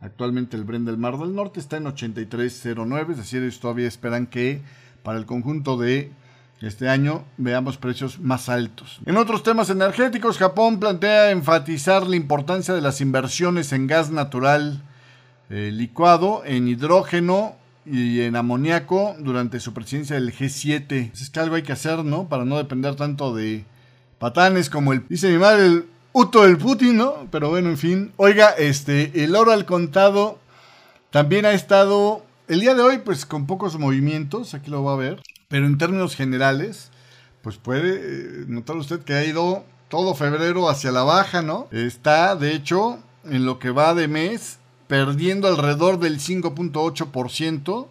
Actualmente 0.00 0.56
el 0.56 0.64
Brent 0.64 0.86
del 0.86 0.98
Mar 0.98 1.18
del 1.18 1.34
Norte 1.34 1.58
está 1.58 1.76
en 1.78 1.86
83.09, 1.86 3.12
es 3.12 3.16
decir, 3.16 3.42
ellos 3.42 3.58
todavía 3.58 3.88
esperan 3.88 4.26
que 4.26 4.60
para 5.02 5.18
el 5.18 5.26
conjunto 5.26 5.76
de 5.76 6.12
este 6.60 6.88
año 6.88 7.24
veamos 7.38 7.76
precios 7.76 8.20
más 8.20 8.48
altos. 8.48 9.00
En 9.06 9.16
otros 9.16 9.42
temas 9.42 9.70
energéticos, 9.70 10.38
Japón 10.38 10.78
plantea 10.78 11.30
enfatizar 11.30 12.06
la 12.06 12.16
importancia 12.16 12.74
de 12.74 12.80
las 12.80 13.00
inversiones 13.00 13.72
en 13.72 13.86
gas 13.86 14.10
natural 14.10 14.82
eh, 15.50 15.70
licuado, 15.72 16.42
en 16.44 16.68
hidrógeno 16.68 17.56
y 17.86 18.20
en 18.22 18.36
amoníaco 18.36 19.16
durante 19.18 19.60
su 19.60 19.72
presidencia 19.74 20.16
del 20.16 20.32
G7. 20.32 21.12
Es 21.12 21.30
que 21.30 21.40
algo 21.40 21.56
hay 21.56 21.62
que 21.62 21.72
hacer, 21.72 22.04
¿no? 22.04 22.28
Para 22.28 22.44
no 22.44 22.56
depender 22.56 22.96
tanto 22.96 23.34
de 23.34 23.64
patanes 24.18 24.70
como 24.70 24.92
el, 24.92 25.06
dice 25.08 25.30
mi 25.30 25.38
madre, 25.38 25.66
el 25.66 25.86
Uto 26.12 26.44
del 26.44 26.58
Putin, 26.58 26.96
¿no? 26.96 27.26
Pero 27.32 27.50
bueno, 27.50 27.70
en 27.70 27.76
fin. 27.76 28.12
Oiga, 28.16 28.50
este, 28.50 29.24
el 29.24 29.34
oro 29.34 29.50
al 29.50 29.66
contado 29.66 30.38
también 31.10 31.44
ha 31.44 31.52
estado 31.52 32.24
el 32.46 32.60
día 32.60 32.74
de 32.74 32.82
hoy, 32.82 32.98
pues 32.98 33.26
con 33.26 33.46
pocos 33.46 33.78
movimientos, 33.78 34.54
aquí 34.54 34.70
lo 34.70 34.84
va 34.84 34.92
a 34.92 34.96
ver. 34.96 35.22
Pero 35.48 35.66
en 35.66 35.78
términos 35.78 36.14
generales, 36.14 36.90
pues 37.42 37.56
puede 37.56 37.96
eh, 37.96 38.44
notar 38.46 38.76
usted 38.76 39.00
que 39.00 39.14
ha 39.14 39.24
ido 39.24 39.64
todo 39.88 40.14
febrero 40.14 40.68
hacia 40.68 40.92
la 40.92 41.02
baja, 41.02 41.42
¿no? 41.42 41.68
Está, 41.70 42.36
de 42.36 42.54
hecho, 42.54 42.98
en 43.24 43.44
lo 43.44 43.58
que 43.58 43.70
va 43.70 43.94
de 43.94 44.08
mes, 44.08 44.58
perdiendo 44.94 45.48
alrededor 45.48 45.98
del 45.98 46.20
5.8%, 46.20 47.88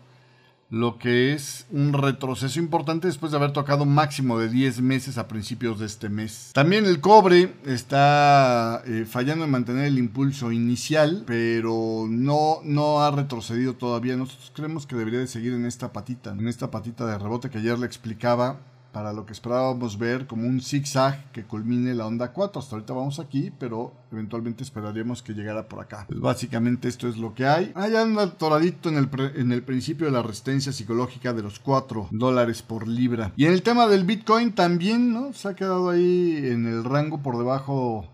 lo 0.70 0.98
que 0.98 1.34
es 1.34 1.66
un 1.70 1.92
retroceso 1.92 2.60
importante 2.60 3.08
después 3.08 3.34
de 3.34 3.38
haber 3.38 3.52
tocado 3.52 3.84
un 3.84 3.94
máximo 3.94 4.40
de 4.40 4.48
10 4.48 4.80
meses 4.80 5.18
a 5.18 5.28
principios 5.28 5.80
de 5.80 5.86
este 5.86 6.08
mes. 6.08 6.52
También 6.54 6.86
el 6.86 7.02
cobre 7.02 7.56
está 7.66 8.82
eh, 8.86 9.06
fallando 9.06 9.44
en 9.44 9.52
mantener 9.52 9.88
el 9.88 9.98
impulso 9.98 10.54
inicial, 10.54 11.26
pero 11.28 12.06
no, 12.10 12.60
no 12.64 13.02
ha 13.02 13.12
retrocedido 13.12 13.74
todavía. 13.74 14.16
Nosotros 14.16 14.54
creemos 14.56 14.88
que 14.88 14.96
debería 14.96 15.20
de 15.20 15.28
seguir 15.28 15.52
en 15.52 15.66
esta 15.66 15.92
patita, 15.92 16.32
en 16.32 16.48
esta 16.48 16.72
patita 16.72 17.06
de 17.06 17.18
rebote 17.18 17.50
que 17.50 17.58
ayer 17.58 17.78
le 17.78 17.86
explicaba 17.86 18.62
para 18.94 19.12
lo 19.12 19.26
que 19.26 19.34
esperábamos 19.34 19.98
ver 19.98 20.28
como 20.28 20.48
un 20.48 20.62
zigzag 20.62 21.32
que 21.32 21.44
culmine 21.44 21.96
la 21.96 22.06
onda 22.06 22.32
4. 22.32 22.62
Hasta 22.62 22.76
ahorita 22.76 22.94
vamos 22.94 23.20
aquí, 23.20 23.52
pero 23.60 23.92
eventualmente 24.12 24.64
esperaríamos 24.64 25.24
que 25.24 25.34
llegara 25.34 25.68
por 25.68 25.82
acá. 25.82 26.06
Pues 26.08 26.22
básicamente 26.22 26.88
esto 26.88 27.10
es 27.10 27.18
lo 27.18 27.34
que 27.34 27.48
hay. 27.48 27.72
Ahí 27.76 27.96
anda 27.96 28.30
toradito 28.30 28.90
en 28.90 28.98
el, 28.98 29.10
en 29.36 29.52
el 29.52 29.64
principio 29.64 30.06
de 30.06 30.14
la 30.14 30.22
resistencia 30.22 30.72
psicológica 30.72 31.34
de 31.34 31.42
los 31.42 31.60
4 31.60 32.10
dólares 32.12 32.62
por 32.62 32.88
libra. 32.88 33.34
Y 33.36 33.46
en 33.46 33.54
el 33.54 33.64
tema 33.64 33.88
del 33.88 34.06
Bitcoin 34.06 34.54
también, 34.54 35.12
¿no? 35.12 35.34
Se 35.34 35.48
ha 35.50 35.56
quedado 35.56 35.90
ahí 35.90 36.38
en 36.46 36.68
el 36.68 36.84
rango 36.84 37.24
por 37.24 37.38
debajo 37.40 38.08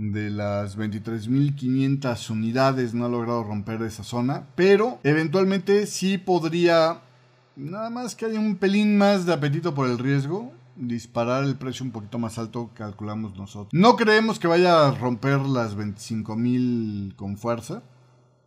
de 0.00 0.30
las 0.30 0.78
23.500 0.78 2.30
unidades 2.30 2.94
no 2.94 3.04
ha 3.04 3.08
logrado 3.08 3.44
romper 3.44 3.82
esa 3.82 4.02
zona, 4.02 4.46
pero 4.54 4.98
eventualmente 5.04 5.86
sí 5.86 6.16
podría 6.16 7.02
Nada 7.60 7.90
más 7.90 8.14
que 8.14 8.24
hay 8.24 8.38
un 8.38 8.56
pelín 8.56 8.96
más 8.96 9.26
de 9.26 9.34
apetito 9.34 9.74
por 9.74 9.86
el 9.86 9.98
riesgo. 9.98 10.50
Disparar 10.76 11.44
el 11.44 11.56
precio 11.56 11.84
un 11.84 11.92
poquito 11.92 12.18
más 12.18 12.38
alto, 12.38 12.70
calculamos 12.72 13.36
nosotros. 13.36 13.68
No 13.72 13.96
creemos 13.96 14.38
que 14.38 14.48
vaya 14.48 14.88
a 14.88 14.92
romper 14.92 15.40
las 15.40 15.76
25.000 15.76 17.14
con 17.16 17.36
fuerza. 17.36 17.82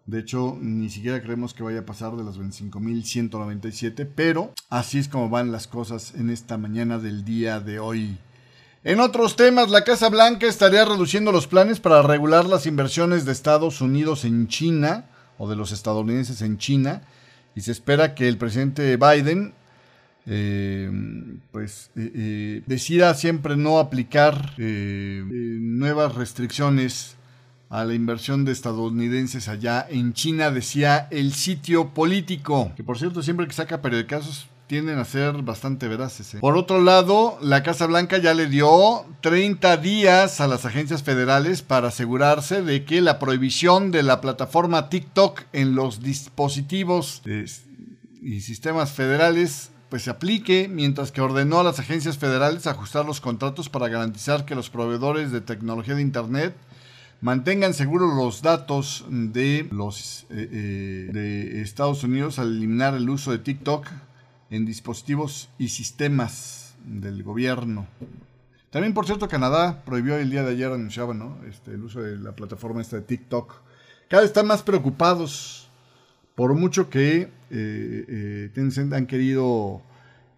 De 0.07 0.19
hecho, 0.19 0.57
ni 0.59 0.89
siquiera 0.89 1.21
creemos 1.21 1.53
que 1.53 1.61
vaya 1.61 1.81
a 1.81 1.85
pasar 1.85 2.15
de 2.15 2.23
las 2.23 2.39
25.197. 2.39 4.09
Pero 4.15 4.51
así 4.71 4.97
es 4.97 5.07
como 5.07 5.29
van 5.29 5.51
las 5.51 5.67
cosas 5.67 6.15
en 6.15 6.31
esta 6.31 6.57
mañana 6.57 6.97
del 6.97 7.23
día 7.23 7.59
de 7.59 7.77
hoy. 7.77 8.17
En 8.83 8.99
otros 8.99 9.35
temas, 9.35 9.69
la 9.69 9.83
Casa 9.83 10.09
Blanca 10.09 10.47
estaría 10.47 10.85
reduciendo 10.85 11.31
los 11.31 11.45
planes 11.45 11.79
para 11.79 12.01
regular 12.01 12.45
las 12.45 12.65
inversiones 12.65 13.25
de 13.25 13.31
Estados 13.31 13.79
Unidos 13.79 14.25
en 14.25 14.47
China 14.47 15.05
o 15.37 15.47
de 15.47 15.55
los 15.55 15.71
estadounidenses 15.71 16.41
en 16.41 16.57
China 16.57 17.03
y 17.55 17.61
se 17.61 17.71
espera 17.71 18.15
que 18.15 18.27
el 18.27 18.37
presidente 18.37 18.97
Biden 18.97 19.53
eh, 20.25 20.89
pues 21.51 21.91
eh, 21.97 22.11
eh, 22.15 22.61
decida 22.65 23.13
siempre 23.13 23.57
no 23.57 23.79
aplicar 23.79 24.53
nuevas 24.57 26.15
restricciones 26.15 27.17
a 27.69 27.83
la 27.83 27.93
inversión 27.93 28.45
de 28.45 28.51
estadounidenses 28.51 29.49
allá 29.49 29.85
en 29.89 30.13
China, 30.13 30.51
decía 30.51 31.07
el 31.11 31.33
sitio 31.33 31.89
político, 31.89 32.71
que 32.75 32.83
por 32.83 32.97
cierto 32.97 33.21
siempre 33.21 33.47
que 33.47 33.53
saca 33.53 33.81
periodicazos 33.81 34.47
tienden 34.73 34.97
a 34.97 35.05
ser 35.05 35.43
bastante 35.43 35.87
veraces. 35.87 36.37
Por 36.41 36.57
otro 36.57 36.81
lado, 36.81 37.37
la 37.43 37.61
Casa 37.61 37.85
Blanca 37.85 38.17
ya 38.17 38.33
le 38.33 38.47
dio 38.47 39.05
30 39.21 39.77
días 39.77 40.41
a 40.41 40.47
las 40.47 40.65
agencias 40.65 41.03
federales 41.03 41.61
para 41.61 41.89
asegurarse 41.89 42.63
de 42.63 42.83
que 42.83 42.99
la 42.99 43.19
prohibición 43.19 43.91
de 43.91 44.01
la 44.01 44.19
plataforma 44.19 44.89
TikTok 44.89 45.41
en 45.53 45.75
los 45.75 46.01
dispositivos 46.01 47.21
y 48.19 48.41
sistemas 48.41 48.93
federales 48.93 49.69
pues 49.89 50.01
se 50.01 50.09
aplique, 50.09 50.67
mientras 50.67 51.11
que 51.11 51.21
ordenó 51.21 51.59
a 51.59 51.63
las 51.63 51.77
agencias 51.77 52.17
federales 52.17 52.65
ajustar 52.65 53.05
los 53.05 53.21
contratos 53.21 53.69
para 53.69 53.89
garantizar 53.89 54.43
que 54.43 54.55
los 54.55 54.71
proveedores 54.71 55.31
de 55.31 55.41
tecnología 55.41 55.93
de 55.93 56.01
Internet 56.01 56.55
mantengan 57.21 57.75
seguros 57.75 58.15
los 58.15 58.41
datos 58.41 59.05
de 59.07 59.67
los 59.69 60.25
eh, 60.31 60.49
eh, 60.51 61.09
de 61.13 61.61
Estados 61.61 62.03
Unidos 62.03 62.39
al 62.39 62.57
eliminar 62.57 62.95
el 62.95 63.07
uso 63.07 63.29
de 63.29 63.37
TikTok 63.37 63.85
en 64.53 64.65
dispositivos 64.65 65.49
y 65.57 65.69
sistemas 65.69 66.75
del 66.85 67.23
gobierno. 67.23 67.87
También, 68.69 68.93
por 68.93 69.07
cierto, 69.07 69.27
Canadá 69.27 69.83
prohibió 69.83 70.15
el 70.17 70.29
día 70.29 70.43
de 70.43 70.51
ayer, 70.51 70.71
anunciaba, 70.71 71.15
¿no? 71.15 71.37
Este, 71.49 71.71
el 71.71 71.83
uso 71.83 72.01
de 72.01 72.17
la 72.17 72.35
plataforma 72.35 72.79
esta 72.79 72.97
de 72.97 73.01
TikTok. 73.01 73.51
Cada 74.07 74.21
vez 74.21 74.29
están 74.29 74.45
más 74.45 74.61
preocupados 74.61 75.69
por 76.35 76.53
mucho 76.53 76.89
que 76.89 77.29
eh, 77.49 78.49
eh 78.51 78.89
han 78.91 79.05
querido 79.07 79.81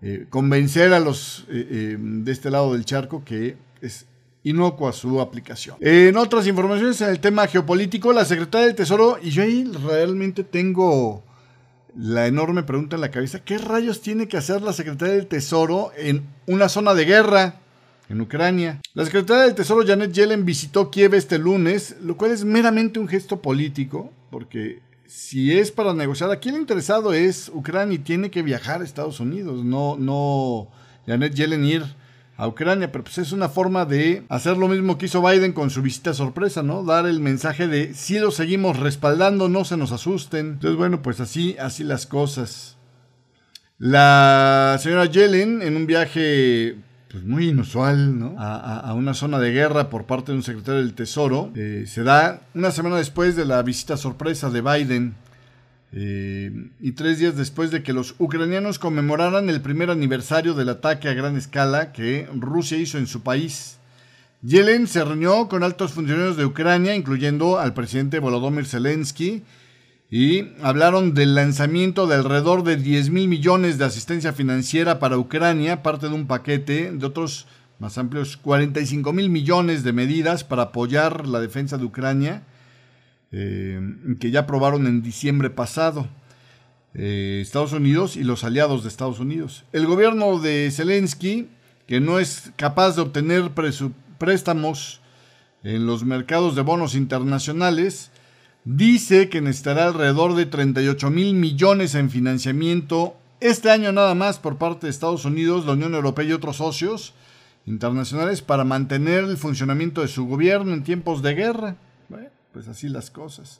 eh, 0.01 0.27
convencer 0.29 0.93
a 0.93 0.99
los 0.99 1.45
de 1.47 2.31
este 2.31 2.51
lado 2.51 2.73
del 2.73 2.85
charco 2.85 3.23
que 3.23 3.57
es 3.81 4.05
inocua 4.43 4.93
su 4.93 5.19
aplicación. 5.19 5.75
En 5.81 6.15
otras 6.15 6.47
informaciones, 6.47 7.01
en 7.01 7.09
el 7.09 7.19
tema 7.19 7.47
geopolítico, 7.47 8.13
la 8.13 8.23
secretaria 8.23 8.67
del 8.67 8.75
Tesoro, 8.75 9.17
y 9.21 9.31
yo 9.31 9.43
ahí 9.43 9.63
realmente 9.85 10.43
tengo 10.43 11.23
la 11.97 12.27
enorme 12.27 12.63
pregunta 12.63 12.95
en 12.95 13.01
la 13.01 13.11
cabeza, 13.11 13.43
¿qué 13.43 13.57
rayos 13.57 14.01
tiene 14.01 14.27
que 14.27 14.37
hacer 14.37 14.61
la 14.61 14.73
Secretaría 14.73 15.15
del 15.15 15.27
Tesoro 15.27 15.91
en 15.97 16.25
una 16.45 16.69
zona 16.69 16.93
de 16.93 17.05
guerra? 17.05 17.61
En 18.07 18.21
Ucrania. 18.21 18.81
La 18.93 19.03
secretaria 19.03 19.45
del 19.45 19.55
Tesoro 19.55 19.85
Janet 19.85 20.11
Yellen 20.11 20.45
visitó 20.45 20.91
Kiev 20.91 21.15
este 21.15 21.39
lunes, 21.39 21.95
lo 22.01 22.17
cual 22.17 22.31
es 22.31 22.45
meramente 22.45 22.99
un 22.99 23.07
gesto 23.07 23.41
político, 23.41 24.11
porque 24.29 24.81
si 25.07 25.57
es 25.57 25.71
para 25.71 25.93
negociar, 25.93 26.29
aquí 26.29 26.49
el 26.49 26.57
interesado 26.57 27.13
es 27.13 27.49
Ucrania 27.53 27.95
y 27.95 27.99
tiene 27.99 28.29
que 28.29 28.43
viajar 28.43 28.81
a 28.81 28.83
Estados 28.83 29.19
Unidos, 29.19 29.63
no, 29.63 29.95
no 29.97 30.67
Janet 31.07 31.33
Yellen 31.33 31.65
ir 31.65 31.83
a 32.37 32.47
Ucrania, 32.47 32.91
pero 32.91 33.03
pues 33.03 33.17
es 33.17 33.31
una 33.31 33.49
forma 33.49 33.85
de 33.85 34.23
hacer 34.29 34.57
lo 34.57 34.67
mismo 34.67 34.97
que 34.97 35.05
hizo 35.05 35.21
Biden 35.21 35.53
con 35.53 35.69
su 35.69 35.81
visita 35.81 36.13
sorpresa, 36.13 36.63
¿no? 36.63 36.83
Dar 36.83 37.05
el 37.05 37.19
mensaje 37.19 37.67
de 37.67 37.93
si 37.93 38.19
lo 38.19 38.31
seguimos 38.31 38.77
respaldando, 38.77 39.47
no 39.47 39.63
se 39.63 39.77
nos 39.77 39.91
asusten. 39.91 40.47
Entonces, 40.53 40.77
bueno, 40.77 41.01
pues 41.01 41.19
así, 41.19 41.55
así 41.59 41.83
las 41.83 42.05
cosas. 42.05 42.77
La 43.77 44.77
señora 44.81 45.05
Yellen, 45.05 45.61
en 45.61 45.75
un 45.75 45.85
viaje 45.85 46.75
pues 47.09 47.23
muy 47.23 47.47
inusual, 47.47 48.19
¿no? 48.19 48.35
A, 48.37 48.93
una 48.93 49.13
zona 49.13 49.39
de 49.39 49.51
guerra 49.51 49.89
por 49.89 50.05
parte 50.05 50.33
de 50.33 50.37
un 50.37 50.43
secretario 50.43 50.81
del 50.81 50.95
Tesoro, 50.95 51.49
eh, 51.55 51.85
se 51.87 52.03
da 52.03 52.41
una 52.53 52.71
semana 52.71 52.97
después 52.97 53.37
de 53.37 53.45
la 53.45 53.61
visita 53.61 53.95
sorpresa 53.95 54.49
de 54.49 54.59
Biden 54.59 55.15
eh, 55.97 56.51
y 56.81 56.91
tres 56.91 57.19
días 57.19 57.37
después 57.37 57.71
de 57.71 57.81
que 57.81 57.93
los 57.93 58.15
ucranianos 58.19 58.79
conmemoraran 58.79 59.49
el 59.49 59.61
primer 59.61 59.89
aniversario 59.89 60.53
del 60.53 60.67
ataque 60.67 61.07
a 61.07 61.13
gran 61.13 61.37
escala 61.37 61.93
que 61.93 62.27
Rusia 62.35 62.77
hizo 62.77 62.97
en 62.97 63.07
su 63.07 63.21
país. 63.21 63.77
Yellen 64.41 64.87
se 64.87 65.05
reunió 65.05 65.47
con 65.47 65.63
altos 65.63 65.93
funcionarios 65.93 66.35
de 66.35 66.43
Ucrania, 66.43 66.95
incluyendo 66.95 67.59
al 67.59 67.73
presidente 67.73 68.19
Volodymyr 68.19 68.65
Zelensky, 68.65 69.43
y 70.11 70.49
hablaron 70.61 71.13
del 71.13 71.33
lanzamiento 71.33 72.07
de 72.07 72.15
alrededor 72.15 72.63
de 72.63 72.75
10 72.75 73.09
mil 73.09 73.29
millones 73.29 73.77
de 73.77 73.85
asistencia 73.85 74.33
financiera 74.33 74.99
para 74.99 75.17
Ucrania, 75.17 75.81
parte 75.81 76.09
de 76.09 76.13
un 76.13 76.27
paquete 76.27 76.91
de 76.91 77.05
otros 77.05 77.47
más 77.79 77.97
amplios, 77.97 78.35
45 78.35 79.13
mil 79.13 79.29
millones 79.29 79.83
de 79.83 79.93
medidas 79.93 80.43
para 80.43 80.63
apoyar 80.63 81.25
la 81.25 81.39
defensa 81.39 81.77
de 81.77 81.85
Ucrania, 81.85 82.43
eh, 83.37 83.81
que 84.17 84.31
ya 84.31 84.41
aprobaron 84.41 84.87
en 84.87 85.01
diciembre 85.01 85.49
pasado. 85.49 86.07
Eh, 86.93 87.39
Estados 87.41 87.73
Unidos 87.73 88.15
y 88.15 88.23
los 88.23 88.45
aliados 88.45 88.83
de 88.83 88.87
Estados 88.87 89.19
Unidos. 89.19 89.65
El 89.73 89.85
gobierno 89.85 90.39
de 90.39 90.71
Zelensky, 90.71 91.49
que 91.85 91.99
no 91.99 92.19
es 92.19 92.53
capaz 92.55 92.95
de 92.95 93.01
obtener 93.01 93.51
préstamos 94.17 95.01
en 95.63 95.85
los 95.85 96.05
mercados 96.05 96.55
de 96.55 96.61
bonos 96.61 96.95
internacionales, 96.95 98.09
dice 98.63 99.27
que 99.27 99.41
necesitará 99.41 99.87
alrededor 99.87 100.35
de 100.35 100.45
38 100.45 101.09
mil 101.09 101.33
millones 101.33 101.93
en 101.95 102.09
financiamiento 102.09 103.17
este 103.41 103.69
año 103.69 103.91
nada 103.91 104.15
más 104.15 104.39
por 104.39 104.57
parte 104.57 104.87
de 104.87 104.91
Estados 104.91 105.25
Unidos, 105.25 105.65
la 105.65 105.73
Unión 105.73 105.93
Europea 105.93 106.25
y 106.25 106.31
otros 106.31 106.55
socios 106.55 107.13
internacionales 107.65 108.41
para 108.41 108.63
mantener 108.63 109.25
el 109.25 109.35
funcionamiento 109.35 109.99
de 109.99 110.07
su 110.07 110.25
gobierno 110.25 110.73
en 110.73 110.85
tiempos 110.85 111.21
de 111.21 111.35
guerra. 111.35 111.75
Pues 112.55 112.69
así 112.69 112.87
las 112.87 113.11
cosas. 113.11 113.59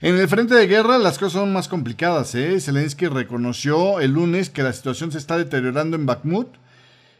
En 0.00 0.16
el 0.16 0.26
frente 0.26 0.54
de 0.54 0.66
guerra 0.66 0.96
las 0.96 1.18
cosas 1.18 1.34
son 1.34 1.52
más 1.52 1.68
complicadas. 1.68 2.34
¿eh? 2.34 2.58
Zelensky 2.58 3.06
reconoció 3.06 4.00
el 4.00 4.12
lunes 4.12 4.48
que 4.48 4.62
la 4.62 4.72
situación 4.72 5.12
se 5.12 5.18
está 5.18 5.36
deteriorando 5.36 5.94
en 5.94 6.06
Bakhmut 6.06 6.48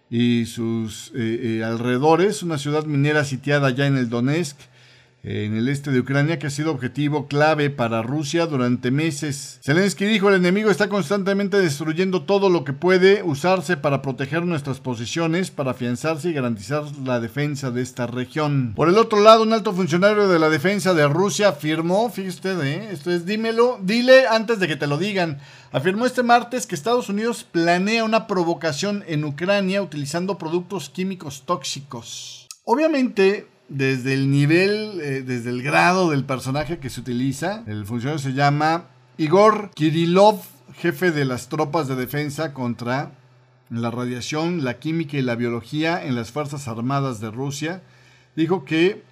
y 0.09 0.47
sus 0.47 1.13
eh, 1.15 1.59
eh, 1.59 1.63
alrededores, 1.63 2.43
una 2.43 2.57
ciudad 2.57 2.87
minera 2.87 3.27
sitiada 3.27 3.69
ya 3.69 3.87
en 3.87 3.99
el 3.99 4.09
Donetsk 4.09 4.57
en 5.23 5.55
el 5.57 5.69
este 5.69 5.91
de 5.91 6.01
Ucrania 6.01 6.39
que 6.39 6.47
ha 6.47 6.51
sido 6.51 6.71
objetivo 6.71 7.27
clave 7.27 7.69
para 7.69 8.03
Rusia 8.03 8.47
durante 8.47 8.91
meses. 8.91 9.61
Zelensky 9.63 10.07
dijo 10.07 10.29
el 10.29 10.37
enemigo 10.37 10.71
está 10.71 10.89
constantemente 10.89 11.59
destruyendo 11.59 12.23
todo 12.23 12.49
lo 12.49 12.65
que 12.65 12.73
puede 12.73 13.23
usarse 13.23 13.77
para 13.77 14.01
proteger 14.03 14.45
nuestras 14.45 14.81
posiciones, 14.81 15.51
para 15.51 15.73
afianzarse 15.73 16.31
y 16.31 16.33
garantizar 16.33 16.85
la 17.05 17.21
defensa 17.21 17.71
de 17.71 17.83
esta 17.83 18.07
región. 18.07 18.73
Por 18.75 18.89
el 18.89 18.99
otro 18.99 19.21
lado, 19.21 19.43
un 19.43 19.53
alto 19.53 19.73
funcionario 19.73 20.29
de 20.29 20.39
la 20.39 20.49
defensa 20.49 20.95
de 20.95 21.07
Rusia 21.07 21.49
afirmó, 21.49 22.11
fíjese 22.11 22.37
usted, 22.37 22.65
¿eh? 22.65 22.89
esto 22.91 23.11
es 23.11 23.27
dímelo, 23.27 23.79
dile 23.83 24.27
antes 24.27 24.59
de 24.59 24.69
que 24.69 24.77
te 24.77 24.87
lo 24.87 24.97
digan, 24.97 25.39
afirmó 25.73 26.07
este 26.07 26.23
martes 26.23 26.67
que 26.67 26.75
Estados 26.75 27.09
Unidos 27.09 27.45
planea 27.45 28.05
una 28.05 28.27
provocación 28.27 29.05
en 29.07 29.25
Ucrania 29.25 29.83
utilizando 29.83 30.39
productos 30.39 30.89
químicos 30.89 31.43
tóxicos. 31.45 32.49
Obviamente, 32.65 33.47
desde 33.71 34.13
el 34.15 34.31
nivel, 34.31 35.01
eh, 35.01 35.23
desde 35.23 35.49
el 35.49 35.63
grado 35.63 36.11
del 36.11 36.25
personaje 36.25 36.79
que 36.79 36.91
se 36.91 37.01
utiliza. 37.01 37.63
El 37.67 37.87
funcionario 37.87 38.19
se 38.19 38.35
llama 38.35 38.89
Igor 39.17 39.71
Kirillov, 39.75 40.43
jefe 40.75 41.13
de 41.13 41.25
las 41.25 41.49
tropas 41.49 41.89
de 41.89 41.95
defensa 41.95 42.53
contra 42.53 43.13
la 43.71 43.91
radiación, 43.91 44.65
la 44.65 44.79
química 44.79 45.17
y 45.17 45.23
la 45.23 45.37
biología 45.37 46.05
en 46.05 46.17
las 46.17 46.33
Fuerzas 46.33 46.67
Armadas 46.67 47.21
de 47.21 47.31
Rusia. 47.31 47.83
Dijo 48.35 48.65
que 48.65 49.03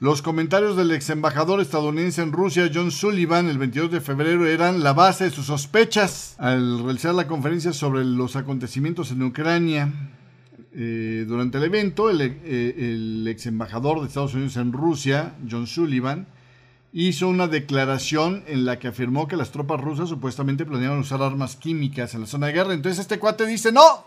los 0.00 0.22
comentarios 0.22 0.76
del 0.76 0.90
ex 0.90 1.10
embajador 1.10 1.60
estadounidense 1.60 2.20
en 2.20 2.32
Rusia, 2.32 2.68
John 2.74 2.90
Sullivan, 2.90 3.48
el 3.48 3.58
22 3.58 3.92
de 3.92 4.00
febrero 4.00 4.44
eran 4.44 4.82
la 4.82 4.92
base 4.92 5.24
de 5.24 5.30
sus 5.30 5.46
sospechas 5.46 6.34
al 6.38 6.82
realizar 6.82 7.14
la 7.14 7.28
conferencia 7.28 7.72
sobre 7.72 8.04
los 8.04 8.34
acontecimientos 8.34 9.12
en 9.12 9.22
Ucrania. 9.22 9.92
Eh, 10.76 11.24
durante 11.28 11.58
el 11.58 11.64
evento, 11.64 12.10
eh, 12.10 12.74
el, 12.76 13.26
ex 13.28 13.46
embajador 13.46 14.00
de 14.00 14.08
Estados 14.08 14.34
Unidos 14.34 14.56
en 14.56 14.72
Rusia, 14.72 15.34
John 15.48 15.68
Sullivan, 15.68 16.26
hizo 16.92 17.28
una 17.28 17.46
declaración 17.46 18.42
en 18.46 18.64
la 18.64 18.78
que 18.78 18.88
afirmó 18.88 19.28
que 19.28 19.36
las 19.36 19.52
tropas 19.52 19.80
rusas 19.80 20.08
supuestamente 20.08 20.66
planeaban 20.66 20.98
usar 20.98 21.22
armas 21.22 21.56
químicas 21.56 22.14
en 22.14 22.22
la 22.22 22.26
zona 22.26 22.48
de 22.48 22.54
guerra. 22.54 22.74
Entonces 22.74 23.00
este 23.00 23.20
cuate 23.20 23.46
dice, 23.46 23.70
no, 23.70 24.04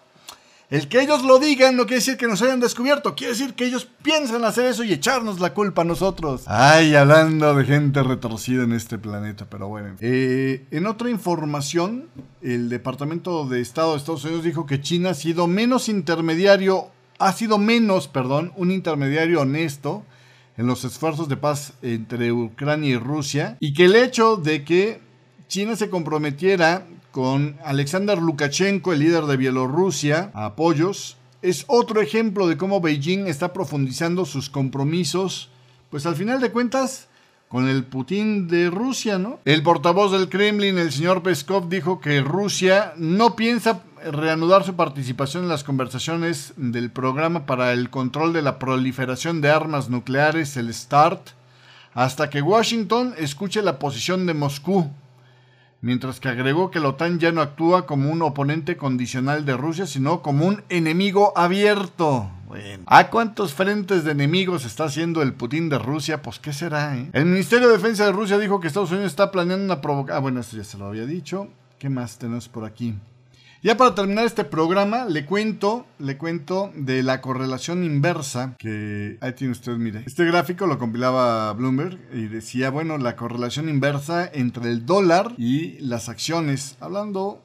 el 0.69 0.89
que 0.89 1.01
ellos 1.01 1.23
lo 1.23 1.39
digan 1.39 1.77
no 1.77 1.85
quiere 1.85 1.97
decir 1.99 2.17
que 2.17 2.27
nos 2.27 2.41
hayan 2.41 2.59
descubierto, 2.59 3.15
quiere 3.15 3.33
decir 3.33 3.53
que 3.53 3.65
ellos 3.65 3.87
piensan 4.01 4.43
hacer 4.43 4.65
eso 4.65 4.83
y 4.83 4.91
echarnos 4.91 5.39
la 5.39 5.53
culpa 5.53 5.83
a 5.83 5.85
nosotros. 5.85 6.43
Ay, 6.45 6.93
hablando 6.93 7.55
de 7.55 7.63
gente 7.63 8.03
retorcida 8.03 8.63
en 8.63 8.73
este 8.73 8.97
planeta, 8.97 9.47
pero 9.49 9.69
bueno. 9.69 9.95
Eh, 10.01 10.65
en 10.71 10.85
otra 10.85 11.09
información, 11.09 12.09
el 12.41 12.67
Departamento 12.67 13.47
de 13.47 13.61
Estado 13.61 13.91
de 13.91 13.97
Estados 13.97 14.25
Unidos 14.25 14.43
dijo 14.43 14.65
que 14.65 14.81
China 14.81 15.11
ha 15.11 15.13
sido 15.13 15.47
menos 15.47 15.87
intermediario, 15.87 16.87
ha 17.17 17.31
sido 17.31 17.57
menos, 17.57 18.09
perdón, 18.09 18.51
un 18.57 18.71
intermediario 18.71 19.41
honesto 19.41 20.03
en 20.57 20.67
los 20.67 20.83
esfuerzos 20.83 21.29
de 21.29 21.37
paz 21.37 21.73
entre 21.81 22.33
Ucrania 22.33 22.89
y 22.89 22.97
Rusia 22.97 23.55
y 23.61 23.73
que 23.73 23.85
el 23.85 23.95
hecho 23.95 24.35
de 24.35 24.65
que 24.65 24.99
China 25.47 25.77
se 25.77 25.89
comprometiera 25.89 26.85
con 27.17 27.57
Alexander 27.65 28.19
Lukashenko, 28.19 28.93
el 28.93 28.99
líder 28.99 29.23
de 29.23 29.37
Bielorrusia, 29.37 30.29
apoyos, 30.35 31.17
es 31.41 31.65
otro 31.65 31.99
ejemplo 31.99 32.47
de 32.47 32.57
cómo 32.57 32.79
Beijing 32.79 33.25
está 33.25 33.53
profundizando 33.53 34.23
sus 34.23 34.51
compromisos, 34.51 35.49
pues 35.89 36.05
al 36.05 36.15
final 36.15 36.39
de 36.41 36.51
cuentas, 36.51 37.07
con 37.47 37.67
el 37.67 37.85
Putin 37.85 38.47
de 38.47 38.69
Rusia, 38.69 39.17
¿no? 39.17 39.39
El 39.45 39.63
portavoz 39.63 40.11
del 40.11 40.29
Kremlin, 40.29 40.77
el 40.77 40.91
señor 40.91 41.23
Peskov, 41.23 41.69
dijo 41.69 41.99
que 41.99 42.21
Rusia 42.21 42.93
no 42.97 43.35
piensa 43.35 43.81
reanudar 44.11 44.63
su 44.63 44.75
participación 44.75 45.45
en 45.45 45.49
las 45.49 45.63
conversaciones 45.63 46.53
del 46.55 46.91
programa 46.91 47.47
para 47.47 47.73
el 47.73 47.89
control 47.89 48.31
de 48.31 48.43
la 48.43 48.59
proliferación 48.59 49.41
de 49.41 49.49
armas 49.49 49.89
nucleares, 49.89 50.55
el 50.55 50.71
START, 50.71 51.29
hasta 51.95 52.29
que 52.29 52.43
Washington 52.43 53.15
escuche 53.17 53.63
la 53.63 53.79
posición 53.79 54.27
de 54.27 54.35
Moscú 54.35 54.91
mientras 55.81 56.19
que 56.19 56.29
agregó 56.29 56.71
que 56.71 56.79
la 56.79 56.89
OTAN 56.89 57.19
ya 57.19 57.31
no 57.31 57.41
actúa 57.41 57.85
como 57.85 58.11
un 58.11 58.21
oponente 58.21 58.77
condicional 58.77 59.45
de 59.45 59.57
Rusia, 59.57 59.85
sino 59.85 60.21
como 60.21 60.45
un 60.45 60.63
enemigo 60.69 61.33
abierto. 61.35 62.29
¿A 62.85 63.09
cuántos 63.09 63.53
frentes 63.53 64.03
de 64.03 64.11
enemigos 64.11 64.65
está 64.65 64.85
haciendo 64.85 65.21
el 65.21 65.33
Putin 65.33 65.69
de 65.69 65.79
Rusia? 65.79 66.21
Pues 66.21 66.39
qué 66.39 66.53
será, 66.53 66.97
eh? 66.97 67.09
El 67.13 67.25
Ministerio 67.25 67.67
de 67.67 67.73
Defensa 67.73 68.05
de 68.05 68.13
Rusia 68.13 68.37
dijo 68.37 68.59
que 68.59 68.67
Estados 68.67 68.91
Unidos 68.91 69.11
está 69.11 69.31
planeando 69.31 69.65
una 69.65 69.81
provocación. 69.81 70.17
Ah, 70.17 70.21
bueno, 70.21 70.39
esto 70.39 70.55
ya 70.55 70.63
se 70.63 70.77
lo 70.77 70.85
había 70.85 71.05
dicho. 71.05 71.49
¿Qué 71.77 71.89
más 71.89 72.17
tenemos 72.17 72.47
por 72.47 72.63
aquí? 72.63 72.95
Ya 73.67 73.75
para 73.75 73.93
terminar 73.93 74.25
este 74.25 74.45
programa, 74.45 75.03
le 75.03 75.25
cuento, 75.25 75.85
le 75.99 76.17
cuento 76.17 76.71
de 76.73 77.03
la 77.03 77.19
correlación 77.19 77.83
inversa 77.83 78.55
que 78.57 79.17
ahí 79.19 79.33
tiene 79.33 79.51
usted, 79.51 79.73
mire. 79.73 80.03
Este 80.05 80.23
gráfico 80.23 80.67
lo 80.67 80.79
compilaba 80.79 81.51
Bloomberg 81.51 81.99
y 82.13 82.27
decía, 82.27 82.69
bueno, 82.69 82.97
la 82.97 83.17
correlación 83.17 83.67
inversa 83.67 84.25
entre 84.25 84.71
el 84.71 84.85
dólar 84.85 85.33
y 85.37 85.79
las 85.79 86.07
acciones, 86.07 86.77
hablando 86.79 87.43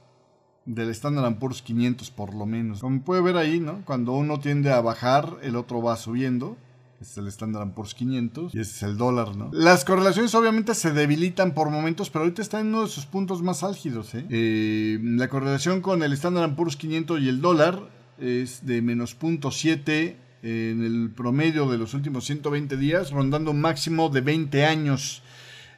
del 0.64 0.90
Standard 0.90 1.40
Poor's 1.40 1.60
500 1.60 2.12
por 2.12 2.34
lo 2.34 2.46
menos. 2.46 2.82
Como 2.82 3.02
puede 3.02 3.20
ver 3.20 3.36
ahí, 3.36 3.58
¿no? 3.58 3.84
Cuando 3.84 4.12
uno 4.12 4.38
tiende 4.38 4.70
a 4.70 4.80
bajar, 4.80 5.38
el 5.42 5.56
otro 5.56 5.82
va 5.82 5.96
subiendo. 5.96 6.56
Este 7.02 7.14
es 7.14 7.18
el 7.18 7.26
Standard 7.26 7.74
Poor's 7.74 7.94
500 7.94 8.54
y 8.54 8.60
este 8.60 8.76
es 8.76 8.82
el 8.84 8.96
dólar, 8.96 9.34
¿no? 9.34 9.50
Las 9.52 9.84
correlaciones 9.84 10.32
obviamente 10.36 10.72
se 10.76 10.92
debilitan 10.92 11.52
por 11.52 11.68
momentos, 11.68 12.10
pero 12.10 12.22
ahorita 12.22 12.42
está 12.42 12.60
en 12.60 12.68
uno 12.68 12.82
de 12.82 12.88
sus 12.88 13.06
puntos 13.06 13.42
más 13.42 13.64
álgidos, 13.64 14.14
¿eh? 14.14 14.24
eh 14.30 15.00
la 15.02 15.28
correlación 15.28 15.80
con 15.80 16.04
el 16.04 16.12
Standard 16.12 16.54
Poor's 16.54 16.76
500 16.76 17.20
y 17.20 17.28
el 17.28 17.40
dólar 17.40 17.80
es 18.18 18.64
de 18.64 18.82
menos 18.82 19.18
0.7 19.18 20.14
en 20.44 20.84
el 20.84 21.10
promedio 21.10 21.68
de 21.68 21.76
los 21.76 21.92
últimos 21.94 22.24
120 22.24 22.76
días, 22.76 23.10
rondando 23.10 23.50
un 23.50 23.60
máximo 23.60 24.08
de 24.08 24.20
20 24.20 24.64
años. 24.64 25.24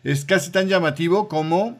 Es 0.02 0.26
casi 0.26 0.50
tan 0.50 0.68
llamativo 0.68 1.28
como 1.28 1.78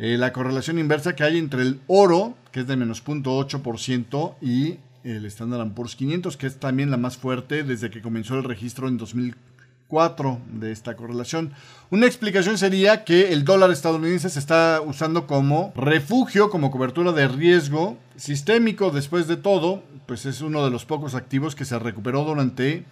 eh, 0.00 0.16
la 0.18 0.32
correlación 0.32 0.80
inversa 0.80 1.14
que 1.14 1.22
hay 1.22 1.38
entre 1.38 1.62
el 1.62 1.80
oro, 1.86 2.34
que 2.50 2.60
es 2.60 2.66
de 2.66 2.74
menos 2.74 3.04
0.8%, 3.04 4.34
y 4.40 4.78
el 5.04 5.24
Standard 5.26 5.72
Poor's 5.72 5.96
500, 5.96 6.36
que 6.36 6.46
es 6.46 6.58
también 6.58 6.90
la 6.90 6.96
más 6.96 7.16
fuerte 7.16 7.64
desde 7.64 7.90
que 7.90 8.02
comenzó 8.02 8.36
el 8.36 8.44
registro 8.44 8.88
en 8.88 8.98
2004 8.98 10.40
de 10.52 10.72
esta 10.72 10.96
correlación. 10.96 11.52
Una 11.90 12.06
explicación 12.06 12.58
sería 12.58 13.04
que 13.04 13.32
el 13.32 13.44
dólar 13.44 13.70
estadounidense 13.70 14.30
se 14.30 14.38
está 14.38 14.80
usando 14.84 15.26
como 15.26 15.72
refugio, 15.74 16.50
como 16.50 16.70
cobertura 16.70 17.12
de 17.12 17.28
riesgo 17.28 17.98
sistémico. 18.16 18.90
Después 18.90 19.26
de 19.26 19.36
todo, 19.36 19.82
pues 20.06 20.26
es 20.26 20.40
uno 20.40 20.64
de 20.64 20.70
los 20.70 20.84
pocos 20.84 21.14
activos 21.14 21.54
que 21.54 21.64
se 21.64 21.78
recuperó 21.78 22.24
durante 22.24 22.84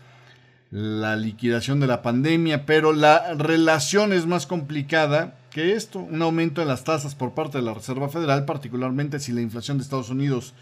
la 0.70 1.16
liquidación 1.16 1.80
de 1.80 1.86
la 1.86 2.02
pandemia, 2.02 2.66
pero 2.66 2.92
la 2.92 3.34
relación 3.34 4.12
es 4.12 4.26
más 4.26 4.46
complicada 4.46 5.34
que 5.50 5.74
esto, 5.74 5.98
un 6.00 6.20
aumento 6.20 6.60
en 6.60 6.68
las 6.68 6.84
tasas 6.84 7.14
por 7.14 7.32
parte 7.32 7.58
de 7.58 7.64
la 7.64 7.72
Reserva 7.72 8.08
Federal, 8.08 8.44
particularmente 8.44 9.18
si 9.18 9.32
la 9.32 9.40
inflación 9.40 9.78
de 9.78 9.84
Estados 9.84 10.10
Unidos 10.10 10.54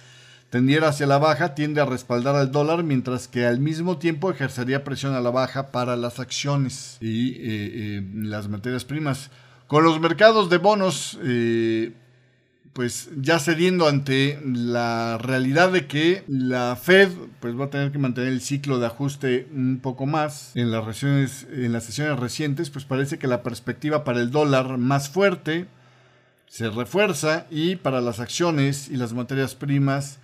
tendiera 0.51 0.89
hacia 0.89 1.07
la 1.07 1.19
baja, 1.19 1.55
tiende 1.55 1.81
a 1.81 1.87
respaldar 1.87 2.37
al 2.37 2.53
dólar, 2.53 2.83
mientras 2.83 3.29
que 3.29 3.47
al 3.47 3.61
mismo 3.61 3.99
tiempo 3.99 4.31
ejercería 4.31 4.85
presión 4.85 5.15
a 5.15 5.21
la 5.21 5.31
baja 5.31 5.73
para 5.73 5.97
las 5.97 6.21
acciones 6.21 6.99
y 7.01 7.31
eh, 7.31 7.37
eh, 7.41 8.03
las 8.15 8.49
materias 8.49 8.85
primas. 8.85 9.31
Con 9.67 9.83
los 9.83 10.01
mercados 10.01 10.49
de 10.49 10.59
bonos, 10.59 11.19
eh, 11.25 11.93
pues 12.73 13.09
ya 13.17 13.39
cediendo 13.39 13.89
ante 13.89 14.39
la 14.45 15.19
realidad 15.19 15.73
de 15.73 15.87
que 15.87 16.25
la 16.29 16.77
Fed 16.77 17.09
pues 17.41 17.59
va 17.59 17.65
a 17.65 17.71
tener 17.71 17.91
que 17.91 17.99
mantener 17.99 18.31
el 18.31 18.43
ciclo 18.43 18.79
de 18.79 18.87
ajuste 18.87 19.49
un 19.51 19.81
poco 19.83 20.05
más 20.07 20.55
en 20.55 20.71
las, 20.71 20.85
sesiones, 20.85 21.47
en 21.51 21.73
las 21.73 21.85
sesiones 21.85 22.21
recientes, 22.21 22.71
pues 22.71 22.85
parece 22.85 23.19
que 23.19 23.27
la 23.27 23.43
perspectiva 23.43 24.05
para 24.05 24.21
el 24.21 24.31
dólar 24.31 24.77
más 24.77 25.09
fuerte 25.09 25.67
se 26.49 26.69
refuerza 26.69 27.47
y 27.51 27.77
para 27.77 28.01
las 28.01 28.21
acciones 28.21 28.89
y 28.89 28.97
las 28.97 29.15
materias 29.15 29.55
primas 29.55 30.19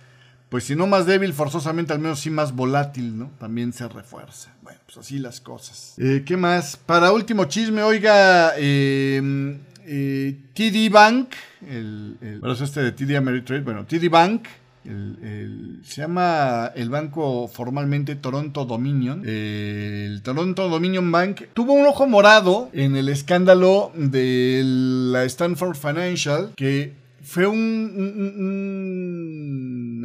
pues 0.53 0.65
si 0.65 0.75
no 0.75 0.85
más 0.85 1.07
débil, 1.07 1.33
forzosamente 1.33 1.93
al 1.93 1.99
menos 1.99 2.19
sí 2.19 2.29
más 2.29 2.55
volátil, 2.55 3.17
¿no? 3.17 3.31
También 3.39 3.73
se 3.73 3.87
refuerza. 3.87 4.53
Bueno, 4.61 4.77
pues 4.85 4.99
así 4.99 5.17
las 5.17 5.41
cosas. 5.41 5.95
Eh, 5.97 6.21
¿Qué 6.23 6.37
más? 6.37 6.77
Para 6.77 7.11
último 7.11 7.45
chisme, 7.45 7.81
oiga, 7.81 8.53
eh, 8.55 9.57
eh, 9.87 10.37
TD 10.53 10.93
Bank, 10.93 11.29
el, 11.67 12.17
el 12.21 12.51
este 12.51 12.83
de 12.83 12.91
TD 12.91 13.15
Ameritrade, 13.17 13.61
bueno, 13.61 13.83
TD 13.87 14.11
Bank, 14.11 14.43
se 14.83 16.01
llama 16.01 16.71
el 16.75 16.91
banco 16.91 17.47
formalmente 17.47 18.15
Toronto 18.15 18.65
Dominion. 18.65 19.27
el 19.27 20.21
Toronto 20.21 20.69
Dominion 20.69 21.11
Bank 21.11 21.45
tuvo 21.55 21.73
un 21.73 21.87
ojo 21.87 22.05
morado 22.05 22.69
en 22.73 22.95
el 22.95 23.09
escándalo 23.09 23.91
de 23.95 24.61
la 24.63 25.23
Stanford 25.23 25.75
Financial 25.75 26.51
que 26.55 27.01
fue 27.23 27.47
un, 27.47 28.33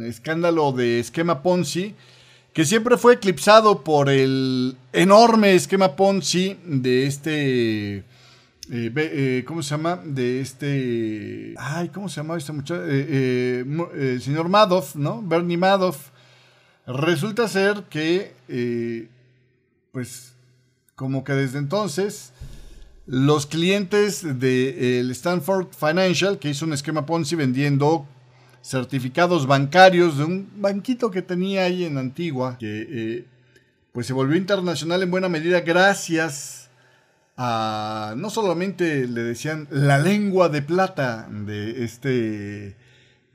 escándalo 0.01 0.71
de 0.71 0.99
esquema 0.99 1.41
Ponzi 1.41 1.95
que 2.53 2.65
siempre 2.65 2.97
fue 2.97 3.13
eclipsado 3.13 3.83
por 3.83 4.09
el 4.09 4.75
enorme 4.93 5.55
esquema 5.55 5.95
Ponzi 5.95 6.57
de 6.65 7.05
este... 7.05 7.97
Eh, 8.71 8.93
eh, 8.95 9.43
¿Cómo 9.47 9.63
se 9.63 9.69
llama? 9.71 9.99
De 10.03 10.41
este... 10.41 11.53
Ay, 11.57 11.89
¿cómo 11.89 12.09
se 12.09 12.17
llama 12.17 12.37
este 12.37 12.51
muchacho? 12.51 12.83
Eh, 12.87 13.65
el 13.95 14.21
señor 14.21 14.49
Madoff, 14.49 14.95
¿no? 14.95 15.21
Bernie 15.21 15.57
Madoff. 15.57 16.09
Resulta 16.85 17.47
ser 17.47 17.83
que, 17.89 18.33
pues, 19.91 20.33
como 20.95 21.23
que 21.23 21.33
desde 21.33 21.59
entonces 21.59 22.33
los 23.05 23.45
clientes 23.45 24.39
del 24.39 25.11
Stanford 25.11 25.67
Financial, 25.71 26.39
que 26.39 26.49
hizo 26.49 26.65
un 26.65 26.73
esquema 26.73 27.05
Ponzi 27.05 27.35
vendiendo 27.35 28.07
certificados 28.61 29.47
bancarios 29.47 30.17
de 30.17 30.25
un 30.25 30.49
banquito 30.57 31.11
que 31.11 31.21
tenía 31.21 31.63
ahí 31.63 31.85
en 31.85 31.97
Antigua, 31.97 32.57
que 32.59 32.87
eh, 32.89 33.25
pues 33.91 34.07
se 34.07 34.13
volvió 34.13 34.37
internacional 34.37 35.01
en 35.03 35.11
buena 35.11 35.29
medida 35.29 35.61
gracias 35.61 36.69
a, 37.37 38.13
no 38.17 38.29
solamente 38.29 39.07
le 39.07 39.23
decían 39.23 39.67
la 39.71 39.97
lengua 39.97 40.49
de 40.49 40.61
plata 40.61 41.27
de 41.29 41.83
este 41.83 42.75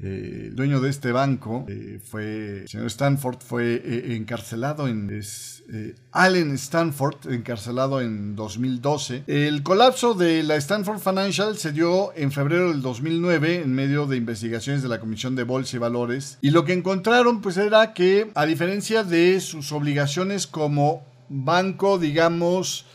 eh, 0.00 0.46
el 0.48 0.56
dueño 0.56 0.80
de 0.80 0.90
este 0.90 1.12
banco 1.12 1.64
eh, 1.68 2.00
fue, 2.02 2.62
el 2.62 2.68
señor 2.68 2.86
Stanford, 2.88 3.38
fue 3.38 3.74
eh, 3.76 4.16
encarcelado 4.16 4.88
en, 4.88 5.08
es, 5.10 5.62
Allen 6.10 6.52
Stanford, 6.54 7.30
encarcelado 7.30 8.00
en 8.00 8.36
2012. 8.36 9.24
El 9.26 9.62
colapso 9.62 10.14
de 10.14 10.42
la 10.42 10.56
Stanford 10.56 10.98
Financial 10.98 11.56
se 11.56 11.72
dio 11.72 12.12
en 12.16 12.32
febrero 12.32 12.68
del 12.70 12.82
2009 12.82 13.62
en 13.62 13.72
medio 13.72 14.06
de 14.06 14.16
investigaciones 14.16 14.82
de 14.82 14.88
la 14.88 15.00
Comisión 15.00 15.36
de 15.36 15.44
Bolsa 15.44 15.76
y 15.76 15.78
Valores. 15.78 16.38
Y 16.42 16.50
lo 16.50 16.64
que 16.64 16.72
encontraron 16.72 17.40
pues 17.40 17.56
era 17.56 17.94
que, 17.94 18.30
a 18.34 18.46
diferencia 18.46 19.04
de 19.04 19.40
sus 19.40 19.72
obligaciones 19.72 20.46
como 20.46 21.02
banco, 21.28 21.98
digamos, 21.98 22.86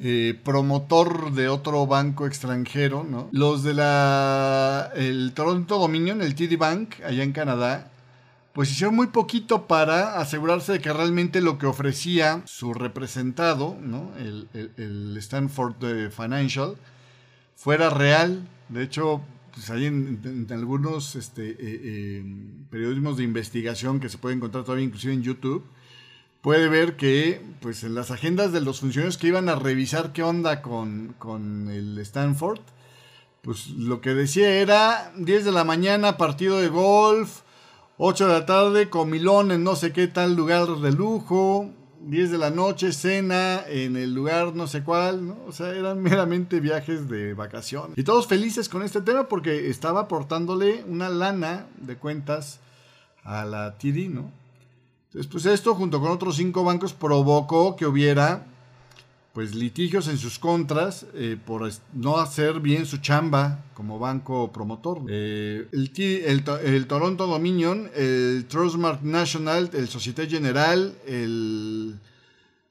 eh, 0.00 0.38
promotor 0.44 1.32
de 1.32 1.48
otro 1.48 1.86
banco 1.86 2.26
extranjero, 2.26 3.04
¿no? 3.08 3.28
Los 3.32 3.62
de 3.62 3.74
la 3.74 4.90
el 4.96 5.32
Toronto 5.34 5.78
Dominion, 5.78 6.20
el 6.20 6.34
TD 6.34 6.58
Bank, 6.58 6.96
allá 7.04 7.22
en 7.22 7.32
Canadá, 7.32 7.92
pues 8.54 8.70
hicieron 8.70 8.94
muy 8.94 9.08
poquito 9.08 9.66
para 9.66 10.20
asegurarse 10.20 10.72
de 10.72 10.80
que 10.80 10.92
realmente 10.92 11.40
lo 11.40 11.58
que 11.58 11.66
ofrecía 11.66 12.42
su 12.46 12.72
representado, 12.72 13.76
¿no? 13.80 14.12
el, 14.16 15.16
Stanford 15.18 15.74
eh, 15.82 16.10
Financial, 16.10 16.76
fuera 17.56 17.90
real. 17.90 18.48
De 18.68 18.84
hecho, 18.84 19.22
pues 19.52 19.70
hay 19.70 19.86
en, 19.86 20.46
algunos 20.50 21.16
este, 21.16 21.56
eh, 21.58 22.24
periodismos 22.70 23.16
de 23.16 23.24
investigación 23.24 23.98
que 23.98 24.08
se 24.08 24.18
puede 24.18 24.36
encontrar 24.36 24.62
todavía 24.62 24.84
inclusive 24.84 25.14
en 25.14 25.22
YouTube, 25.22 25.64
puede 26.44 26.68
ver 26.68 26.96
que 26.96 27.40
pues 27.60 27.84
en 27.84 27.94
las 27.94 28.10
agendas 28.10 28.52
de 28.52 28.60
los 28.60 28.80
funcionarios 28.80 29.16
que 29.16 29.28
iban 29.28 29.48
a 29.48 29.54
revisar 29.54 30.12
qué 30.12 30.22
onda 30.22 30.60
con, 30.60 31.14
con 31.18 31.70
el 31.70 31.96
Stanford, 32.00 32.60
pues 33.40 33.70
lo 33.70 34.02
que 34.02 34.12
decía 34.12 34.50
era 34.60 35.10
10 35.16 35.46
de 35.46 35.52
la 35.52 35.64
mañana 35.64 36.18
partido 36.18 36.58
de 36.58 36.68
golf, 36.68 37.40
8 37.96 38.26
de 38.26 38.32
la 38.34 38.44
tarde 38.44 38.90
comilón 38.90 39.52
en 39.52 39.64
no 39.64 39.74
sé 39.74 39.94
qué 39.94 40.06
tal 40.06 40.36
lugar 40.36 40.66
de 40.66 40.92
lujo, 40.92 41.70
10 42.02 42.32
de 42.32 42.36
la 42.36 42.50
noche 42.50 42.92
cena 42.92 43.62
en 43.66 43.96
el 43.96 44.12
lugar 44.12 44.54
no 44.54 44.66
sé 44.66 44.84
cuál, 44.84 45.26
¿no? 45.26 45.38
O 45.48 45.52
sea, 45.52 45.70
eran 45.70 46.02
meramente 46.02 46.60
viajes 46.60 47.08
de 47.08 47.32
vacaciones. 47.32 47.96
Y 47.96 48.04
todos 48.04 48.26
felices 48.26 48.68
con 48.68 48.82
este 48.82 49.00
tema 49.00 49.28
porque 49.28 49.70
estaba 49.70 50.00
aportándole 50.00 50.84
una 50.86 51.08
lana 51.08 51.68
de 51.78 51.96
cuentas 51.96 52.60
a 53.22 53.46
la 53.46 53.78
TD, 53.78 54.10
¿no? 54.10 54.43
Entonces, 55.14 55.30
pues 55.30 55.46
esto 55.46 55.76
junto 55.76 56.00
con 56.00 56.10
otros 56.10 56.34
cinco 56.34 56.64
bancos 56.64 56.92
provocó 56.92 57.76
que 57.76 57.86
hubiera 57.86 58.46
pues 59.32 59.54
litigios 59.54 60.08
en 60.08 60.18
sus 60.18 60.40
contras 60.40 61.06
eh, 61.14 61.36
por 61.44 61.70
no 61.92 62.18
hacer 62.18 62.58
bien 62.58 62.84
su 62.84 62.98
chamba 62.98 63.64
como 63.74 64.00
banco 64.00 64.50
promotor. 64.50 65.02
Eh, 65.08 65.68
el, 65.70 66.88
Toronto 66.88 67.28
Dominion, 67.28 67.92
el 67.94 68.46
Trustmark 68.48 69.04
National, 69.04 69.70
el 69.72 69.86
Societe 69.86 70.26
General, 70.26 70.96
el 71.06 71.94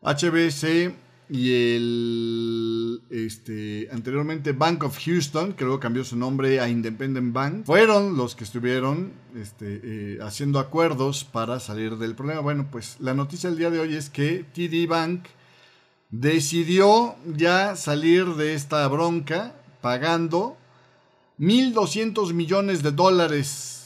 HBC 0.01 0.93
y 1.29 1.51
el 1.51 3.01
este, 3.09 3.89
anteriormente 3.91 4.51
Bank 4.51 4.83
of 4.83 4.97
Houston, 5.03 5.53
que 5.53 5.63
luego 5.63 5.79
cambió 5.79 6.03
su 6.03 6.15
nombre 6.15 6.59
a 6.59 6.69
Independent 6.69 7.33
Bank, 7.33 7.65
fueron 7.65 8.17
los 8.17 8.35
que 8.35 8.43
estuvieron 8.43 9.13
este, 9.35 9.81
eh, 9.83 10.19
haciendo 10.21 10.59
acuerdos 10.59 11.23
para 11.23 11.59
salir 11.59 11.97
del 11.97 12.15
problema. 12.15 12.41
Bueno, 12.41 12.67
pues 12.71 12.97
la 12.99 13.13
noticia 13.13 13.49
del 13.49 13.59
día 13.59 13.69
de 13.69 13.79
hoy 13.79 13.95
es 13.95 14.09
que 14.09 14.45
TD 14.53 14.87
Bank 14.87 15.25
decidió 16.11 17.15
ya 17.35 17.75
salir 17.75 18.35
de 18.35 18.53
esta 18.53 18.87
bronca 18.87 19.55
pagando 19.81 20.57
1.200 21.39 22.33
millones 22.33 22.83
de 22.83 22.91
dólares 22.91 23.82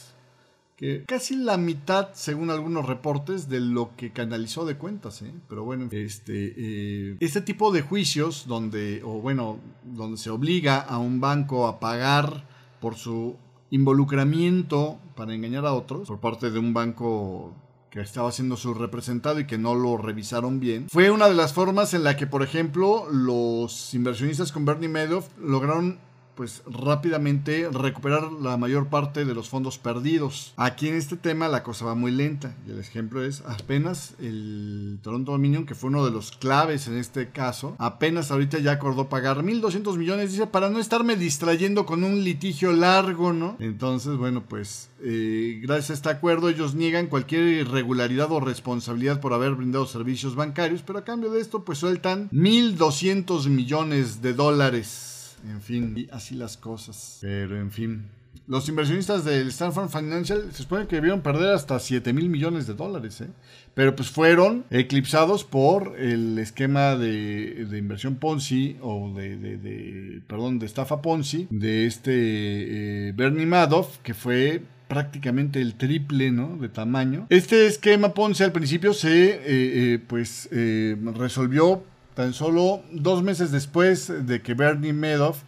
que 0.78 1.04
casi 1.06 1.34
la 1.34 1.56
mitad, 1.56 2.10
según 2.14 2.50
algunos 2.50 2.86
reportes, 2.86 3.48
de 3.48 3.58
lo 3.58 3.96
que 3.96 4.12
canalizó 4.12 4.64
de 4.64 4.76
cuentas, 4.76 5.22
¿eh? 5.22 5.32
Pero 5.48 5.64
bueno, 5.64 5.88
este, 5.90 6.54
eh, 6.56 7.16
este 7.18 7.40
tipo 7.40 7.72
de 7.72 7.82
juicios 7.82 8.46
donde, 8.46 9.02
o 9.04 9.20
bueno, 9.20 9.58
donde 9.82 10.16
se 10.18 10.30
obliga 10.30 10.78
a 10.78 10.98
un 10.98 11.20
banco 11.20 11.66
a 11.66 11.80
pagar 11.80 12.46
por 12.80 12.94
su 12.94 13.36
involucramiento 13.70 15.00
para 15.16 15.34
engañar 15.34 15.66
a 15.66 15.74
otros, 15.74 16.06
por 16.06 16.20
parte 16.20 16.52
de 16.52 16.60
un 16.60 16.72
banco 16.72 17.52
que 17.90 18.00
estaba 18.00 18.30
siendo 18.30 18.56
su 18.56 18.72
representado 18.72 19.40
y 19.40 19.48
que 19.48 19.58
no 19.58 19.74
lo 19.74 19.96
revisaron 19.96 20.60
bien, 20.60 20.88
fue 20.88 21.10
una 21.10 21.26
de 21.26 21.34
las 21.34 21.54
formas 21.54 21.92
en 21.92 22.04
la 22.04 22.16
que, 22.16 22.28
por 22.28 22.44
ejemplo, 22.44 23.08
los 23.10 23.94
inversionistas 23.94 24.52
con 24.52 24.64
Bernie 24.64 24.88
Madoff 24.88 25.26
lograron 25.40 25.98
pues 26.38 26.62
rápidamente 26.66 27.68
recuperar 27.68 28.30
la 28.30 28.56
mayor 28.56 28.86
parte 28.86 29.24
de 29.24 29.34
los 29.34 29.48
fondos 29.48 29.76
perdidos. 29.76 30.54
Aquí 30.56 30.86
en 30.86 30.94
este 30.94 31.16
tema 31.16 31.48
la 31.48 31.64
cosa 31.64 31.84
va 31.84 31.96
muy 31.96 32.12
lenta 32.12 32.54
y 32.64 32.70
el 32.70 32.78
ejemplo 32.78 33.24
es 33.24 33.42
apenas 33.44 34.14
el 34.20 35.00
Toronto 35.02 35.32
Dominion, 35.32 35.66
que 35.66 35.74
fue 35.74 35.90
uno 35.90 36.04
de 36.04 36.12
los 36.12 36.30
claves 36.30 36.86
en 36.86 36.96
este 36.96 37.30
caso, 37.30 37.74
apenas 37.80 38.30
ahorita 38.30 38.60
ya 38.60 38.70
acordó 38.70 39.08
pagar 39.08 39.38
1.200 39.42 39.96
millones, 39.96 40.30
dice, 40.30 40.46
para 40.46 40.70
no 40.70 40.78
estarme 40.78 41.16
distrayendo 41.16 41.84
con 41.86 42.04
un 42.04 42.22
litigio 42.22 42.70
largo, 42.70 43.32
¿no? 43.32 43.56
Entonces, 43.58 44.16
bueno, 44.16 44.44
pues 44.48 44.90
eh, 45.02 45.58
gracias 45.60 45.90
a 45.90 45.94
este 45.94 46.08
acuerdo 46.10 46.50
ellos 46.50 46.76
niegan 46.76 47.08
cualquier 47.08 47.48
irregularidad 47.48 48.30
o 48.30 48.38
responsabilidad 48.38 49.20
por 49.20 49.32
haber 49.32 49.56
brindado 49.56 49.86
servicios 49.86 50.36
bancarios, 50.36 50.82
pero 50.86 51.00
a 51.00 51.04
cambio 51.04 51.32
de 51.32 51.40
esto 51.40 51.64
pues 51.64 51.78
sueltan 51.78 52.30
1.200 52.30 53.48
millones 53.48 54.22
de 54.22 54.34
dólares 54.34 55.17
en 55.44 55.60
fin, 55.60 56.08
así 56.12 56.34
las 56.34 56.56
cosas. 56.56 57.18
Pero 57.20 57.58
en 57.58 57.70
fin. 57.70 58.04
Los 58.48 58.66
inversionistas 58.68 59.26
del 59.26 59.48
Stanford 59.48 59.90
Financial 59.90 60.42
se 60.52 60.62
supone 60.62 60.86
que 60.86 60.96
debieron 60.96 61.20
perder 61.20 61.54
hasta 61.54 61.78
7 61.78 62.14
mil 62.14 62.30
millones 62.30 62.66
de 62.66 62.72
dólares, 62.72 63.20
¿eh? 63.20 63.28
pero 63.74 63.94
pues 63.94 64.08
fueron 64.08 64.64
eclipsados 64.70 65.44
por 65.44 65.98
el 65.98 66.38
esquema 66.38 66.96
de, 66.96 67.66
inversión 67.76 68.16
Ponzi 68.16 68.78
o 68.80 69.12
de, 69.14 70.22
perdón, 70.26 70.58
de 70.58 70.64
estafa 70.64 71.02
Ponzi 71.02 71.46
de 71.50 71.84
este 71.84 73.08
eh, 73.08 73.12
Bernie 73.12 73.44
Madoff, 73.44 73.98
que 73.98 74.14
fue 74.14 74.62
prácticamente 74.88 75.60
el 75.60 75.74
triple 75.74 76.30
¿no? 76.30 76.56
de 76.56 76.70
tamaño. 76.70 77.26
Este 77.28 77.66
esquema 77.66 78.14
Ponzi 78.14 78.44
al 78.44 78.52
principio 78.52 78.94
se 78.94 79.40
eh, 79.44 79.98
pues 79.98 80.48
resolvió 80.50 81.82
tan 82.18 82.34
solo 82.34 82.82
dos 82.90 83.22
meses 83.22 83.52
después 83.52 84.12
de 84.26 84.42
que 84.42 84.54
Bernie 84.54 84.92
Madoff, 84.92 85.44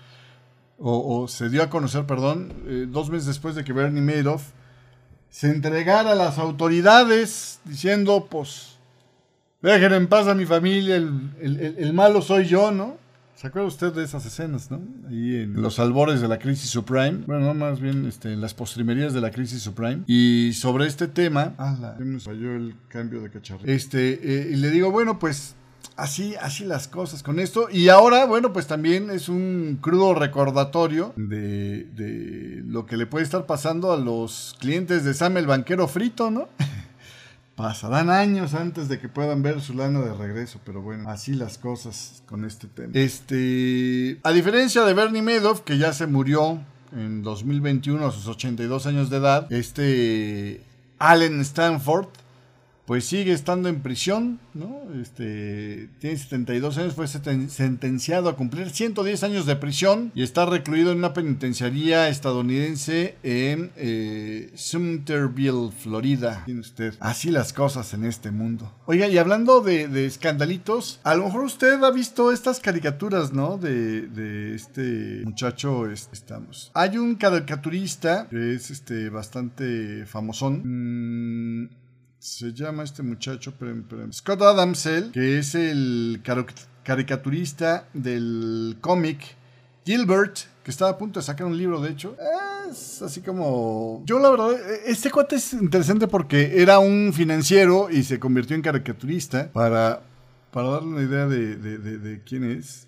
o, 0.78 1.26
se 1.26 1.48
dio 1.48 1.64
a 1.64 1.68
conocer, 1.68 2.06
perdón, 2.06 2.52
eh, 2.64 2.86
dos 2.88 3.10
meses 3.10 3.26
después 3.26 3.56
de 3.56 3.64
que 3.64 3.72
Bernie 3.72 4.00
Madoff 4.00 4.52
se 5.30 5.48
entregara 5.48 6.12
a 6.12 6.14
las 6.14 6.38
autoridades 6.38 7.58
diciendo, 7.64 8.28
pues, 8.30 8.78
dejen 9.62 9.94
en 9.94 10.06
paz 10.06 10.28
a 10.28 10.36
mi 10.36 10.46
familia, 10.46 10.94
el, 10.94 11.92
malo 11.92 12.22
soy 12.22 12.44
yo, 12.46 12.70
¿no? 12.70 12.98
¿Se 13.34 13.48
acuerda 13.48 13.66
usted 13.66 13.92
de 13.92 14.04
esas 14.04 14.24
escenas, 14.24 14.70
no? 14.70 14.80
Ahí 15.08 15.42
en 15.42 15.60
los 15.60 15.80
albores 15.80 16.20
de 16.20 16.28
la 16.28 16.38
crisis 16.38 16.70
subprime. 16.70 17.24
Bueno, 17.26 17.46
no, 17.46 17.54
más 17.54 17.80
bien 17.80 18.06
este, 18.06 18.32
en 18.32 18.40
las 18.40 18.54
postrimerías 18.54 19.12
de 19.12 19.20
la 19.20 19.32
crisis 19.32 19.60
subprime. 19.60 20.04
Y 20.06 20.52
sobre 20.52 20.86
este 20.86 21.08
tema. 21.08 21.54
¡Hala! 21.58 21.96
Me 21.98 22.20
falló 22.20 22.54
el 22.54 22.76
cambio 22.86 23.22
de 23.22 23.30
cacharro. 23.30 23.62
Este, 23.64 24.20
eh, 24.22 24.50
y 24.52 24.56
le 24.56 24.70
digo, 24.70 24.92
bueno, 24.92 25.18
pues 25.18 25.56
así, 25.96 26.34
así 26.40 26.64
las 26.64 26.88
cosas 26.88 27.22
con 27.22 27.38
esto. 27.38 27.68
Y 27.70 27.88
ahora, 27.88 28.24
bueno, 28.26 28.52
pues 28.52 28.66
también 28.66 29.10
es 29.10 29.28
un 29.28 29.78
crudo 29.80 30.14
recordatorio 30.14 31.12
de, 31.16 32.62
lo 32.66 32.86
que 32.86 32.96
le 32.96 33.06
puede 33.06 33.24
estar 33.24 33.46
pasando 33.46 33.92
a 33.92 33.96
los 33.96 34.56
clientes 34.58 35.04
de 35.04 35.14
Sam 35.14 35.36
el 35.36 35.46
banquero 35.46 35.88
frito, 35.88 36.30
¿no? 36.30 36.48
Pasarán 37.56 38.08
años 38.08 38.54
antes 38.54 38.88
de 38.88 38.98
que 38.98 39.08
puedan 39.08 39.42
ver 39.42 39.60
su 39.60 39.74
lana 39.74 40.00
de 40.00 40.14
regreso, 40.14 40.60
pero 40.64 40.80
bueno, 40.80 41.10
así 41.10 41.34
las 41.34 41.58
cosas 41.58 42.22
con 42.26 42.46
este 42.46 42.68
tema. 42.68 42.92
Este, 42.94 44.18
a 44.22 44.32
diferencia 44.32 44.82
de 44.84 44.94
Bernie 44.94 45.20
Madoff, 45.20 45.60
que 45.60 45.76
ya 45.76 45.92
se 45.92 46.06
murió 46.06 46.58
en 46.92 47.22
2021 47.22 48.06
a 48.06 48.10
sus 48.12 48.26
82 48.28 48.86
años 48.86 49.10
de 49.10 49.16
edad, 49.18 49.52
este 49.52 50.64
Allen 50.98 51.40
Stanford 51.40 52.08
pues 52.90 53.04
sigue 53.04 53.30
estando 53.30 53.68
en 53.68 53.82
prisión, 53.82 54.40
¿no? 54.52 54.82
Este, 55.00 55.88
tiene 56.00 56.16
72 56.16 56.76
años, 56.76 56.94
fue 56.94 57.06
sentenciado 57.06 58.28
a 58.28 58.34
cumplir 58.34 58.70
110 58.70 59.22
años 59.22 59.46
de 59.46 59.54
prisión 59.54 60.10
y 60.12 60.24
está 60.24 60.44
recluido 60.44 60.90
en 60.90 60.98
una 60.98 61.12
penitenciaría 61.12 62.08
estadounidense 62.08 63.14
en 63.22 63.70
eh, 63.76 64.50
Sumterville, 64.56 65.70
Florida. 65.70 66.42
Tiene 66.46 66.62
usted. 66.62 66.94
Así 66.98 67.30
las 67.30 67.52
cosas 67.52 67.94
en 67.94 68.04
este 68.04 68.32
mundo. 68.32 68.74
Oiga, 68.86 69.06
y 69.06 69.18
hablando 69.18 69.60
de, 69.60 70.04
escandalitos, 70.04 70.98
a 71.04 71.14
lo 71.14 71.26
mejor 71.26 71.44
usted 71.44 71.80
ha 71.84 71.92
visto 71.92 72.32
estas 72.32 72.58
caricaturas, 72.58 73.32
¿no? 73.32 73.56
De, 73.56 74.52
este 74.52 75.22
muchacho, 75.24 75.88
estamos. 75.88 76.72
Hay 76.74 76.98
un 76.98 77.14
caricaturista 77.14 78.26
que 78.28 78.54
es 78.56 78.72
este 78.72 79.10
bastante 79.10 80.06
famosón. 80.06 80.62
Mm, 80.64 81.79
se 82.20 82.52
llama 82.52 82.82
este 82.82 83.02
muchacho, 83.02 83.54
Scott 84.12 84.42
Adamsel, 84.42 85.10
que 85.10 85.38
es 85.38 85.54
el 85.54 86.20
caricaturista 86.84 87.88
del 87.94 88.76
cómic 88.82 89.36
Gilbert, 89.86 90.36
que 90.62 90.70
estaba 90.70 90.90
a 90.90 90.98
punto 90.98 91.18
de 91.18 91.24
sacar 91.24 91.46
un 91.46 91.56
libro, 91.56 91.80
de 91.80 91.90
hecho. 91.90 92.14
Es 92.70 93.00
así 93.00 93.22
como... 93.22 94.02
Yo 94.04 94.18
la 94.18 94.28
verdad, 94.28 94.50
este 94.84 95.10
cuate 95.10 95.36
es 95.36 95.54
interesante 95.54 96.06
porque 96.08 96.60
era 96.60 96.78
un 96.78 97.12
financiero 97.14 97.88
y 97.90 98.02
se 98.02 98.20
convirtió 98.20 98.54
en 98.54 98.60
caricaturista 98.60 99.50
para, 99.50 100.02
para 100.52 100.68
darle 100.68 100.88
una 100.88 101.02
idea 101.02 101.26
de, 101.26 101.56
de 101.56 102.22
quién 102.22 102.44
es. 102.44 102.86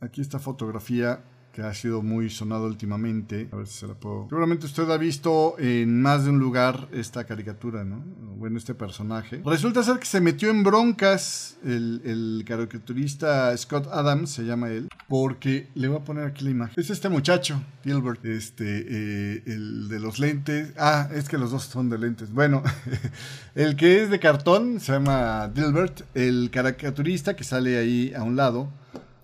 Aquí 0.00 0.20
esta 0.20 0.40
fotografía 0.40 1.22
que 1.52 1.62
ha 1.62 1.74
sido 1.74 2.02
muy 2.02 2.30
sonado 2.30 2.66
últimamente. 2.66 3.48
A 3.52 3.56
ver 3.56 3.66
si 3.66 3.80
se 3.80 3.86
la 3.86 3.94
puedo. 3.94 4.26
Seguramente 4.28 4.66
usted 4.66 4.90
ha 4.90 4.96
visto 4.96 5.56
en 5.58 6.00
más 6.00 6.24
de 6.24 6.30
un 6.30 6.38
lugar 6.38 6.88
esta 6.92 7.24
caricatura, 7.24 7.84
¿no? 7.84 8.02
Bueno, 8.36 8.58
este 8.58 8.74
personaje. 8.74 9.42
Resulta 9.44 9.82
ser 9.82 9.98
que 9.98 10.06
se 10.06 10.20
metió 10.20 10.50
en 10.50 10.64
broncas 10.64 11.58
el, 11.64 12.42
caricaturista 12.46 13.56
Scott 13.56 13.86
Adams, 13.92 14.30
se 14.30 14.44
llama 14.44 14.70
él, 14.70 14.88
porque 15.08 15.68
le 15.74 15.88
voy 15.88 15.98
a 15.98 16.04
poner 16.04 16.24
aquí 16.24 16.44
la 16.44 16.50
imagen. 16.50 16.74
Es 16.76 16.90
este 16.90 17.08
muchacho, 17.08 17.62
Gilbert, 17.84 18.24
este, 18.24 18.86
eh, 18.88 19.42
el 19.46 19.88
de 19.88 20.00
los 20.00 20.18
lentes. 20.18 20.72
Ah, 20.78 21.08
es 21.14 21.28
que 21.28 21.38
los 21.38 21.50
dos 21.50 21.64
son 21.64 21.90
de 21.90 21.98
lentes. 21.98 22.32
Bueno, 22.32 22.62
el 23.54 23.76
que 23.76 24.02
es 24.02 24.10
de 24.10 24.18
cartón 24.18 24.80
se 24.80 24.92
llama 24.92 25.50
Gilbert, 25.54 26.02
el 26.14 26.50
caricaturista 26.50 27.36
que 27.36 27.44
sale 27.44 27.78
ahí 27.78 28.12
a 28.16 28.22
un 28.22 28.36
lado 28.36 28.70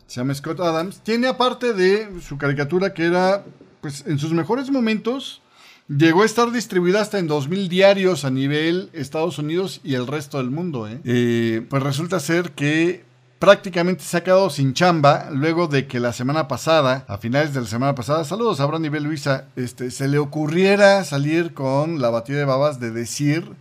se 0.09 0.20
llama 0.20 0.34
Scott 0.34 0.59
Adams, 0.61 1.00
tiene 1.02 1.28
aparte 1.28 1.74
de 1.74 2.09
su 2.26 2.38
caricatura 2.38 2.94
que 2.94 3.04
era, 3.04 3.44
pues 3.82 4.04
en 4.06 4.18
sus 4.18 4.32
mejores 4.32 4.70
momentos, 4.70 5.42
llegó 5.86 6.22
a 6.22 6.26
estar 6.26 6.50
distribuida 6.50 7.02
hasta 7.02 7.18
en 7.18 7.28
2.000 7.28 7.68
diarios 7.68 8.24
a 8.24 8.30
nivel 8.30 8.88
Estados 8.94 9.38
Unidos 9.38 9.80
y 9.84 9.94
el 9.94 10.06
resto 10.06 10.38
del 10.38 10.50
mundo. 10.50 10.88
¿eh? 10.88 11.00
Eh, 11.04 11.66
pues 11.68 11.82
resulta 11.82 12.20
ser 12.20 12.52
que 12.52 13.04
prácticamente 13.38 14.02
se 14.02 14.16
ha 14.16 14.24
quedado 14.24 14.48
sin 14.48 14.72
chamba 14.72 15.28
luego 15.30 15.68
de 15.68 15.86
que 15.86 16.00
la 16.00 16.14
semana 16.14 16.48
pasada, 16.48 17.04
a 17.06 17.18
finales 17.18 17.52
de 17.52 17.61
la 17.61 17.66
semana 17.66 17.94
pasada, 17.94 18.24
saludos 18.24 18.61
a 18.61 18.66
Brandy 18.66 18.88
Luisa, 18.88 19.48
este, 19.56 19.90
se 19.90 20.09
le 20.09 20.18
ocurriera 20.18 21.04
salir 21.04 21.52
con 21.52 22.00
la 22.00 22.09
batida 22.09 22.38
de 22.38 22.44
babas 22.46 22.80
de 22.80 22.92
decir 22.92 23.52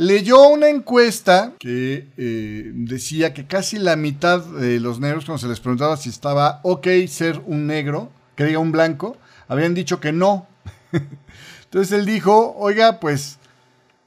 leyó 0.00 0.48
una 0.48 0.70
encuesta 0.70 1.52
que 1.58 2.08
eh, 2.16 2.70
decía 2.72 3.34
que 3.34 3.46
casi 3.46 3.78
la 3.78 3.96
mitad 3.96 4.40
de 4.40 4.80
los 4.80 4.98
negros, 4.98 5.26
cuando 5.26 5.42
se 5.42 5.48
les 5.48 5.60
preguntaba 5.60 5.98
si 5.98 6.08
estaba 6.08 6.60
ok 6.62 6.86
ser 7.06 7.42
un 7.44 7.66
negro, 7.66 8.10
que 8.34 8.56
un 8.56 8.72
blanco, 8.72 9.18
habían 9.46 9.74
dicho 9.74 10.00
que 10.00 10.10
no. 10.12 10.46
Entonces 11.64 11.92
él 11.98 12.06
dijo, 12.06 12.54
oiga, 12.56 12.98
pues 12.98 13.38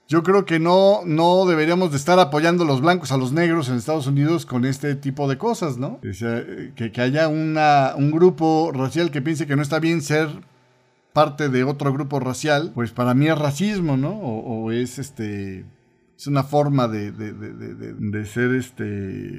yo 0.07 0.23
creo 0.23 0.45
que 0.45 0.57
no, 0.57 1.01
no 1.05 1.45
deberíamos 1.45 1.91
de 1.91 1.97
estar 1.97 2.17
apoyando 2.17 2.63
a 2.63 2.67
los 2.67 2.81
blancos, 2.81 3.11
a 3.11 3.17
los 3.17 3.31
negros 3.31 3.69
en 3.69 3.75
Estados 3.75 4.07
Unidos 4.07 4.47
con 4.47 4.65
este 4.65 4.95
tipo 4.95 5.29
de 5.29 5.37
cosas, 5.37 5.77
¿no? 5.77 5.99
que, 6.01 6.91
que, 6.91 7.01
haya 7.01 7.27
una, 7.27 7.93
un 7.95 8.09
grupo 8.09 8.71
racial 8.73 9.11
que 9.11 9.21
piense 9.21 9.45
que 9.45 9.55
no 9.55 9.61
está 9.61 9.77
bien 9.77 10.01
ser 10.01 10.27
parte 11.13 11.49
de 11.49 11.63
otro 11.63 11.93
grupo 11.93 12.19
racial, 12.19 12.71
pues 12.73 12.89
para 12.89 13.13
mí 13.13 13.27
es 13.27 13.37
racismo, 13.37 13.95
¿no? 13.95 14.09
o 14.09 14.71
es 14.71 14.97
este 14.97 15.65
es 16.17 16.27
una 16.27 16.43
forma 16.43 16.87
de, 16.87 17.11
de, 17.11 18.25
ser, 18.25 18.53
este, 18.53 18.83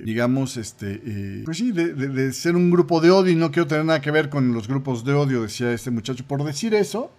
digamos, 0.03 0.57
este, 0.57 1.01
eh, 1.05 1.43
pues 1.45 1.59
sí, 1.59 1.73
de, 1.73 2.33
ser 2.33 2.57
un 2.57 2.71
grupo 2.71 3.01
de 3.01 3.11
odio 3.11 3.33
y 3.33 3.37
no 3.37 3.51
quiero 3.51 3.67
tener 3.67 3.85
nada 3.85 4.01
que 4.01 4.11
ver 4.11 4.29
con 4.29 4.53
los 4.53 4.69
grupos 4.69 5.05
de 5.05 5.15
odio, 5.15 5.43
decía 5.43 5.73
este 5.73 5.91
muchacho. 5.91 6.25
Por 6.27 6.43
decir 6.45 6.75
eso, 6.75 7.13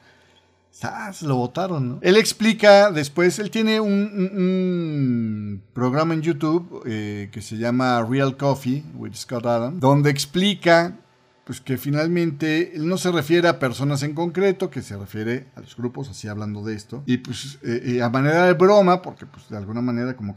se 0.72 1.26
lo 1.26 1.38
votaron, 1.38 1.90
¿no? 1.90 2.00
Él 2.02 2.18
explica 2.18 2.92
después, 2.92 3.40
él 3.40 3.50
tiene 3.50 3.80
un, 3.80 5.62
programa 5.74 6.14
en 6.14 6.22
YouTube 6.22 6.84
eh, 6.86 7.30
que 7.32 7.42
se 7.42 7.58
llama 7.58 8.06
Real 8.08 8.36
Coffee 8.36 8.84
with 8.96 9.14
Scott 9.14 9.46
Adams, 9.46 9.80
donde 9.80 10.10
explica 10.10 11.00
pues 11.46 11.62
que 11.62 11.78
finalmente 11.78 12.76
él 12.76 12.88
no 12.88 12.98
se 12.98 13.12
refiere 13.12 13.48
a 13.48 13.60
personas 13.60 14.02
en 14.02 14.16
concreto, 14.16 14.72
que 14.72 14.82
se 14.82 14.98
refiere 14.98 15.46
a 15.56 15.62
los 15.62 15.78
grupos, 15.78 16.10
así 16.10 16.28
hablando 16.28 16.64
de 16.64 16.74
esto. 16.74 17.04
Y 17.06 17.18
pues 17.18 17.60
eh, 17.64 17.82
eh, 17.86 18.02
a 18.02 18.10
manera 18.10 18.46
de 18.46 18.54
broma, 18.54 19.04
porque 19.04 19.28
pues 19.28 19.48
de 19.50 19.58
alguna 19.58 19.82
manera 19.82 20.16
como 20.16 20.34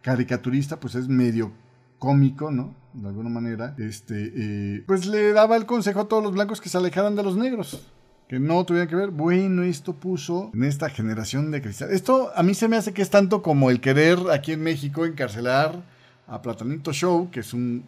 caricaturista, 0.00 0.80
pues 0.80 0.94
es 0.94 1.08
medio 1.08 1.52
cómico, 1.98 2.50
¿no? 2.50 2.74
De 2.94 3.06
alguna 3.06 3.28
manera, 3.28 3.74
este, 3.76 4.32
eh, 4.34 4.84
pues 4.86 5.06
le 5.06 5.32
daba 5.32 5.56
el 5.56 5.66
consejo 5.66 6.00
a 6.00 6.08
todos 6.08 6.22
los 6.22 6.32
blancos 6.32 6.62
que 6.62 6.70
se 6.70 6.78
alejaran 6.78 7.14
de 7.14 7.22
los 7.22 7.36
negros. 7.36 7.86
Que 8.26 8.40
no 8.40 8.64
tuvieran 8.64 8.88
que 8.88 8.96
ver. 8.96 9.10
Bueno, 9.10 9.62
esto 9.62 9.92
puso 9.92 10.50
en 10.54 10.64
esta 10.64 10.88
generación 10.88 11.50
de 11.50 11.60
cristianos. 11.60 11.94
Esto 11.94 12.32
a 12.34 12.42
mí 12.42 12.54
se 12.54 12.66
me 12.66 12.76
hace 12.76 12.94
que 12.94 13.02
es 13.02 13.10
tanto 13.10 13.42
como 13.42 13.70
el 13.70 13.80
querer 13.80 14.18
aquí 14.32 14.52
en 14.52 14.62
México 14.62 15.04
encarcelar 15.04 15.84
a 16.26 16.40
Platanito 16.40 16.92
Show, 16.92 17.30
que 17.30 17.40
es 17.40 17.52
un 17.52 17.84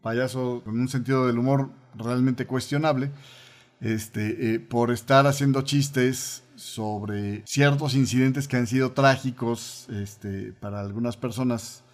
payaso 0.00 0.62
con 0.64 0.78
un 0.78 0.88
sentido 0.88 1.26
del 1.26 1.38
humor 1.38 1.70
realmente 1.96 2.46
cuestionable, 2.46 3.10
este, 3.80 4.54
eh, 4.54 4.60
por 4.60 4.90
estar 4.90 5.26
haciendo 5.26 5.62
chistes 5.62 6.44
sobre 6.56 7.42
ciertos 7.46 7.94
incidentes 7.94 8.48
que 8.48 8.56
han 8.56 8.66
sido 8.66 8.92
trágicos 8.92 9.88
este, 9.90 10.52
para 10.52 10.80
algunas 10.80 11.16
personas 11.16 11.84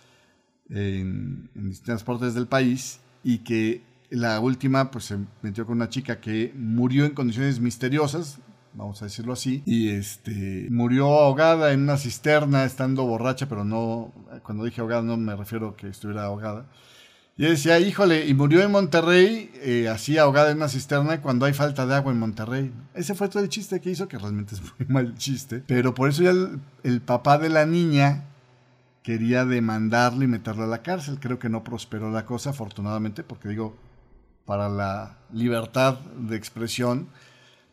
en, 0.68 1.50
distintas 1.54 2.04
partes 2.04 2.34
del 2.34 2.46
país 2.46 3.00
y 3.24 3.38
que 3.38 3.82
la 4.10 4.40
última 4.40 4.90
pues 4.90 5.04
se 5.04 5.18
metió 5.42 5.66
con 5.66 5.76
una 5.76 5.88
chica 5.88 6.20
que 6.20 6.52
murió 6.56 7.04
en 7.04 7.12
condiciones 7.12 7.60
misteriosas, 7.60 8.38
vamos 8.74 9.00
a 9.02 9.06
decirlo 9.06 9.32
así, 9.32 9.62
y 9.66 9.90
este 9.90 10.66
murió 10.70 11.06
ahogada 11.06 11.72
en 11.72 11.82
una 11.82 11.96
cisterna 11.96 12.64
estando 12.64 13.04
borracha, 13.04 13.48
pero 13.48 13.64
no, 13.64 14.12
cuando 14.42 14.64
dije 14.64 14.80
ahogada 14.80 15.02
no 15.02 15.16
me 15.16 15.36
refiero 15.36 15.68
a 15.68 15.76
que 15.76 15.88
estuviera 15.88 16.24
ahogada. 16.24 16.66
Y 17.36 17.44
decía, 17.44 17.78
híjole, 17.80 18.26
y 18.26 18.34
murió 18.34 18.62
en 18.62 18.70
Monterrey, 18.70 19.50
eh, 19.62 19.88
así 19.88 20.18
ahogada 20.18 20.50
en 20.50 20.58
una 20.58 20.68
cisterna 20.68 21.22
cuando 21.22 21.46
hay 21.46 21.54
falta 21.54 21.86
de 21.86 21.94
agua 21.94 22.12
en 22.12 22.18
Monterrey. 22.18 22.70
Ese 22.92 23.14
fue 23.14 23.28
todo 23.28 23.42
el 23.42 23.48
chiste 23.48 23.80
que 23.80 23.90
hizo, 23.90 24.08
que 24.08 24.18
realmente 24.18 24.54
es 24.56 24.60
muy 24.60 24.86
mal 24.88 25.16
chiste. 25.16 25.62
Pero 25.66 25.94
por 25.94 26.10
eso 26.10 26.22
ya 26.22 26.34
el, 26.82 27.00
papá 27.00 27.38
de 27.38 27.48
la 27.48 27.64
niña 27.64 28.24
quería 29.02 29.46
demandarle 29.46 30.26
y 30.26 30.28
meterlo 30.28 30.64
a 30.64 30.66
la 30.66 30.82
cárcel. 30.82 31.18
Creo 31.18 31.38
que 31.38 31.48
no 31.48 31.64
prosperó 31.64 32.10
la 32.10 32.26
cosa, 32.26 32.50
afortunadamente, 32.50 33.22
porque 33.22 33.48
digo, 33.48 33.74
para 34.44 34.68
la 34.68 35.16
libertad 35.32 35.98
de 36.00 36.36
expresión, 36.36 37.08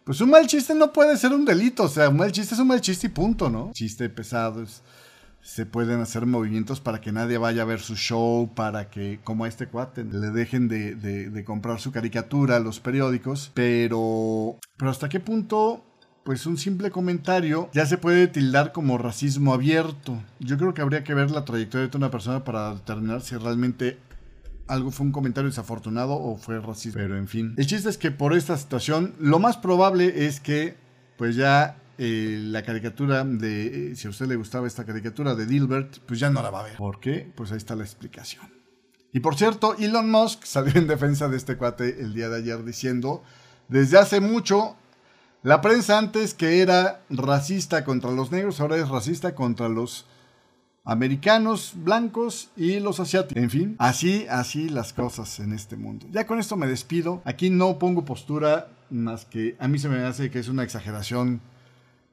pues 0.05 0.21
un 0.21 0.29
mal 0.29 0.47
chiste 0.47 0.73
no 0.75 0.93
puede 0.93 1.17
ser 1.17 1.33
un 1.33 1.43
delito. 1.43 1.83
O 1.83 1.89
sea, 1.89 2.07
un 2.07 2.15
mal 2.15 2.31
chiste 2.31 2.53
es 2.53 2.61
un 2.61 2.67
mal 2.67 2.79
chiste 2.79 3.07
y 3.07 3.09
punto, 3.09 3.49
¿no? 3.49 3.71
Chiste 3.73 4.07
pesado 4.07 4.63
es 4.63 4.81
se 5.47 5.65
pueden 5.65 6.01
hacer 6.01 6.25
movimientos 6.25 6.81
para 6.81 6.99
que 6.99 7.13
nadie 7.13 7.37
vaya 7.37 7.61
a 7.61 7.65
ver 7.65 7.79
su 7.79 7.95
show, 7.95 8.51
para 8.53 8.89
que, 8.89 9.21
como 9.23 9.45
a 9.45 9.47
este 9.47 9.67
cuate, 9.67 10.03
le 10.03 10.31
dejen 10.31 10.67
de, 10.67 11.43
comprar 11.45 11.79
su 11.79 11.93
caricatura 11.93 12.57
a 12.57 12.59
los 12.59 12.81
periódicos, 12.81 13.51
pero, 13.53 14.57
pero 14.75 14.91
hasta 14.91 15.07
qué 15.07 15.21
punto 15.21 15.83
pues 16.25 16.45
un 16.45 16.57
simple 16.57 16.91
comentario 16.91 17.69
ya 17.71 17.85
se 17.85 17.97
puede 17.97 18.27
tildar 18.27 18.73
como 18.73 18.97
racismo 18.97 19.53
abierto. 19.53 20.21
Yo 20.41 20.57
creo 20.57 20.73
que 20.73 20.81
habría 20.81 21.05
que 21.05 21.13
ver 21.13 21.31
la 21.31 21.45
trayectoria 21.45 21.87
de 21.87 21.95
una 21.95 22.11
persona 22.11 22.43
para 22.43 22.73
determinar 22.73 23.21
si 23.21 23.37
realmente 23.37 23.97
algo 24.67 24.91
fue 24.91 25.05
un 25.05 25.13
comentario 25.13 25.49
desafortunado 25.49 26.11
o 26.11 26.35
fue 26.35 26.59
racista. 26.59 26.99
Pero 26.99 27.17
en 27.17 27.29
fin. 27.29 27.53
El 27.55 27.65
chiste 27.65 27.87
es 27.87 27.97
que 27.97 28.11
por 28.11 28.33
esta 28.33 28.57
situación, 28.57 29.13
lo 29.17 29.39
más 29.39 29.55
probable 29.55 30.25
es 30.25 30.41
que, 30.41 30.75
pues 31.15 31.37
ya 31.37 31.77
eh, 31.97 32.39
la 32.41 32.63
caricatura 32.63 33.23
de, 33.23 33.91
eh, 33.91 33.95
si 33.95 34.07
a 34.07 34.09
usted 34.09 34.27
le 34.27 34.35
gustaba 34.35 34.67
esta 34.67 34.85
caricatura 34.85 35.35
de 35.35 35.45
Dilbert, 35.45 35.99
pues 35.99 36.19
ya 36.19 36.29
no 36.29 36.41
la 36.41 36.49
va 36.49 36.61
a 36.61 36.63
ver. 36.63 36.77
¿Por 36.77 36.99
qué? 36.99 37.31
Pues 37.35 37.51
ahí 37.51 37.57
está 37.57 37.75
la 37.75 37.83
explicación. 37.83 38.45
Y 39.13 39.19
por 39.19 39.35
cierto, 39.35 39.75
Elon 39.77 40.11
Musk 40.11 40.43
salió 40.43 40.75
en 40.75 40.87
defensa 40.87 41.27
de 41.27 41.37
este 41.37 41.57
cuate 41.57 42.01
el 42.01 42.13
día 42.13 42.29
de 42.29 42.37
ayer 42.37 42.63
diciendo, 42.63 43.23
desde 43.67 43.97
hace 43.97 44.19
mucho, 44.19 44.75
la 45.43 45.61
prensa 45.61 45.97
antes 45.97 46.33
que 46.33 46.61
era 46.61 47.01
racista 47.09 47.83
contra 47.83 48.11
los 48.11 48.31
negros, 48.31 48.59
ahora 48.59 48.77
es 48.77 48.89
racista 48.89 49.33
contra 49.33 49.69
los 49.69 50.05
americanos, 50.83 51.73
blancos 51.75 52.49
y 52.55 52.79
los 52.79 52.99
asiáticos. 52.99 53.43
En 53.43 53.49
fin, 53.49 53.75
así, 53.79 54.25
así 54.29 54.69
las 54.69 54.93
cosas 54.93 55.39
en 55.39 55.51
este 55.51 55.75
mundo. 55.75 56.05
Ya 56.11 56.25
con 56.25 56.39
esto 56.39 56.55
me 56.55 56.67
despido. 56.67 57.21
Aquí 57.25 57.49
no 57.49 57.77
pongo 57.79 58.05
postura 58.05 58.69
más 58.89 59.25
que 59.25 59.55
a 59.59 59.67
mí 59.67 59.79
se 59.79 59.89
me 59.89 59.97
hace 60.03 60.31
que 60.31 60.39
es 60.39 60.47
una 60.47 60.63
exageración 60.63 61.41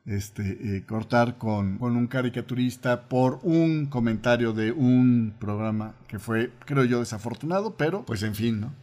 este, 0.06 0.76
eh, 0.76 0.84
cortar 0.84 1.38
con, 1.38 1.78
un 1.80 2.06
caricaturista 2.06 3.08
por 3.08 3.40
un 3.42 3.86
comentario 3.86 4.52
de 4.52 4.72
un 4.72 5.34
programa 5.38 5.94
que 6.08 6.18
fue, 6.18 6.52
creo 6.66 6.84
yo, 6.84 7.00
desafortunado, 7.00 7.76
pero 7.76 8.04
pues 8.04 8.22
en 8.22 8.34
fin, 8.34 8.60
¿no? 8.60 8.74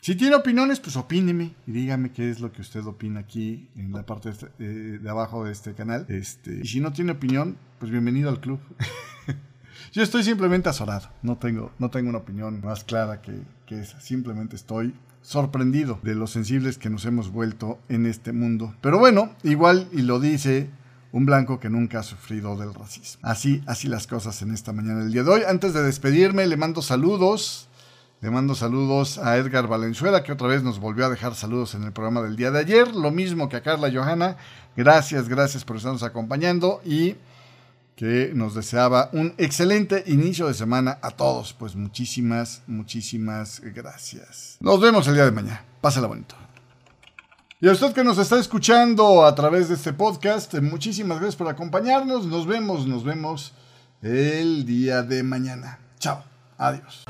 Si 0.00 0.16
tiene 0.16 0.34
opiniones, 0.34 0.80
pues 0.80 0.96
opíneme 0.96 1.54
y 1.64 1.70
dígame 1.70 2.10
qué 2.10 2.28
es 2.28 2.40
lo 2.40 2.50
que 2.50 2.60
usted 2.60 2.84
opina 2.86 3.20
aquí 3.20 3.68
en 3.76 3.92
la 3.92 4.04
parte 4.04 4.30
de, 4.30 4.34
este, 4.34 4.48
eh, 4.58 5.00
abajo 5.08 5.44
de 5.44 5.52
este 5.52 5.74
canal. 5.74 6.06
Este, 6.08 6.58
y 6.60 6.66
si 6.66 6.80
no 6.80 6.92
tiene 6.92 7.12
opinión, 7.12 7.56
pues 7.78 7.92
bienvenido 7.92 8.28
al 8.28 8.40
club. 8.40 8.58
Yo 9.92 10.02
estoy 10.02 10.24
simplemente 10.24 10.68
azorado, 10.68 11.08
no 11.22 11.38
tengo, 11.38 11.70
no 11.78 11.88
tengo 11.88 12.08
una 12.08 12.18
opinión 12.18 12.60
más 12.64 12.82
clara 12.82 13.22
que, 13.22 13.32
que 13.64 13.80
esa. 13.80 14.00
Simplemente 14.00 14.56
estoy 14.56 14.92
sorprendido 15.22 15.98
de 16.02 16.14
lo 16.14 16.26
sensibles 16.26 16.78
que 16.78 16.90
nos 16.90 17.04
hemos 17.04 17.30
vuelto 17.30 17.78
en 17.88 18.06
este 18.06 18.32
mundo. 18.32 18.74
Pero 18.80 18.98
bueno, 18.98 19.34
igual 19.42 19.88
y 19.92 20.02
lo 20.02 20.20
dice 20.20 20.68
un 21.12 21.26
blanco 21.26 21.60
que 21.60 21.70
nunca 21.70 22.00
ha 22.00 22.02
sufrido 22.02 22.56
del 22.56 22.74
racismo. 22.74 23.20
Así, 23.22 23.62
así 23.66 23.88
las 23.88 24.06
cosas 24.06 24.40
en 24.42 24.52
esta 24.52 24.72
mañana 24.72 25.00
del 25.00 25.12
día 25.12 25.22
de 25.22 25.30
hoy. 25.30 25.42
Antes 25.46 25.74
de 25.74 25.82
despedirme, 25.82 26.46
le 26.46 26.56
mando 26.56 26.82
saludos 26.82 27.68
le 28.22 28.30
mando 28.30 28.54
saludos 28.54 29.18
a 29.18 29.36
Edgar 29.36 29.66
Valenzuela, 29.66 30.22
que 30.22 30.30
otra 30.30 30.46
vez 30.46 30.62
nos 30.62 30.78
volvió 30.78 31.06
a 31.06 31.08
dejar 31.08 31.34
saludos 31.34 31.74
en 31.74 31.82
el 31.82 31.90
programa 31.90 32.22
del 32.22 32.36
día 32.36 32.52
de 32.52 32.60
ayer. 32.60 32.94
Lo 32.94 33.10
mismo 33.10 33.48
que 33.48 33.56
a 33.56 33.62
Carla 33.64 33.90
Johanna. 33.92 34.36
Gracias, 34.76 35.28
gracias 35.28 35.64
por 35.64 35.76
estarnos 35.76 36.04
acompañando 36.04 36.80
y 36.84 37.16
que 37.96 38.32
nos 38.34 38.54
deseaba 38.54 39.10
un 39.12 39.34
excelente 39.38 40.04
inicio 40.06 40.48
de 40.48 40.54
semana 40.54 40.98
a 41.02 41.10
todos. 41.10 41.52
Pues 41.52 41.76
muchísimas, 41.76 42.62
muchísimas 42.66 43.60
gracias. 43.60 44.56
Nos 44.60 44.80
vemos 44.80 45.06
el 45.08 45.14
día 45.14 45.24
de 45.24 45.32
mañana. 45.32 45.64
Pásala 45.80 46.06
bonito. 46.06 46.34
Y 47.60 47.68
a 47.68 47.72
usted 47.72 47.92
que 47.92 48.02
nos 48.02 48.18
está 48.18 48.40
escuchando 48.40 49.24
a 49.24 49.34
través 49.34 49.68
de 49.68 49.76
este 49.76 49.92
podcast, 49.92 50.52
muchísimas 50.54 51.18
gracias 51.18 51.36
por 51.36 51.48
acompañarnos. 51.48 52.26
Nos 52.26 52.46
vemos, 52.46 52.88
nos 52.88 53.04
vemos 53.04 53.52
el 54.02 54.66
día 54.66 55.02
de 55.02 55.22
mañana. 55.22 55.78
Chao. 56.00 56.24
Adiós. 56.58 57.04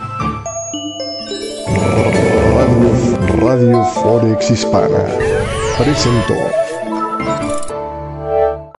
Radio, 2.54 3.36
Radio 3.38 3.84
Forex 3.84 4.50
Hispana 4.50 5.04
presentó. 5.78 6.71